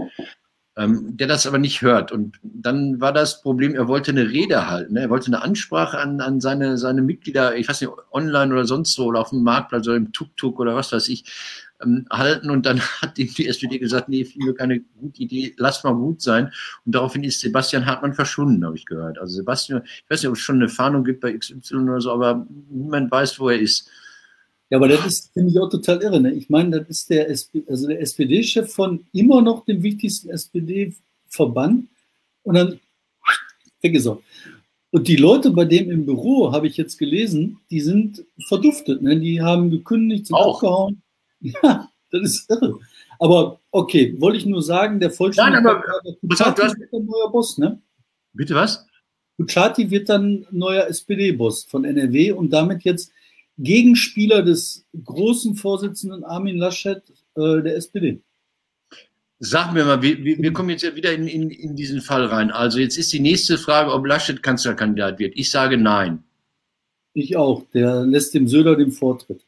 Ähm, 0.77 1.17
der 1.17 1.27
das 1.27 1.47
aber 1.47 1.59
nicht 1.59 1.83
hört. 1.83 2.13
Und 2.13 2.39
dann 2.43 3.01
war 3.01 3.13
das 3.13 3.43
Problem, 3.43 3.75
er 3.75 3.89
wollte 3.89 4.13
eine 4.13 4.31
Rede 4.31 4.69
halten. 4.69 4.95
Ne? 4.95 5.01
Er 5.01 5.11
wollte 5.11 5.27
eine 5.27 5.43
Ansprache 5.43 5.99
an, 5.99 6.21
an 6.21 6.41
seine, 6.41 6.79
seine 6.79 7.03
Mitglieder, 7.03 7.57
ich 7.57 7.69
weiß 7.69 7.81
nicht, 7.81 7.91
online 8.13 8.53
oder 8.53 8.65
sonst 8.65 8.97
wo, 8.97 9.05
oder 9.05 9.21
auf 9.21 9.31
dem 9.31 9.43
Marktplatz 9.43 9.89
oder 9.89 9.97
im 9.97 10.13
Tuk-Tuk 10.13 10.61
oder 10.61 10.77
was 10.77 10.93
weiß 10.93 11.09
ich 11.09 11.25
ähm, 11.83 12.07
halten. 12.11 12.51
Und 12.51 12.67
dann 12.67 12.81
hat 13.03 13.19
ihm 13.19 13.33
die 13.35 13.47
SPD 13.47 13.79
gesagt, 13.79 14.09
nee, 14.09 14.25
finde 14.25 14.55
keine 14.55 14.81
gute 14.81 15.23
Idee, 15.23 15.55
lass 15.57 15.85
mal 15.85 15.95
gut 15.95 16.23
sein. 16.23 16.53
Und 16.85 16.95
daraufhin 16.95 17.25
ist 17.25 17.41
Sebastian 17.41 17.87
Hartmann 17.87 18.15
verschwunden, 18.15 18.65
habe 18.65 18.77
ich 18.77 18.87
gehört. 18.87 19.19
Also 19.19 19.37
Sebastian, 19.37 19.83
ich 19.85 20.11
weiß 20.11 20.23
nicht, 20.23 20.29
ob 20.29 20.37
es 20.37 20.41
schon 20.41 20.57
eine 20.57 20.69
Fahndung 20.69 21.05
gibt 21.05 21.21
bei 21.21 21.33
XY 21.37 21.77
oder 21.77 22.01
so, 22.01 22.13
aber 22.13 22.47
niemand 22.71 23.11
weiß, 23.11 23.39
wo 23.41 23.49
er 23.49 23.59
ist. 23.59 23.89
Ja, 24.71 24.77
aber 24.77 24.89
das 24.89 25.07
ist, 25.07 25.33
finde 25.33 25.51
ich 25.51 25.59
auch 25.59 25.71
total 25.71 26.03
irre. 26.03 26.21
Ne? 26.21 26.35
Ich 26.35 26.51
meine, 26.51 26.81
das 26.81 26.89
ist 26.89 27.11
der, 27.11 27.31
SP, 27.33 27.65
also 27.69 27.89
der 27.89 28.01
SPD-Chef 28.01 28.71
von 28.71 29.05
immer 29.13 29.41
noch 29.41 29.65
dem 29.65 29.83
wichtigsten 29.83 30.29
SPD-Verband 30.29 31.89
und 32.43 32.55
dann 32.55 32.79
weggesaugt. 33.81 34.25
Und 34.91 35.07
die 35.07 35.17
Leute 35.17 35.51
bei 35.51 35.65
dem 35.65 35.91
im 35.91 36.07
Büro, 36.07 36.53
habe 36.53 36.67
ich 36.67 36.77
jetzt 36.77 36.99
gelesen, 36.99 37.59
die 37.71 37.81
sind 37.81 38.25
verduftet. 38.47 39.03
Ne? 39.03 39.19
Die 39.21 39.41
haben 39.41 39.71
gekündigt, 39.71 40.27
sind 40.27 40.37
auch. 40.37 40.57
abgehauen. 40.57 41.03
Ja, 41.41 41.89
das 42.11 42.23
ist 42.23 42.51
irre. 42.51 42.79
Aber 43.19 43.61
okay, 43.71 44.15
wollte 44.19 44.39
ich 44.39 44.47
nur 44.47 44.63
sagen, 44.63 45.01
der 45.01 45.11
Vollständigkeit 45.11 45.65
Nein, 45.65 45.75
aber 45.75 46.13
Kuchati 46.29 46.63
wird 46.81 46.93
dann 46.93 47.05
neuer 47.07 47.31
Boss, 47.31 47.59
ne? 47.59 47.81
Bitte 48.33 48.55
was? 48.55 48.87
Kuchati 49.39 49.91
wird 49.91 50.09
dann 50.09 50.47
neuer 50.51 50.87
SPD-Boss 50.87 51.65
von 51.65 51.85
NRW 51.85 52.33
und 52.33 52.53
damit 52.53 52.85
jetzt 52.85 53.13
Gegenspieler 53.59 54.43
des 54.43 54.87
großen 55.05 55.57
Vorsitzenden 55.57 56.25
Armin 56.25 56.57
Laschet 56.57 57.03
äh, 57.35 57.63
der 57.63 57.77
SPD. 57.77 58.21
Sag 59.41 59.73
mir 59.73 59.85
mal, 59.85 60.03
wir, 60.03 60.25
wir 60.25 60.53
kommen 60.53 60.71
jetzt 60.71 60.83
ja 60.83 60.97
wieder 60.97 61.13
in, 61.13 61.29
in, 61.29 61.51
in 61.51 61.77
diesen 61.77 62.01
Fall 62.01 62.25
rein. 62.25 62.51
Also 62.51 62.81
jetzt 62.81 62.99
ist 62.99 63.13
die 63.13 63.21
nächste 63.21 63.57
Frage, 63.57 63.93
ob 63.93 64.05
Laschet 64.05 64.43
Kanzlerkandidat 64.43 65.19
wird. 65.21 65.35
Ich 65.37 65.51
sage 65.51 65.77
nein. 65.77 66.25
Ich 67.15 67.37
auch. 67.37 67.65
Der 67.73 68.05
lässt 68.05 68.35
dem 68.35 68.49
Söder 68.49 68.75
den 68.75 68.91
Vortritt. 68.91 69.45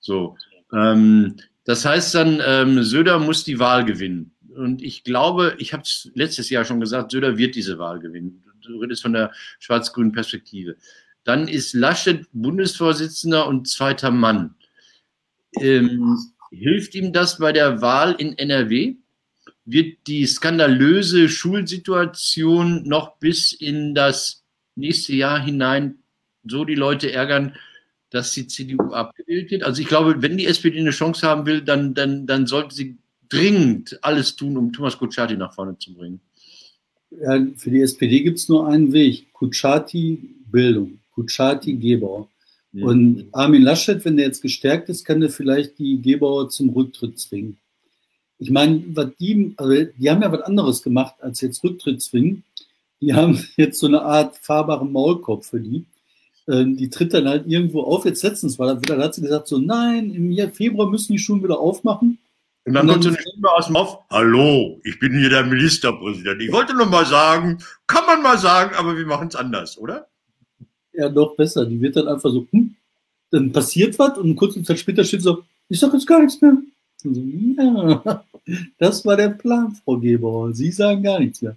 So. 0.00 0.36
Ähm, 0.72 1.36
das 1.64 1.84
heißt 1.84 2.14
dann, 2.14 2.42
ähm, 2.44 2.82
Söder 2.82 3.18
muss 3.18 3.44
die 3.44 3.58
Wahl 3.58 3.84
gewinnen. 3.84 4.32
Und 4.54 4.82
ich 4.82 5.04
glaube, 5.04 5.54
ich 5.58 5.72
habe 5.72 5.82
es 5.84 6.10
letztes 6.14 6.50
Jahr 6.50 6.64
schon 6.64 6.80
gesagt, 6.80 7.12
Söder 7.12 7.38
wird 7.38 7.54
diese 7.54 7.78
Wahl 7.78 8.00
gewinnen. 8.00 8.42
Du 8.62 8.78
redest 8.78 9.02
von 9.02 9.12
der 9.12 9.32
schwarz-grünen 9.58 10.12
Perspektive. 10.12 10.76
Dann 11.24 11.48
ist 11.48 11.72
Laschet 11.72 12.26
Bundesvorsitzender 12.32 13.46
und 13.46 13.68
zweiter 13.68 14.10
Mann. 14.10 14.54
Ähm, 15.58 16.18
hilft 16.50 16.94
ihm 16.94 17.12
das 17.12 17.38
bei 17.38 17.52
der 17.52 17.80
Wahl 17.80 18.14
in 18.18 18.36
NRW? 18.36 18.96
Wird 19.64 20.06
die 20.06 20.26
skandalöse 20.26 21.28
Schulsituation 21.28 22.82
noch 22.86 23.16
bis 23.18 23.52
in 23.52 23.94
das 23.94 24.42
nächste 24.74 25.14
Jahr 25.14 25.40
hinein 25.40 25.98
so 26.44 26.64
die 26.64 26.74
Leute 26.74 27.12
ärgern, 27.12 27.54
dass 28.12 28.32
die 28.32 28.46
CDU 28.46 28.92
abgewählt 28.92 29.50
wird. 29.50 29.62
Also 29.62 29.80
ich 29.80 29.88
glaube, 29.88 30.20
wenn 30.20 30.36
die 30.36 30.46
SPD 30.46 30.78
eine 30.78 30.90
Chance 30.90 31.26
haben 31.26 31.46
will, 31.46 31.62
dann, 31.62 31.94
dann, 31.94 32.26
dann 32.26 32.46
sollte 32.46 32.74
sie 32.74 32.98
dringend 33.28 33.98
alles 34.02 34.36
tun, 34.36 34.56
um 34.58 34.72
Thomas 34.72 34.98
Kutschaty 34.98 35.36
nach 35.36 35.54
vorne 35.54 35.78
zu 35.78 35.94
bringen. 35.94 36.20
Ja, 37.10 37.44
für 37.56 37.70
die 37.70 37.80
SPD 37.80 38.22
gibt 38.22 38.38
es 38.38 38.48
nur 38.48 38.68
einen 38.68 38.92
Weg. 38.92 39.32
Kutschaty 39.32 40.36
Bildung, 40.50 40.98
Kutschaty 41.14 41.74
Gebauer. 41.74 42.28
Ja. 42.72 42.86
Und 42.86 43.26
Armin 43.32 43.62
Laschet, 43.62 44.04
wenn 44.04 44.16
der 44.16 44.26
jetzt 44.26 44.42
gestärkt 44.42 44.90
ist, 44.90 45.04
kann 45.04 45.20
der 45.20 45.30
vielleicht 45.30 45.78
die 45.78 46.00
Gebauer 46.00 46.50
zum 46.50 46.70
Rücktritt 46.70 47.18
zwingen. 47.18 47.58
Ich 48.38 48.50
meine, 48.50 48.82
was 48.88 49.10
die, 49.18 49.54
also 49.56 49.84
die 49.96 50.10
haben 50.10 50.22
ja 50.22 50.32
was 50.32 50.42
anderes 50.42 50.82
gemacht, 50.82 51.14
als 51.20 51.40
jetzt 51.40 51.62
Rücktritt 51.64 52.02
zwingen. 52.02 52.44
Die 53.00 53.14
haben 53.14 53.42
jetzt 53.56 53.78
so 53.78 53.86
eine 53.86 54.02
Art 54.02 54.36
fahrbaren 54.36 54.92
Maulkorb 54.92 55.44
für 55.44 55.60
die 56.46 56.52
äh, 56.52 56.64
die 56.64 56.90
tritt 56.90 57.14
dann 57.14 57.28
halt 57.28 57.46
irgendwo 57.46 57.82
auf. 57.82 58.04
Jetzt 58.04 58.22
letztens 58.22 58.58
war 58.58 58.74
dann 58.74 59.02
hat 59.02 59.14
sie 59.14 59.22
gesagt, 59.22 59.48
so 59.48 59.58
nein, 59.58 60.10
im 60.14 60.52
Februar 60.52 60.88
müssen 60.88 61.12
die 61.12 61.18
Schulen 61.18 61.42
wieder 61.42 61.58
aufmachen. 61.58 62.18
Und 62.64 62.74
dann, 62.74 62.82
und 62.82 62.88
dann 62.88 62.94
kommt 62.94 63.04
so 63.04 63.08
eine 63.08 63.20
Stimme 63.20 63.50
aus 63.50 63.66
dem 63.66 63.76
Auf. 63.76 63.98
Hallo, 64.10 64.80
ich 64.84 64.98
bin 65.00 65.18
hier 65.18 65.30
der 65.30 65.44
Ministerpräsident. 65.44 66.40
Ich 66.42 66.52
wollte 66.52 66.76
nur 66.76 66.86
mal 66.86 67.06
sagen, 67.06 67.58
kann 67.88 68.06
man 68.06 68.22
mal 68.22 68.38
sagen, 68.38 68.76
aber 68.76 68.96
wir 68.96 69.06
machen 69.06 69.28
es 69.28 69.34
anders, 69.34 69.76
oder? 69.78 70.06
Ja, 70.92 71.08
doch 71.08 71.34
besser. 71.34 71.66
Die 71.66 71.80
wird 71.80 71.96
dann 71.96 72.06
einfach 72.06 72.30
so, 72.30 72.46
hm, 72.50 72.76
dann 73.30 73.50
passiert 73.50 73.98
was 73.98 74.16
und 74.18 74.36
kurze 74.36 74.62
Zeit 74.62 74.78
später 74.78 75.02
steht 75.02 75.22
so, 75.22 75.42
ich 75.68 75.80
sag 75.80 75.92
jetzt 75.92 76.06
gar 76.06 76.20
nichts 76.20 76.40
mehr. 76.40 76.56
So, 76.98 77.10
ja, 77.10 78.24
das 78.78 79.04
war 79.04 79.16
der 79.16 79.30
Plan, 79.30 79.74
Frau 79.84 79.96
Gebauer. 79.98 80.52
Sie 80.52 80.70
sagen 80.70 81.02
gar 81.02 81.18
nichts 81.18 81.42
mehr. 81.42 81.56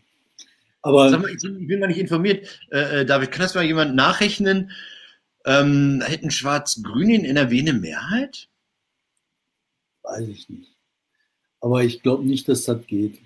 Aber 0.85 1.09
Sag 1.09 1.21
mal, 1.23 1.31
ich 1.31 1.41
bin 1.41 1.79
mal 1.79 1.87
nicht 1.87 1.99
informiert. 1.99 2.47
Äh, 2.69 3.01
äh, 3.01 3.05
David, 3.05 3.31
kann 3.31 3.41
das 3.41 3.55
mal 3.55 3.63
jemand 3.63 3.95
nachrechnen? 3.95 4.69
Ähm, 5.43 6.03
hätten 6.05 6.29
Schwarz-Grün 6.29 7.09
in 7.09 7.25
NRW 7.25 7.59
eine 7.59 7.73
Mehrheit? 7.73 8.49
Weiß 10.03 10.27
ich 10.27 10.47
nicht. 10.47 10.75
Aber 11.59 11.83
ich 11.83 12.03
glaube 12.03 12.23
nicht, 12.27 12.47
dass 12.47 12.65
das 12.65 12.85
geht. 12.85 13.19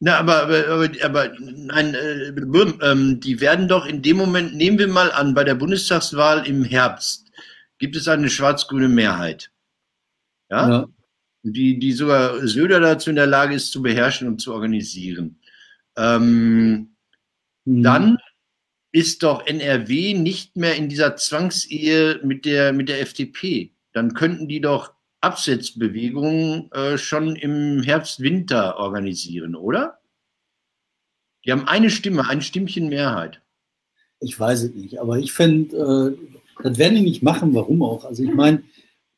Na, 0.00 0.18
aber, 0.18 0.42
aber, 0.42 0.66
aber, 0.66 0.90
aber 1.04 1.32
nein, 1.38 1.94
äh, 1.94 2.30
ähm, 2.82 3.20
die 3.20 3.40
werden 3.40 3.68
doch 3.68 3.86
in 3.86 4.02
dem 4.02 4.16
Moment, 4.16 4.56
nehmen 4.56 4.80
wir 4.80 4.88
mal 4.88 5.12
an, 5.12 5.32
bei 5.32 5.44
der 5.44 5.54
Bundestagswahl 5.54 6.44
im 6.44 6.64
Herbst 6.64 7.30
gibt 7.78 7.94
es 7.94 8.08
eine 8.08 8.30
schwarz-grüne 8.30 8.88
Mehrheit. 8.88 9.52
Ja? 10.50 10.68
ja. 10.68 10.88
Die, 11.44 11.78
die 11.78 11.92
sogar 11.92 12.44
Söder 12.48 12.80
dazu 12.80 13.10
in 13.10 13.16
der 13.16 13.28
Lage 13.28 13.54
ist, 13.54 13.70
zu 13.70 13.80
beherrschen 13.80 14.26
und 14.26 14.40
zu 14.40 14.52
organisieren. 14.52 15.38
Ähm, 15.96 16.96
mhm. 17.64 17.82
Dann 17.82 18.18
ist 18.92 19.22
doch 19.22 19.46
NRW 19.46 20.14
nicht 20.14 20.56
mehr 20.56 20.76
in 20.76 20.88
dieser 20.88 21.16
Zwangsehe 21.16 22.20
mit 22.22 22.44
der, 22.44 22.72
mit 22.72 22.88
der 22.88 23.00
FDP. 23.00 23.72
Dann 23.92 24.14
könnten 24.14 24.48
die 24.48 24.60
doch 24.60 24.92
Absetzbewegungen 25.20 26.70
äh, 26.72 26.98
schon 26.98 27.34
im 27.34 27.82
Herbst, 27.82 28.20
Winter 28.20 28.76
organisieren, 28.76 29.56
oder? 29.56 29.98
Die 31.44 31.52
haben 31.52 31.66
eine 31.66 31.90
Stimme, 31.90 32.28
ein 32.28 32.42
Stimmchen 32.42 32.88
Mehrheit. 32.88 33.40
Ich 34.20 34.38
weiß 34.38 34.62
es 34.62 34.74
nicht, 34.74 35.00
aber 35.00 35.18
ich 35.18 35.32
fände, 35.32 36.16
äh, 36.16 36.62
das 36.62 36.78
werden 36.78 36.94
die 36.94 37.02
nicht 37.02 37.22
machen, 37.22 37.54
warum 37.54 37.82
auch. 37.82 38.04
Also 38.04 38.22
ich 38.22 38.32
meine, 38.32 38.62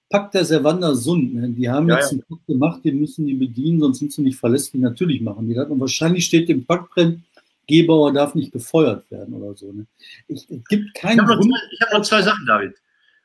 Pakt 0.09 0.35
der 0.35 0.45
Servander 0.45 0.95
Sund, 0.95 1.35
ne? 1.35 1.49
die 1.49 1.69
haben 1.69 1.89
ja, 1.89 1.97
jetzt 1.97 2.13
ja. 2.13 2.19
einen 2.19 2.23
Pakt 2.23 2.47
gemacht, 2.47 2.85
den 2.85 3.01
müssen 3.01 3.27
die 3.27 3.35
bedienen, 3.35 3.81
sonst 3.81 3.99
sind 3.99 4.13
sie 4.13 4.23
nicht 4.23 4.39
verlässlich. 4.39 4.81
Natürlich 4.81 5.21
machen 5.21 5.49
die 5.49 5.55
das. 5.55 5.69
Und 5.69 5.81
wahrscheinlich 5.81 6.27
steht 6.27 6.49
im 6.49 6.65
Pakt 6.65 6.97
drin, 6.97 7.25
Gebauer 7.67 8.13
darf 8.13 8.35
nicht 8.35 8.53
befeuert 8.53 9.11
werden 9.11 9.35
oder 9.35 9.57
so. 9.57 9.73
Ne? 9.73 9.87
Ich, 10.29 10.49
es 10.49 10.65
gibt 10.69 10.95
keinen 10.95 11.19
ich 11.19 11.23
habe 11.23 11.37
noch, 11.37 11.57
hab 11.81 11.93
noch, 11.93 12.03
zwei 12.03 12.23
Sachen, 12.23 12.47
David. 12.47 12.75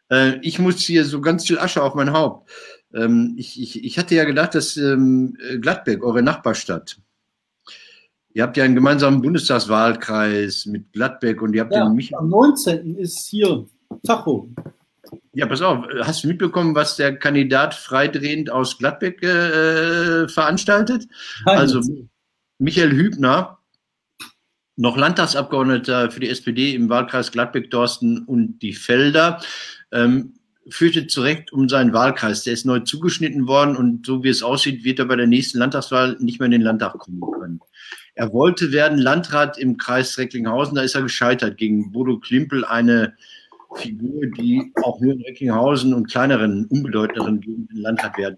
Äh, 0.09 0.39
ich 0.41 0.57
muss 0.57 0.79
hier 0.79 1.05
so 1.05 1.21
ganz 1.21 1.45
viel 1.45 1.59
Asche 1.59 1.83
auf 1.83 1.93
mein 1.93 2.11
Haupt. 2.11 2.49
Ähm, 2.93 3.35
ich, 3.37 3.61
ich, 3.61 3.83
ich 3.83 3.97
hatte 3.99 4.15
ja 4.15 4.23
gedacht, 4.23 4.55
dass 4.55 4.75
ähm, 4.77 5.37
Gladbeck, 5.59 6.03
eure 6.03 6.23
Nachbarstadt, 6.23 6.97
ihr 8.33 8.43
habt 8.43 8.57
ja 8.57 8.63
einen 8.63 8.75
gemeinsamen 8.75 9.21
Bundestagswahlkreis 9.21 10.65
mit 10.65 10.91
Gladbeck 10.93 11.41
und 11.41 11.53
ihr 11.53 11.61
habt 11.61 11.73
ja, 11.73 11.85
den 11.85 11.95
Michael. 11.95 12.19
Am 12.19 12.29
19. 12.29 12.97
ist 12.97 13.27
hier 13.27 13.67
Tacho. 14.03 14.49
Ja, 15.33 15.45
pass 15.45 15.61
auf, 15.61 15.85
hast 16.01 16.23
du 16.23 16.27
mitbekommen, 16.27 16.75
was 16.75 16.95
der 16.95 17.17
Kandidat 17.17 17.73
freidrehend 17.73 18.49
aus 18.49 18.77
Gladbeck 18.77 19.21
äh, 19.23 20.27
veranstaltet? 20.27 21.07
Nein, 21.45 21.57
also 21.57 21.81
Michael 22.59 22.91
Hübner, 22.91 23.59
noch 24.77 24.97
Landtagsabgeordneter 24.97 26.11
für 26.11 26.19
die 26.19 26.29
SPD 26.29 26.73
im 26.73 26.89
Wahlkreis 26.89 27.31
Gladbeck-Dorsten 27.31 28.25
und 28.25 28.59
die 28.59 28.73
Felder, 28.73 29.41
ähm, 29.91 30.33
fürchtet 30.69 31.11
zu 31.11 31.21
Recht 31.21 31.51
um 31.51 31.67
seinen 31.69 31.93
Wahlkreis. 31.93 32.43
Der 32.43 32.53
ist 32.53 32.65
neu 32.65 32.79
zugeschnitten 32.79 33.47
worden 33.47 33.75
und 33.75 34.05
so 34.05 34.23
wie 34.23 34.29
es 34.29 34.43
aussieht, 34.43 34.83
wird 34.83 34.99
er 34.99 35.05
bei 35.05 35.15
der 35.15 35.27
nächsten 35.27 35.57
Landtagswahl 35.57 36.17
nicht 36.19 36.39
mehr 36.39 36.45
in 36.45 36.51
den 36.51 36.61
Landtag 36.61 36.97
kommen 36.99 37.19
können. 37.19 37.59
Er 38.13 38.31
wollte 38.33 38.71
werden 38.71 38.97
Landrat 38.97 39.57
im 39.57 39.77
Kreis 39.77 40.17
Recklinghausen, 40.17 40.75
da 40.75 40.81
ist 40.81 40.95
er 40.95 41.01
gescheitert 41.01 41.57
gegen 41.57 41.91
Bodo 41.91 42.19
Klimpel, 42.19 42.65
eine 42.65 43.15
Figur, 43.75 44.27
die 44.37 44.71
auch 44.83 44.99
nur 44.99 45.13
in 45.13 45.21
Recklinghausen 45.21 45.93
und 45.93 46.09
kleineren, 46.09 46.65
unbedeutenderen 46.65 47.39
Gegenden 47.41 47.77
Landtag 47.77 48.17
werden. 48.17 48.37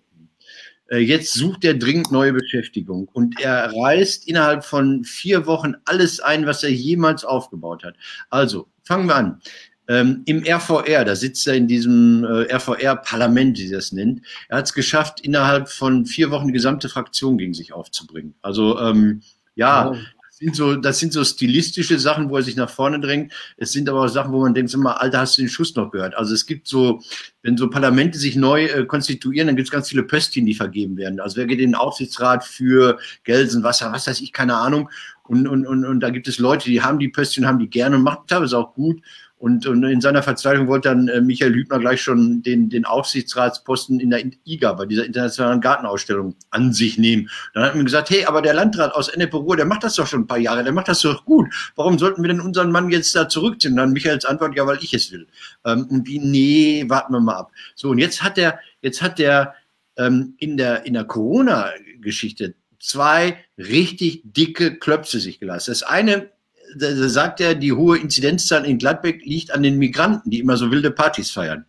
Äh, 0.90 1.00
jetzt 1.00 1.34
sucht 1.34 1.66
er 1.66 1.74
dringend 1.74 2.12
neue 2.12 2.34
Beschäftigung 2.34 3.08
und 3.14 3.40
er 3.40 3.74
reißt 3.76 4.28
innerhalb 4.28 4.64
von 4.64 5.04
vier 5.04 5.46
Wochen 5.46 5.74
alles 5.86 6.20
ein, 6.20 6.46
was 6.46 6.64
er 6.64 6.72
jemals 6.72 7.26
aufgebaut 7.26 7.84
hat. 7.84 7.96
Also, 8.30 8.68
fangen 8.84 9.08
wir 9.08 9.16
an. 9.16 9.42
Ähm, 9.90 10.22
Im 10.26 10.44
RVR, 10.46 11.04
da 11.04 11.16
sitzt 11.16 11.46
er 11.46 11.56
in 11.56 11.68
diesem 11.68 12.24
äh, 12.24 12.54
RVR-Parlament, 12.54 13.58
wie 13.58 13.68
sie 13.68 13.74
das 13.74 13.92
nennt. 13.92 14.22
Er 14.48 14.60
hat 14.60 14.66
es 14.66 14.74
geschafft, 14.74 15.20
innerhalb 15.22 15.68
von 15.68 16.06
vier 16.06 16.32
Wochen 16.32 16.48
die 16.48 16.54
gesamte 16.54 16.88
Fraktion 16.88 17.38
gegen 17.38 17.54
sich 17.54 17.74
aufzubringen. 17.74 18.34
Also 18.42 18.80
ähm, 18.80 19.22
ja, 19.56 19.94
sind 20.38 20.56
so, 20.56 20.76
das 20.76 21.00
sind 21.00 21.14
so 21.14 21.24
stilistische 21.24 22.00
Sachen, 22.00 22.30
wo 22.30 22.38
er 22.38 22.44
sich 22.44 22.56
nach 22.56 22.70
vorne 22.70 23.00
drängt. 23.00 23.32
Es 23.58 23.72
sind 23.72 23.88
aber 23.88 24.04
auch 24.04 24.08
Sachen, 24.08 24.34
wo 24.34 24.42
man 24.42 24.54
denkt, 24.54 24.74
immer, 24.74 25.00
Alter, 25.00 25.20
hast 25.20 25.38
du 25.38 25.44
den 25.44 25.50
Schuss 25.50 25.76
noch 25.76 25.92
gehört? 25.92 26.16
Also 26.16 26.34
es 26.34 26.46
gibt 26.46 26.68
so, 26.68 27.02
wenn 27.44 27.56
so 27.56 27.70
Parlamente 27.70 28.18
sich 28.18 28.36
neu 28.36 28.66
äh, 28.66 28.86
konstituieren, 28.86 29.48
dann 29.48 29.56
gibt 29.56 29.68
es 29.68 29.72
ganz 29.72 29.90
viele 29.90 30.04
Pöstchen, 30.04 30.46
die 30.46 30.56
vergeben 30.56 30.98
werden. 30.98 31.20
Also 31.20 31.38
wer 31.38 31.46
geht 31.46 31.60
in 31.60 31.70
den 31.70 31.76
Aufsichtsrat 31.76 32.44
für 32.44 32.98
Gelsenwasser, 33.24 33.92
was 33.92 34.08
weiß 34.08 34.22
ich, 34.22 34.34
keine 34.34 34.56
Ahnung. 34.56 34.90
Und, 35.24 35.48
und, 35.48 35.66
und, 35.66 35.86
und 35.86 36.00
da 36.02 36.10
gibt 36.10 36.28
es 36.28 36.40
Leute, 36.40 36.70
die 36.70 36.82
haben 36.82 37.00
die 37.00 37.10
Pöstchen, 37.10 37.46
haben 37.46 37.60
die 37.60 37.70
gerne 37.70 37.96
und 37.96 38.04
machen 38.04 38.24
teilweise 38.28 38.58
auch 38.58 38.74
gut. 38.74 39.02
Und, 39.44 39.68
und 39.68 39.84
in 39.84 40.00
seiner 40.00 40.24
Verzweiflung 40.24 40.70
wollte 40.70 40.88
dann 40.88 41.10
äh, 41.10 41.20
Michael 41.20 41.54
Hübner 41.54 41.78
gleich 41.78 42.02
schon 42.02 42.42
den, 42.44 42.70
den 42.70 42.86
Aufsichtsratsposten 42.86 44.00
in 44.00 44.10
der 44.10 44.24
IGA, 44.46 44.72
bei 44.72 44.86
dieser 44.86 45.06
internationalen 45.06 45.60
Gartenausstellung, 45.60 46.38
an 46.52 46.72
sich 46.72 46.98
nehmen. 46.98 47.30
Dann 47.54 47.66
hat 47.66 47.76
man 47.76 47.84
gesagt, 47.84 48.10
hey, 48.10 48.24
aber 48.24 48.42
der 48.42 48.54
Landrat 48.54 48.96
aus 48.96 49.10
Ennepe-Ruhr, 49.10 49.58
der 49.58 49.66
macht 49.66 49.84
das 49.84 49.96
doch 49.96 50.08
schon 50.08 50.22
ein 50.22 50.28
paar 50.28 50.38
Jahre, 50.38 50.64
der 50.64 50.72
macht 50.72 50.88
das 50.88 51.02
doch 51.02 51.26
gut. 51.26 51.54
Warum 51.76 52.00
sollten 52.00 52.22
wir 52.22 52.30
denn 52.30 52.40
unseren 52.40 52.72
Mann 52.72 52.90
jetzt 52.90 53.14
da 53.18 53.28
zurückziehen? 53.28 53.74
Und 53.74 53.80
dann 53.80 53.92
Michaels 53.92 54.24
Antwort, 54.24 54.56
ja, 54.56 54.66
weil 54.66 54.78
ich 54.82 54.94
es 54.94 55.12
will. 55.12 55.28
Ähm, 55.66 55.88
und 55.90 56.08
die, 56.08 56.20
nee, 56.20 56.86
warten 56.88 57.12
wir 57.12 57.20
mal 57.20 57.36
ab. 57.36 57.52
So, 57.76 57.90
und 57.90 57.98
jetzt 57.98 58.24
hat 58.24 58.38
der, 58.38 58.60
jetzt 58.82 59.02
hat 59.02 59.20
der 59.20 59.56
ähm, 59.98 60.36
in 60.38 60.56
der, 60.56 60.86
in 60.86 60.94
der 60.94 61.04
Corona-Geschichte 61.04 62.56
zwei 62.80 63.44
richtig 63.58 64.22
dicke 64.24 64.80
Klöpse 64.80 65.20
sich 65.20 65.42
geleistet. 65.42 65.74
Das 65.74 65.84
eine 65.84 66.32
da 66.76 67.10
sagt 67.10 67.42
er, 67.42 67.56
die 67.56 67.72
hohe 67.72 67.98
Inzidenzzahl 67.98 68.66
in 68.66 68.78
Gladbeck 68.78 69.26
liegt 69.26 69.52
an 69.52 69.64
den 69.64 69.78
Migranten, 69.78 70.30
die 70.30 70.40
immer 70.40 70.58
so 70.58 70.72
wilde 70.72 70.92
Partys 70.92 71.32
feiern. 71.32 71.66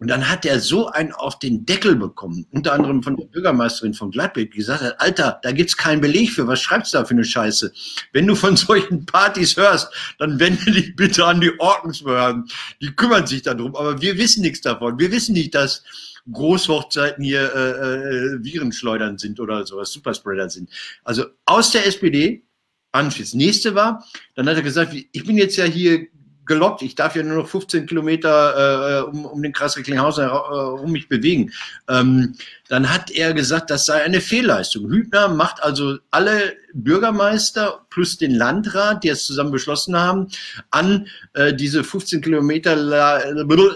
Und 0.00 0.06
dann 0.06 0.28
hat 0.28 0.46
er 0.46 0.60
so 0.60 0.86
einen 0.86 1.12
auf 1.12 1.40
den 1.40 1.66
Deckel 1.66 1.96
bekommen, 1.96 2.46
unter 2.52 2.72
anderem 2.72 3.02
von 3.02 3.16
der 3.16 3.26
Bürgermeisterin 3.26 3.94
von 3.94 4.12
Gladbeck, 4.12 4.52
die 4.52 4.58
gesagt 4.58 4.80
hat, 4.80 5.00
Alter, 5.00 5.40
da 5.42 5.50
gibt's 5.50 5.76
keinen 5.76 6.00
Beleg 6.00 6.30
für, 6.30 6.46
was 6.46 6.60
schreibst 6.60 6.94
du 6.94 6.98
da 6.98 7.04
für 7.04 7.14
eine 7.14 7.24
Scheiße? 7.24 7.72
Wenn 8.12 8.28
du 8.28 8.36
von 8.36 8.56
solchen 8.56 9.06
Partys 9.06 9.56
hörst, 9.56 9.88
dann 10.18 10.38
wende 10.38 10.70
dich 10.70 10.94
bitte 10.94 11.24
an 11.24 11.40
die 11.40 11.58
Ordnungsbehörden. 11.58 12.48
Die 12.80 12.94
kümmern 12.94 13.26
sich 13.26 13.42
darum, 13.42 13.74
aber 13.74 14.00
wir 14.00 14.16
wissen 14.18 14.42
nichts 14.42 14.60
davon. 14.60 15.00
Wir 15.00 15.10
wissen 15.10 15.32
nicht, 15.32 15.54
dass 15.56 15.82
Großhochzeiten 16.30 17.24
hier 17.24 17.52
äh, 17.52 18.36
äh, 18.36 18.44
Virenschleudern 18.44 19.18
sind 19.18 19.40
oder 19.40 19.66
sowas, 19.66 19.90
Superspreader 19.90 20.48
sind. 20.48 20.70
Also 21.02 21.24
aus 21.44 21.72
der 21.72 21.86
SPD 21.86 22.44
anschließen. 22.92 23.38
Nächste 23.38 23.74
war, 23.74 24.04
dann 24.34 24.48
hat 24.48 24.56
er 24.56 24.62
gesagt, 24.62 24.94
ich 24.94 25.24
bin 25.24 25.36
jetzt 25.36 25.56
ja 25.56 25.64
hier 25.64 26.08
gelockt, 26.48 26.82
ich 26.82 26.96
darf 26.96 27.14
ja 27.14 27.22
nur 27.22 27.36
noch 27.36 27.48
15 27.48 27.86
Kilometer 27.86 28.98
äh, 28.98 29.02
um, 29.02 29.24
um 29.26 29.42
den 29.42 29.52
Kreis 29.52 29.76
Recklinghausen 29.76 30.24
herum 30.24 30.88
äh, 30.88 30.90
mich 30.90 31.08
bewegen. 31.08 31.52
Ähm, 31.88 32.34
dann 32.68 32.92
hat 32.92 33.10
er 33.10 33.34
gesagt, 33.34 33.70
das 33.70 33.86
sei 33.86 34.02
eine 34.02 34.20
Fehlleistung. 34.20 34.90
Hübner 34.90 35.28
macht 35.28 35.62
also 35.62 35.98
alle 36.10 36.56
Bürgermeister 36.72 37.86
plus 37.90 38.16
den 38.16 38.34
Landrat, 38.34 39.04
die 39.04 39.10
es 39.10 39.26
zusammen 39.26 39.52
beschlossen 39.52 39.96
haben, 39.96 40.28
an 40.70 41.06
äh, 41.34 41.54
diese 41.54 41.84
15 41.84 42.22
Kilometer 42.22 42.76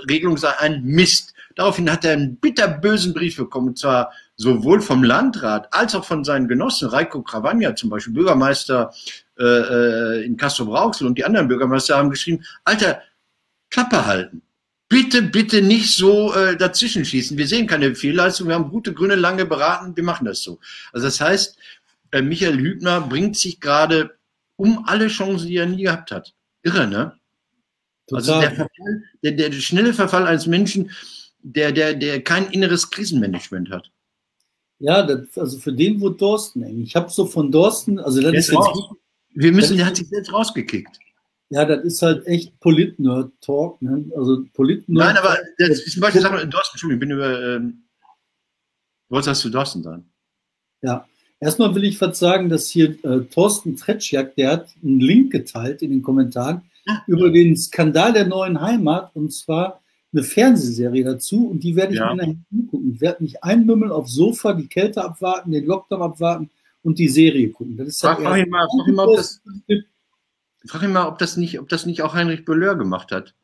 Regelung 0.08 0.36
sei 0.36 0.58
ein 0.58 0.82
Mist. 0.82 1.34
Daraufhin 1.54 1.90
hat 1.90 2.04
er 2.04 2.14
einen 2.14 2.36
bitterbösen 2.36 3.12
Brief 3.12 3.36
bekommen, 3.36 3.68
und 3.68 3.78
zwar 3.78 4.12
sowohl 4.42 4.80
vom 4.80 5.04
Landrat 5.04 5.72
als 5.72 5.94
auch 5.94 6.04
von 6.04 6.24
seinen 6.24 6.48
Genossen, 6.48 6.88
Reiko 6.88 7.22
Krawanja 7.22 7.76
zum 7.76 7.90
Beispiel, 7.90 8.12
Bürgermeister 8.12 8.92
äh, 9.38 9.44
äh 9.44 10.24
in 10.24 10.36
Castro 10.36 10.66
Brauxel 10.66 11.06
und 11.06 11.16
die 11.16 11.24
anderen 11.24 11.46
Bürgermeister 11.46 11.96
haben 11.96 12.10
geschrieben, 12.10 12.44
Alter, 12.64 13.00
Klappe 13.70 14.04
halten. 14.04 14.42
Bitte, 14.88 15.22
bitte 15.22 15.62
nicht 15.62 15.94
so 15.94 16.34
äh, 16.34 16.56
dazwischen 16.56 17.04
schießen. 17.04 17.38
Wir 17.38 17.46
sehen 17.46 17.66
keine 17.66 17.94
Fehlleistung, 17.94 18.48
wir 18.48 18.56
haben 18.56 18.70
gute 18.70 18.92
Gründe 18.92 19.14
lange 19.14 19.46
beraten, 19.46 19.96
wir 19.96 20.04
machen 20.04 20.26
das 20.26 20.42
so. 20.42 20.58
Also 20.92 21.06
das 21.06 21.20
heißt, 21.20 21.56
äh, 22.10 22.20
Michael 22.20 22.58
Hübner 22.58 23.00
bringt 23.00 23.38
sich 23.38 23.60
gerade 23.60 24.18
um 24.56 24.84
alle 24.86 25.06
Chancen, 25.06 25.46
die 25.46 25.56
er 25.56 25.66
nie 25.66 25.84
gehabt 25.84 26.10
hat. 26.10 26.34
Irre, 26.62 26.86
ne? 26.88 27.16
Total. 28.08 28.18
Also 28.18 28.40
der, 28.40 28.50
Verfall, 28.50 29.02
der, 29.22 29.32
der 29.32 29.52
schnelle 29.52 29.94
Verfall 29.94 30.26
eines 30.26 30.46
Menschen, 30.46 30.90
der, 31.42 31.72
der, 31.72 31.94
der 31.94 32.22
kein 32.22 32.50
inneres 32.50 32.90
Krisenmanagement 32.90 33.70
hat. 33.70 33.90
Ja, 34.82 35.02
das, 35.04 35.38
also 35.38 35.58
für 35.58 35.72
den 35.72 36.00
wurde 36.00 36.16
Dorsten 36.16 36.64
eng. 36.64 36.80
Ich 36.80 36.96
habe 36.96 37.08
so 37.08 37.24
von 37.24 37.52
Dorsten, 37.52 38.00
also 38.00 38.20
das 38.20 38.32
ist 38.32 38.50
jetzt, 38.50 38.78
wir 39.32 39.52
müssen, 39.52 39.76
der 39.76 39.86
hat 39.86 39.96
sich 39.96 40.08
selbst 40.08 40.32
rausgekickt. 40.32 40.98
Ja, 41.50 41.64
das 41.64 41.84
ist 41.84 42.02
halt 42.02 42.26
echt 42.26 42.58
Polit-Nerd-Talk. 42.58 43.80
Ne? 43.80 44.10
Also 44.16 44.44
Polit 44.52 44.88
Nein, 44.88 45.16
aber 45.16 45.38
das 45.58 45.68
ist 45.68 45.92
zum 45.92 46.00
Beispiel, 46.00 46.20
sag 46.20 46.32
mal, 46.32 46.44
Dorsten, 46.48 46.74
Entschuldigung, 46.74 46.94
ich 46.94 47.00
bin 47.00 47.10
über, 47.12 47.56
ähm, 47.56 47.84
was 49.08 49.28
hast 49.28 49.44
du 49.44 49.50
Dorsten 49.50 49.84
sagen? 49.84 50.10
Ja, 50.82 51.06
erstmal 51.38 51.72
will 51.76 51.84
ich 51.84 52.00
was 52.00 52.18
sagen, 52.18 52.48
dass 52.48 52.68
hier 52.68 52.96
äh, 53.04 53.20
Thorsten 53.26 53.76
Tretschjak, 53.76 54.34
der 54.34 54.50
hat 54.50 54.68
einen 54.82 54.98
Link 54.98 55.30
geteilt 55.30 55.82
in 55.82 55.90
den 55.90 56.02
Kommentaren 56.02 56.62
ja. 56.86 57.04
über 57.06 57.30
den 57.30 57.56
Skandal 57.56 58.12
der 58.12 58.26
neuen 58.26 58.60
Heimat 58.60 59.14
und 59.14 59.32
zwar 59.32 59.81
eine 60.12 60.22
Fernsehserie 60.22 61.04
dazu 61.04 61.48
und 61.48 61.62
die 61.62 61.74
werde 61.74 61.94
ich 61.94 61.98
ja. 61.98 62.14
mir 62.14 62.16
nachher 62.16 62.36
gucken. 62.70 62.92
Ich 62.94 63.00
werde 63.00 63.22
mich 63.22 63.42
einmümmeln 63.42 63.90
aufs 63.90 64.12
Sofa, 64.12 64.52
die 64.52 64.66
Kälte 64.66 65.02
abwarten, 65.04 65.52
den 65.52 65.64
Lockdown 65.64 66.02
abwarten 66.02 66.50
und 66.82 66.98
die 66.98 67.08
Serie 67.08 67.50
gucken. 67.50 67.76
Das 67.76 67.88
ist 67.88 68.00
frag, 68.00 68.20
frag, 68.20 68.38
ihn 68.38 68.50
mal, 68.50 68.66
frag, 68.66 68.88
ihn 68.88 68.94
mal, 68.94 69.08
ob 69.08 69.16
das, 69.16 69.40
frag 70.66 70.82
ihn 70.82 70.92
mal, 70.92 71.08
ob 71.08 71.18
das 71.18 71.36
nicht, 71.36 71.58
ob 71.58 71.68
das 71.68 71.86
nicht 71.86 72.02
auch 72.02 72.14
Heinrich 72.14 72.44
Bölleur 72.44 72.76
gemacht 72.76 73.10
hat. 73.10 73.34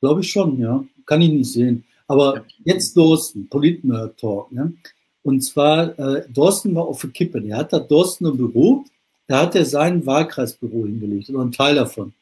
Glaube 0.00 0.20
ich 0.20 0.30
schon, 0.30 0.58
ja. 0.58 0.84
Kann 1.06 1.22
ich 1.22 1.30
nicht 1.30 1.52
sehen. 1.52 1.84
Aber 2.06 2.36
ja. 2.36 2.44
jetzt 2.64 2.96
Dorsten, 2.96 3.48
Politnerd-Talk. 3.48 4.52
Ne? 4.52 4.74
Und 5.22 5.42
zwar, 5.42 5.98
äh, 5.98 6.24
Dorsten 6.28 6.74
war 6.74 6.86
auf 6.86 7.00
der 7.00 7.10
Kippe. 7.10 7.42
Er 7.46 7.58
hat 7.58 7.72
da 7.72 7.78
Dorsten 7.78 8.26
ein 8.26 8.36
Büro, 8.36 8.84
da 9.26 9.42
hat 9.42 9.54
er 9.54 9.64
sein 9.64 10.04
Wahlkreisbüro 10.04 10.84
hingelegt 10.86 11.30
oder 11.30 11.40
einen 11.40 11.52
Teil 11.52 11.76
davon. 11.76 12.12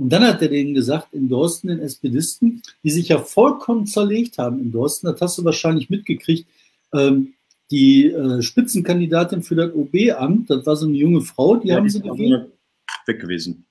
Und 0.00 0.08
dann 0.08 0.22
hat 0.22 0.40
er 0.40 0.48
denen 0.48 0.72
gesagt, 0.72 1.12
in 1.12 1.28
Dorsten, 1.28 1.68
den 1.68 1.80
SPD, 1.80 2.22
die 2.82 2.90
sich 2.90 3.08
ja 3.08 3.18
vollkommen 3.18 3.84
zerlegt 3.84 4.38
haben 4.38 4.58
in 4.58 4.72
Dorsten, 4.72 5.08
das 5.08 5.20
hast 5.20 5.36
du 5.36 5.44
wahrscheinlich 5.44 5.90
mitgekriegt, 5.90 6.48
ähm, 6.94 7.34
die 7.70 8.06
äh, 8.06 8.40
Spitzenkandidatin 8.40 9.42
für 9.42 9.56
das 9.56 9.74
OB-Amt, 9.74 10.48
das 10.48 10.64
war 10.64 10.76
so 10.76 10.86
eine 10.86 10.96
junge 10.96 11.20
Frau, 11.20 11.56
die 11.56 11.68
ja, 11.68 11.76
haben 11.76 11.84
die 11.84 11.90
sie 11.90 12.00
gewählt. 12.00 12.50
Weg 13.06 13.20
gewesen. 13.20 13.66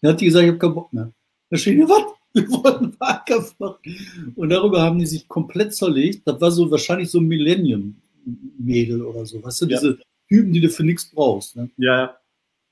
Da 0.00 0.10
hat 0.10 0.20
die 0.20 0.26
gesagt, 0.26 0.44
ich 0.44 0.50
habe 0.50 0.58
keinen 0.58 0.74
Bock 0.74 0.92
mehr. 0.92 1.12
Da 1.50 1.56
steht 1.56 1.76
ja, 1.76 1.88
was? 1.88 2.04
Wir 2.32 2.48
wollen 2.48 2.94
Wahlkampf 3.00 3.58
machen. 3.58 4.32
Und 4.36 4.50
darüber 4.50 4.82
haben 4.82 5.00
die 5.00 5.06
sich 5.06 5.26
komplett 5.26 5.74
zerlegt. 5.74 6.22
Das 6.24 6.40
war 6.40 6.52
so 6.52 6.70
wahrscheinlich 6.70 7.10
so 7.10 7.18
ein 7.18 7.26
Millennium-Mädel 7.26 9.02
oder 9.02 9.26
so. 9.26 9.42
Weißt 9.42 9.62
du, 9.62 9.66
ja. 9.66 9.80
diese 9.80 9.98
Typen, 10.28 10.52
die 10.52 10.60
du 10.60 10.70
für 10.70 10.84
nichts 10.84 11.10
brauchst. 11.10 11.56
Ne? 11.56 11.68
Ja. 11.76 12.16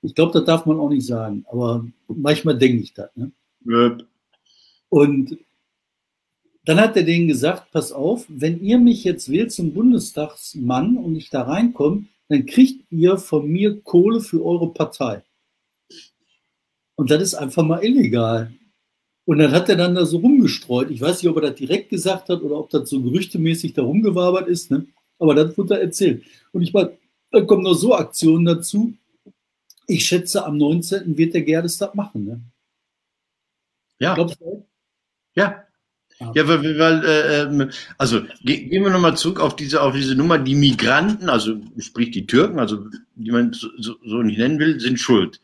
Ich 0.03 0.15
glaube, 0.15 0.33
das 0.33 0.45
darf 0.45 0.67
man 0.67 0.79
auch 0.79 0.89
nicht 0.89 1.07
sagen. 1.07 1.45
Aber 1.51 1.87
manchmal 2.09 2.57
denke 2.57 2.83
ich 2.83 2.95
das. 2.95 3.11
Ne? 3.17 3.33
Ja. 3.65 3.99
Und 4.89 5.39
dann 6.65 6.81
hat 6.81 6.97
er 6.97 7.03
denen 7.03 7.29
gesagt, 7.29 7.71
pass 7.73 7.93
auf, 7.93 8.27
wenn 8.29 8.63
ihr 8.63 8.79
mich 8.79 9.05
jetzt 9.05 9.31
wählt 9.31 9.53
zum 9.53 9.73
Bundestagsmann 9.73 10.97
und 10.97 11.17
ich 11.17 11.31
da 11.31 11.43
reinkomme, 11.43 12.05
dann 12.29 12.47
kriegt 12.47 12.91
ihr 12.93 13.19
von 13.19 13.49
mir 13.49 13.81
Kohle 13.81 14.21
für 14.21 14.45
eure 14.45 14.73
Partei. 14.73 15.23
Und 16.97 17.11
das 17.11 17.23
ist 17.23 17.35
einfach 17.35 17.65
mal 17.65 17.83
illegal. 17.83 18.53
Und 19.25 19.39
dann 19.39 19.53
hat 19.53 19.69
er 19.69 19.77
dann 19.77 19.95
da 19.95 20.05
so 20.05 20.19
rumgestreut. 20.19 20.91
Ich 20.91 21.01
weiß 21.01 21.23
nicht, 21.23 21.31
ob 21.31 21.37
er 21.37 21.51
das 21.51 21.55
direkt 21.55 21.89
gesagt 21.89 22.29
hat 22.29 22.43
oder 22.43 22.59
ob 22.59 22.71
das 22.71 22.89
so 22.91 23.01
gerüchtemäßig 23.01 23.73
da 23.73 23.83
rumgewabert 23.83 24.49
ist. 24.49 24.71
Ne? 24.71 24.87
Aber 25.19 25.35
das 25.35 25.57
wurde 25.57 25.75
er 25.75 25.83
erzählt. 25.83 26.25
Und 26.53 26.63
ich 26.63 26.73
meine, 26.73 26.97
dann 27.31 27.47
kommen 27.47 27.63
noch 27.63 27.75
so 27.75 27.95
Aktionen 27.95 28.45
dazu. 28.45 28.93
Ich 29.91 30.07
schätze, 30.07 30.45
am 30.45 30.57
19. 30.57 31.17
wird 31.17 31.35
der 31.35 31.43
Gerdes 31.43 31.79
das 31.79 31.95
machen. 31.95 32.25
Ne? 32.25 32.41
Ja. 33.99 34.15
Glaubst 34.15 34.41
du? 34.41 34.67
Ja, 35.35 35.65
ja, 36.35 36.47
weil, 36.47 36.79
weil 36.79 37.05
äh, 37.05 37.43
ähm, 37.43 37.71
also 37.97 38.21
ge 38.43 38.69
gehen 38.69 38.85
wir 38.85 38.91
nochmal 38.91 39.17
zurück 39.17 39.41
auf 39.41 39.57
diese, 39.57 39.81
auf 39.81 39.95
diese 39.95 40.15
Nummer, 40.15 40.39
die 40.39 40.55
Migranten, 40.55 41.31
also 41.31 41.57
sprich 41.79 42.11
die 42.11 42.27
Türken, 42.27 42.59
also 42.59 42.85
die 43.15 43.31
man 43.31 43.55
so, 43.55 43.71
so 43.79 44.23
nicht 44.23 44.39
nennen 44.39 44.59
will, 44.59 44.79
sind 44.81 45.01
schuld. 45.01 45.41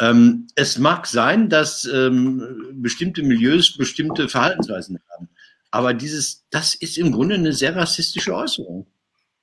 Ähm, 0.00 0.48
es 0.56 0.78
mag 0.78 1.06
sein, 1.06 1.48
dass 1.48 1.84
ähm, 1.84 2.42
bestimmte 2.72 3.22
Milieus 3.22 3.76
bestimmte 3.76 4.28
Verhaltensweisen 4.28 4.98
haben, 5.12 5.28
aber 5.70 5.94
dieses, 5.94 6.44
das 6.50 6.74
ist 6.74 6.98
im 6.98 7.12
Grunde 7.12 7.36
eine 7.36 7.52
sehr 7.52 7.76
rassistische 7.76 8.34
Äußerung. 8.34 8.88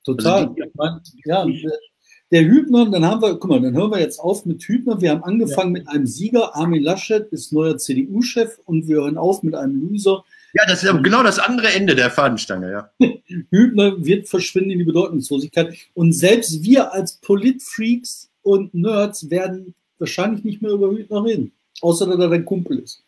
Total. 0.03 0.53
Also 0.77 1.01
die, 1.15 1.21
ja, 1.25 1.45
der 2.32 2.45
Hübner, 2.45 2.89
dann 2.89 3.05
haben 3.05 3.21
wir, 3.21 3.36
guck 3.36 3.49
mal, 3.49 3.61
dann 3.61 3.75
hören 3.75 3.91
wir 3.91 3.99
jetzt 3.99 4.19
auf 4.19 4.45
mit 4.45 4.61
Hübner. 4.63 4.99
Wir 5.01 5.11
haben 5.11 5.23
angefangen 5.23 5.75
ja. 5.75 5.82
mit 5.82 5.89
einem 5.89 6.07
Sieger, 6.07 6.55
Armin 6.55 6.84
Laschet 6.84 7.28
ist 7.32 7.53
neuer 7.53 7.78
CDU-Chef 7.78 8.59
und 8.65 8.88
wir 8.88 8.97
hören 8.97 9.17
auf 9.17 9.43
mit 9.43 9.55
einem 9.55 9.89
Loser, 9.89 10.23
ja, 10.53 10.63
das 10.65 10.82
ist 10.82 10.89
aber 10.89 11.01
genau 11.01 11.23
das 11.23 11.39
andere 11.39 11.71
Ende 11.73 11.93
der 11.93 12.09
Fahnenstange, 12.09 12.71
ja. 12.71 12.89
Hübner 13.51 14.03
wird 14.03 14.28
verschwinden 14.28 14.71
in 14.71 14.80
die 14.80 14.86
Bedeutungslosigkeit. 14.86 15.75
Und 15.93 16.13
selbst 16.13 16.63
wir 16.63 16.93
als 16.93 17.17
Politfreaks 17.17 18.30
und 18.41 18.73
Nerds 18.73 19.30
werden 19.30 19.75
wahrscheinlich 19.99 20.43
nicht 20.43 20.61
mehr 20.61 20.71
über 20.71 20.89
Hübner 20.89 21.23
reden. 21.23 21.51
Außer 21.82 22.07
dass 22.07 22.17
er 22.17 22.30
dein 22.30 22.45
Kumpel 22.45 22.80
ist. 22.80 23.03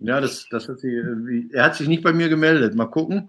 Ja, 0.00 0.20
das, 0.20 0.46
das 0.50 0.68
hat 0.68 0.80
sie, 0.80 1.48
er 1.52 1.64
hat 1.64 1.76
sich 1.76 1.88
nicht 1.88 2.02
bei 2.02 2.12
mir 2.12 2.28
gemeldet. 2.28 2.74
Mal 2.74 2.86
gucken. 2.86 3.28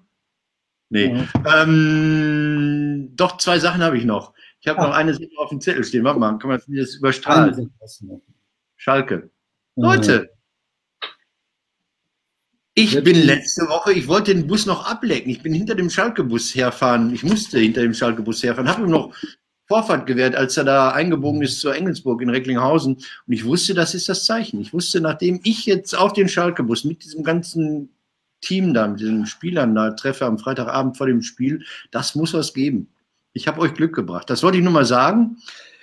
Nee. 0.90 1.14
Ja. 1.46 1.64
Ähm, 1.64 3.12
doch, 3.16 3.38
zwei 3.38 3.60
Sachen 3.60 3.82
habe 3.82 3.98
ich 3.98 4.04
noch. 4.04 4.34
Ich 4.62 4.68
habe 4.68 4.80
ah. 4.80 4.88
noch 4.88 4.96
eine 4.96 5.14
Sache 5.14 5.28
auf 5.38 5.50
dem 5.50 5.60
Zettel 5.60 5.84
stehen. 5.84 6.04
Warte 6.04 6.20
mal, 6.20 6.38
kann 6.38 6.50
man 6.50 6.62
das 6.68 6.96
überstrahlen? 6.96 7.72
Schalke. 8.76 9.30
Leute, 9.76 10.30
ich 12.74 13.04
bin 13.04 13.16
letzte 13.16 13.68
Woche, 13.68 13.92
ich 13.92 14.08
wollte 14.08 14.34
den 14.34 14.48
Bus 14.48 14.66
noch 14.66 14.86
ablecken. 14.90 15.30
Ich 15.30 15.42
bin 15.42 15.54
hinter 15.54 15.76
dem 15.76 15.90
Schalke-Bus 15.90 16.56
herfahren. 16.56 17.14
Ich 17.14 17.24
musste 17.24 17.60
hinter 17.60 17.82
dem 17.82 17.94
Schalke-Bus 17.94 18.44
herfahren. 18.44 18.70
Habe 18.70 18.84
ihm 18.84 18.90
noch 18.90 19.14
Vorfahrt 19.68 20.06
gewährt, 20.06 20.36
als 20.36 20.58
er 20.58 20.64
da 20.64 20.92
eingebogen 20.92 21.42
ist 21.42 21.60
zur 21.60 21.76
Engelsburg 21.76 22.22
in 22.22 22.30
Recklinghausen. 22.30 22.96
Und 22.96 23.34
ich 23.34 23.46
wusste, 23.46 23.74
das 23.74 23.94
ist 23.94 24.08
das 24.10 24.26
Zeichen. 24.26 24.62
Ich 24.62 24.74
wusste, 24.74 25.02
nachdem 25.02 25.42
ich 25.44 25.66
jetzt 25.66 25.98
auf 25.98 26.14
den 26.14 26.30
Schalke-Bus 26.30 26.84
mit 26.84 27.04
diesem 27.04 27.24
ganzen 27.24 27.90
Team 28.42 28.74
da, 28.74 28.88
mit 28.88 29.02
den 29.02 29.26
Spielern 29.26 29.76
da 29.76 29.92
treffe 29.92 30.26
am 30.26 30.40
Freitagabend 30.40 30.98
vor 30.98 31.08
dem 31.08 31.22
Spiel, 31.22 31.64
das 31.92 32.16
muss 32.16 32.34
was 32.34 32.54
geben. 32.54 32.90
Ich 33.34 33.48
habe 33.48 33.62
euch 33.62 33.74
Glück 33.74 33.96
gebracht. 33.96 34.30
Das 34.30 34.44
wollte 34.44 34.58
ich 34.58 34.64
nur 34.64 34.74
mal 34.74 34.86
sagen. 34.86 35.38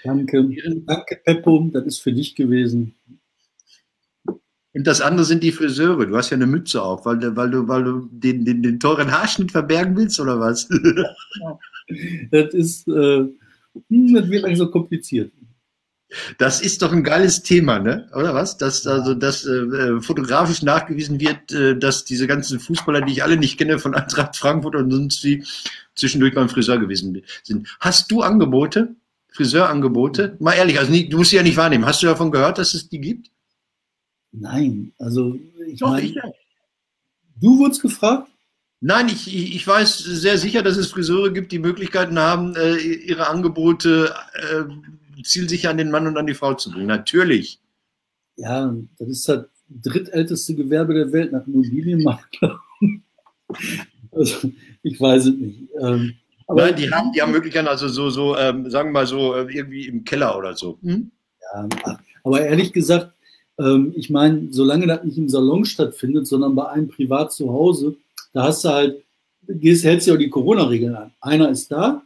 Danke. 0.05 0.49
Danke, 0.87 1.21
Peppo. 1.25 1.69
Das 1.73 1.85
ist 1.85 2.01
für 2.01 2.13
dich 2.13 2.35
gewesen. 2.35 2.95
Und 4.75 4.87
das 4.87 5.01
andere 5.01 5.25
sind 5.25 5.43
die 5.43 5.53
Friseure. 5.53 6.07
Du 6.07 6.17
hast 6.17 6.31
ja 6.31 6.37
eine 6.37 6.47
Mütze 6.47 6.83
auf, 6.83 7.05
weil, 7.07 7.37
weil 7.37 7.51
du, 7.51 7.67
weil 7.67 7.85
du 7.85 8.09
den, 8.13 8.45
den, 8.45 8.63
den 8.63 8.79
teuren 8.79 9.11
Haarschnitt 9.11 9.51
verbergen 9.51 9.97
willst, 9.97 10.21
oder 10.21 10.39
was? 10.39 10.69
das 12.31 12.55
ist, 12.55 12.87
äh, 12.87 13.27
hm, 13.89 14.15
das 14.15 14.29
wird 14.31 14.45
eigentlich 14.45 14.59
so 14.59 14.71
kompliziert. 14.71 15.33
Das 16.39 16.63
ist 16.63 16.81
doch 16.81 16.93
ein 16.93 17.05
geiles 17.05 17.43
Thema, 17.43 17.79
ne? 17.79 18.09
Oder 18.15 18.35
was? 18.35 18.57
Dass 18.57 18.87
also 18.87 19.15
dass 19.15 19.45
äh, 19.45 20.01
fotografisch 20.01 20.63
nachgewiesen 20.63 21.21
wird, 21.21 21.53
äh, 21.53 21.79
dass 21.79 22.05
diese 22.05 22.27
ganzen 22.27 22.61
Fußballer, 22.61 23.03
die 23.03 23.13
ich 23.13 23.23
alle 23.23 23.37
nicht 23.37 23.59
kenne, 23.59 23.79
von 23.79 23.95
Eintracht 23.95 24.37
Frankfurt 24.37 24.75
und 24.77 24.91
sonst 24.91 25.23
wie 25.25 25.45
zwischendurch 25.95 26.35
beim 26.35 26.49
Friseur 26.49 26.79
gewesen 26.79 27.23
sind. 27.43 27.69
Hast 27.81 28.11
du 28.11 28.23
Angebote? 28.23 28.95
Friseurangebote? 29.33 30.37
Mal 30.41 30.55
ehrlich, 30.55 30.79
also 30.79 30.91
nie, 30.91 31.09
du 31.09 31.19
musst 31.19 31.31
sie 31.31 31.37
ja 31.37 31.43
nicht 31.43 31.57
wahrnehmen. 31.57 31.85
Hast 31.85 32.03
du 32.03 32.07
davon 32.07 32.31
gehört, 32.31 32.59
dass 32.59 32.75
es 32.75 32.89
die 32.89 33.01
gibt? 33.01 33.31
Nein, 34.33 34.93
also 34.99 35.39
ich 35.67 35.81
meine, 35.81 36.15
du 37.37 37.59
wurdest 37.59 37.83
gefragt? 37.83 38.29
Nein, 38.81 39.09
ich, 39.09 39.35
ich 39.35 39.67
weiß 39.67 39.99
sehr 39.99 40.39
sicher, 40.39 40.63
dass 40.63 40.77
es 40.77 40.91
Friseure 40.91 41.33
gibt, 41.33 41.51
die 41.51 41.59
Möglichkeiten 41.59 42.19
haben, 42.19 42.55
äh, 42.55 42.77
ihre 42.77 43.27
Angebote 43.29 44.15
äh, 44.35 44.65
zielsicher 45.23 45.71
an 45.71 45.79
den 45.79 45.91
Mann 45.91 46.07
und 46.07 46.17
an 46.17 46.27
die 46.27 46.35
Frau 46.35 46.55
zu 46.55 46.71
bringen. 46.71 46.87
Natürlich. 46.87 47.61
Ja, 48.37 48.75
das 48.99 49.09
ist 49.09 49.29
das 49.29 49.47
drittälteste 49.69 50.55
Gewerbe 50.55 50.95
der 50.95 51.13
Welt 51.13 51.33
nach 51.33 51.47
Immobilienmakler. 51.47 52.61
also, 54.13 54.53
ich 54.83 55.01
weiß 55.01 55.27
es 55.27 55.35
nicht. 55.35 55.69
Ähm, 55.81 56.15
Nein, 56.49 56.77
die 56.77 56.91
haben, 56.91 57.13
die 57.13 57.21
haben 57.21 57.33
Möglichkeiten, 57.33 57.69
also 57.69 57.89
so, 57.89 58.09
so 58.09 58.37
ähm, 58.37 58.71
sagen 58.71 58.89
wir 58.89 58.93
mal 58.93 59.07
so, 59.07 59.35
äh, 59.35 59.53
irgendwie 59.53 59.87
im 59.87 60.05
Keller 60.05 60.37
oder 60.39 60.57
so. 60.57 60.79
Hm? 60.83 61.11
Ja, 61.55 61.69
aber 62.25 62.41
ehrlich 62.41 62.73
gesagt, 62.73 63.13
ähm, 63.59 63.93
ich 63.97 64.09
meine, 64.09 64.49
solange 64.51 64.87
das 64.87 65.05
nicht 65.05 65.19
im 65.19 65.29
Salon 65.29 65.65
stattfindet, 65.65 66.27
sondern 66.27 66.55
bei 66.55 66.69
einem 66.69 66.89
privat 66.89 67.33
zu 67.33 67.53
Hause, 67.53 67.97
da 68.33 68.45
hast 68.45 68.65
du 68.65 68.69
halt, 68.71 69.05
gehst, 69.47 69.85
hältst 69.85 70.07
du 70.07 70.13
ja 70.13 70.17
die 70.17 70.31
Corona-Regeln 70.31 70.95
an. 70.95 71.13
Einer 71.21 71.51
ist 71.51 71.71
da 71.71 72.03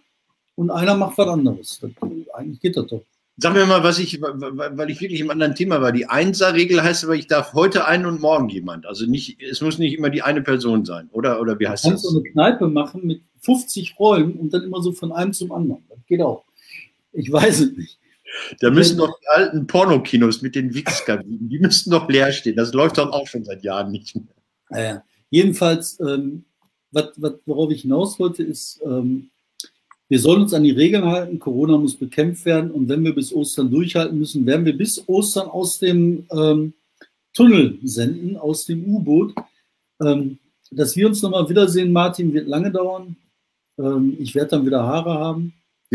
und 0.56 0.70
einer 0.70 0.96
macht 0.96 1.18
was 1.18 1.28
anderes. 1.28 1.78
Das, 1.80 1.90
eigentlich 2.42 2.60
geht 2.60 2.76
das 2.76 2.86
doch. 2.86 3.04
Sag 3.38 3.54
mir 3.54 3.64
mal, 3.64 3.82
was 3.82 3.98
ich, 3.98 4.20
weil 4.20 4.90
ich 4.90 5.00
wirklich 5.00 5.20
im 5.20 5.30
anderen 5.30 5.54
Thema 5.54 5.80
war. 5.80 5.90
Die 5.90 6.06
Einser-Regel 6.06 6.82
heißt 6.82 7.04
aber, 7.04 7.14
ich 7.14 7.26
darf 7.26 7.54
heute 7.54 7.86
einen 7.86 8.04
und 8.04 8.20
morgen 8.20 8.50
jemand. 8.50 8.84
Also 8.84 9.06
nicht, 9.06 9.40
es 9.42 9.62
muss 9.62 9.78
nicht 9.78 9.96
immer 9.96 10.10
die 10.10 10.22
eine 10.22 10.42
Person 10.42 10.84
sein, 10.84 11.08
oder? 11.12 11.40
Oder 11.40 11.58
wie 11.58 11.66
heißt 11.66 11.84
du 11.84 11.88
kannst 11.88 12.04
das? 12.04 12.12
so 12.12 12.18
eine 12.18 12.28
Kneipe 12.28 12.68
machen 12.68 13.06
mit 13.06 13.22
50 13.40 13.98
Räumen 13.98 14.34
und 14.34 14.52
dann 14.52 14.62
immer 14.62 14.82
so 14.82 14.92
von 14.92 15.12
einem 15.12 15.32
zum 15.32 15.50
anderen. 15.50 15.82
Das 15.88 15.98
geht 16.06 16.20
auch. 16.20 16.44
Ich 17.12 17.32
weiß 17.32 17.60
es 17.60 17.76
nicht. 17.76 17.98
Da 18.60 18.70
müssen 18.70 18.98
doch 18.98 19.18
die 19.18 19.28
alten 19.28 19.66
Pornokinos 19.66 20.42
mit 20.42 20.54
den 20.54 20.74
Wichskabinen, 20.74 21.48
die 21.48 21.58
müssten 21.58 21.90
doch 21.90 22.08
leer 22.08 22.32
stehen. 22.32 22.56
Das 22.56 22.72
läuft 22.72 22.98
doch 22.98 23.12
auch 23.12 23.26
schon 23.26 23.44
seit 23.44 23.62
Jahren 23.62 23.90
nicht 23.90 24.14
mehr. 24.14 24.24
Naja, 24.70 25.04
jedenfalls, 25.30 26.00
ähm, 26.00 26.44
wat, 26.92 27.12
wat, 27.16 27.40
worauf 27.44 27.70
ich 27.70 27.82
hinaus 27.82 28.18
wollte, 28.18 28.42
ist, 28.42 28.80
ähm, 28.84 29.30
wir 30.12 30.18
sollen 30.18 30.42
uns 30.42 30.52
an 30.52 30.62
die 30.62 30.72
Regeln 30.72 31.06
halten. 31.06 31.38
Corona 31.38 31.78
muss 31.78 31.96
bekämpft 31.96 32.44
werden. 32.44 32.70
Und 32.70 32.86
wenn 32.90 33.02
wir 33.02 33.14
bis 33.14 33.32
Ostern 33.32 33.70
durchhalten 33.70 34.18
müssen, 34.18 34.44
werden 34.44 34.66
wir 34.66 34.76
bis 34.76 35.08
Ostern 35.08 35.48
aus 35.48 35.78
dem 35.78 36.26
ähm, 36.30 36.74
Tunnel 37.32 37.78
senden 37.82 38.36
aus 38.36 38.66
dem 38.66 38.84
U-Boot. 38.84 39.34
Ähm, 40.04 40.38
dass 40.70 40.96
wir 40.96 41.06
uns 41.06 41.22
nochmal 41.22 41.48
wiedersehen, 41.48 41.92
Martin, 41.92 42.34
wird 42.34 42.46
lange 42.46 42.70
dauern. 42.70 43.16
Ähm, 43.78 44.14
ich 44.18 44.34
werde 44.34 44.50
dann 44.50 44.66
wieder 44.66 44.82
Haare 44.82 45.14
haben. 45.14 45.54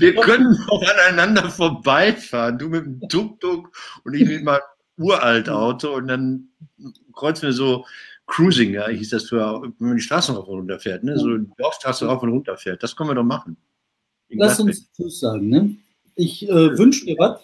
Wir 0.00 0.16
können 0.16 0.58
auch 0.70 0.82
aneinander 0.82 1.48
vorbeifahren. 1.48 2.58
Du 2.58 2.70
mit 2.70 2.86
dem 2.86 3.08
Tuk-Tuk 3.08 3.70
und 4.02 4.14
ich 4.14 4.26
mit 4.26 4.42
meinem 4.42 4.62
uralt 4.96 5.48
Auto 5.48 5.94
und 5.94 6.08
dann 6.08 6.48
kreuzen 7.12 7.42
wir 7.42 7.52
so 7.52 7.86
Cruising, 8.28 8.74
ja, 8.74 8.88
hieß 8.88 9.10
das 9.10 9.24
für, 9.24 9.62
wenn 9.62 9.74
man 9.78 9.96
die 9.96 10.02
Straßen 10.02 10.34
rauf 10.36 10.46
und 10.46 10.58
runter 10.58 10.78
fährt, 10.78 11.02
ne? 11.02 11.18
so 11.18 11.36
die 11.36 11.50
Dorfstraße 11.56 12.06
rauf 12.06 12.22
und 12.22 12.28
runter 12.28 12.56
fährt. 12.56 12.82
Das 12.82 12.94
können 12.94 13.10
wir 13.10 13.14
doch 13.14 13.24
machen. 13.24 13.56
Lass 14.28 14.60
uns 14.60 14.92
Tschüss 14.92 15.20
sagen. 15.20 15.48
Ne? 15.48 15.76
Ich 16.14 16.46
äh, 16.48 16.78
wünsche 16.78 17.06
dir 17.06 17.16
was. 17.18 17.40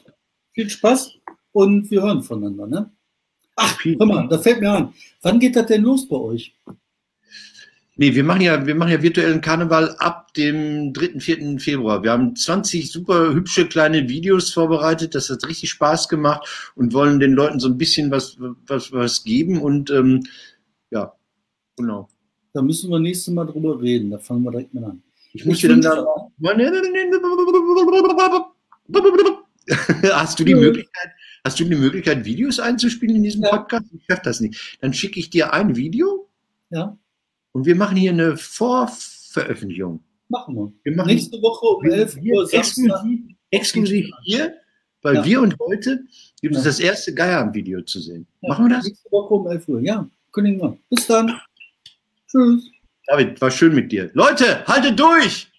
Viel 0.53 0.69
Spaß 0.69 1.15
und 1.53 1.91
wir 1.91 2.03
hören 2.03 2.23
voneinander. 2.23 2.67
Ne? 2.67 2.93
Ach, 3.57 3.79
hör 3.83 4.07
mal, 4.07 4.29
da 4.29 4.39
fällt 4.39 4.61
mir 4.61 4.71
an. 4.71 4.95
Wann 5.23 5.41
geht 5.41 5.57
das 5.57 5.67
denn 5.67 5.83
los 5.83 6.07
bei 6.07 6.17
euch? 6.17 6.55
Nee, 7.97 8.15
wir 8.15 8.25
machen 8.25 8.41
ja, 8.41 8.67
wir 8.67 8.75
machen 8.75 8.91
ja 8.91 9.01
virtuellen 9.01 9.41
Karneval 9.41 9.95
ab 9.99 10.35
dem 10.35 10.93
3., 10.93 11.21
4. 11.21 11.61
Februar. 11.61 12.03
Wir 12.03 12.11
haben 12.11 12.35
20 12.35 12.91
super 12.91 13.33
hübsche 13.33 13.69
kleine 13.69 14.09
Videos 14.09 14.53
vorbereitet. 14.53 15.15
Das 15.15 15.31
hat 15.31 15.47
richtig 15.47 15.71
Spaß 15.71 16.09
gemacht 16.09 16.73
und 16.75 16.93
wollen 16.93 17.21
den 17.21 17.33
Leuten 17.33 17.61
so 17.61 17.69
ein 17.69 17.79
bisschen 17.79 18.11
was, 18.11 18.37
was, 18.67 18.93
was 18.93 19.23
geben 19.23 19.63
und 19.63 19.91
ähm, 19.91 20.25
ja, 20.91 21.15
genau. 21.77 22.09
Da 22.53 22.63
müssen 22.63 22.91
wir 22.91 22.99
nächstes 22.99 23.35
Mal 23.35 23.47
drüber 23.47 23.81
reden. 23.81 24.11
Da 24.11 24.19
fangen 24.19 24.45
wir 24.45 24.51
direkt 24.53 24.75
mal 24.75 24.85
an. 24.85 25.03
Ich 25.33 25.45
muss 25.45 25.59
dir 25.59 25.71
dann 25.71 25.83
da. 25.83 26.07
Hast 30.13 30.39
du 30.39 30.45
die 30.45 30.55
Möglichkeit, 30.55 31.11
hast 31.45 31.59
du 31.59 31.65
die 31.65 31.75
Möglichkeit, 31.75 32.25
Videos 32.25 32.61
einzuspielen 32.61 33.17
in 33.17 33.23
diesem 33.23 33.43
ja. 33.43 33.49
Podcast? 33.49 33.87
Ich 33.93 34.05
schaffe 34.09 34.23
das 34.25 34.41
nicht. 34.41 34.79
Dann 34.81 34.93
schicke 34.93 35.19
ich 35.19 35.31
dir 35.31 35.53
ein 35.53 35.75
Video. 35.75 36.29
Ja. 36.71 36.97
Und 37.53 37.67
wir 37.67 37.75
machen 37.75 37.97
hier 37.97 38.13
eine 38.13 38.37
Vorveröffentlichung. 38.37 40.05
Machen 40.29 40.55
wir. 40.55 40.73
wir 40.83 40.97
machen 40.97 41.09
Nächste 41.09 41.41
Woche 41.41 41.67
um 41.67 41.85
11 41.85 42.17
Uhr 42.17 42.53
exklusiv, 42.53 43.21
exklusiv 43.51 44.11
hier, 44.25 44.55
weil 45.03 45.17
ja. 45.17 45.25
wir 45.25 45.43
und 45.43 45.59
heute 45.61 46.05
gibt 46.41 46.57
es 46.57 46.65
ja. 46.65 46.71
das 46.71 46.81
erste 46.81 47.15
Geier-Video 47.15 47.83
zu 47.83 48.01
sehen. 48.01 48.27
Machen 48.43 48.67
wir 48.67 48.77
das? 48.77 48.85
Nächste 48.85 49.11
Woche 49.11 49.35
um 49.35 49.47
11 49.47 49.69
Uhr, 49.69 49.81
ja. 49.81 50.09
Kündigen 50.35 50.61
wir. 50.61 50.77
Bis 50.91 51.07
dann. 51.07 51.41
Tschüss. 52.29 52.71
David, 53.07 53.41
war 53.41 53.51
schön 53.51 53.75
mit 53.75 53.93
dir. 53.93 54.11
Leute, 54.15 54.67
haltet 54.67 54.99
durch! 54.99 55.51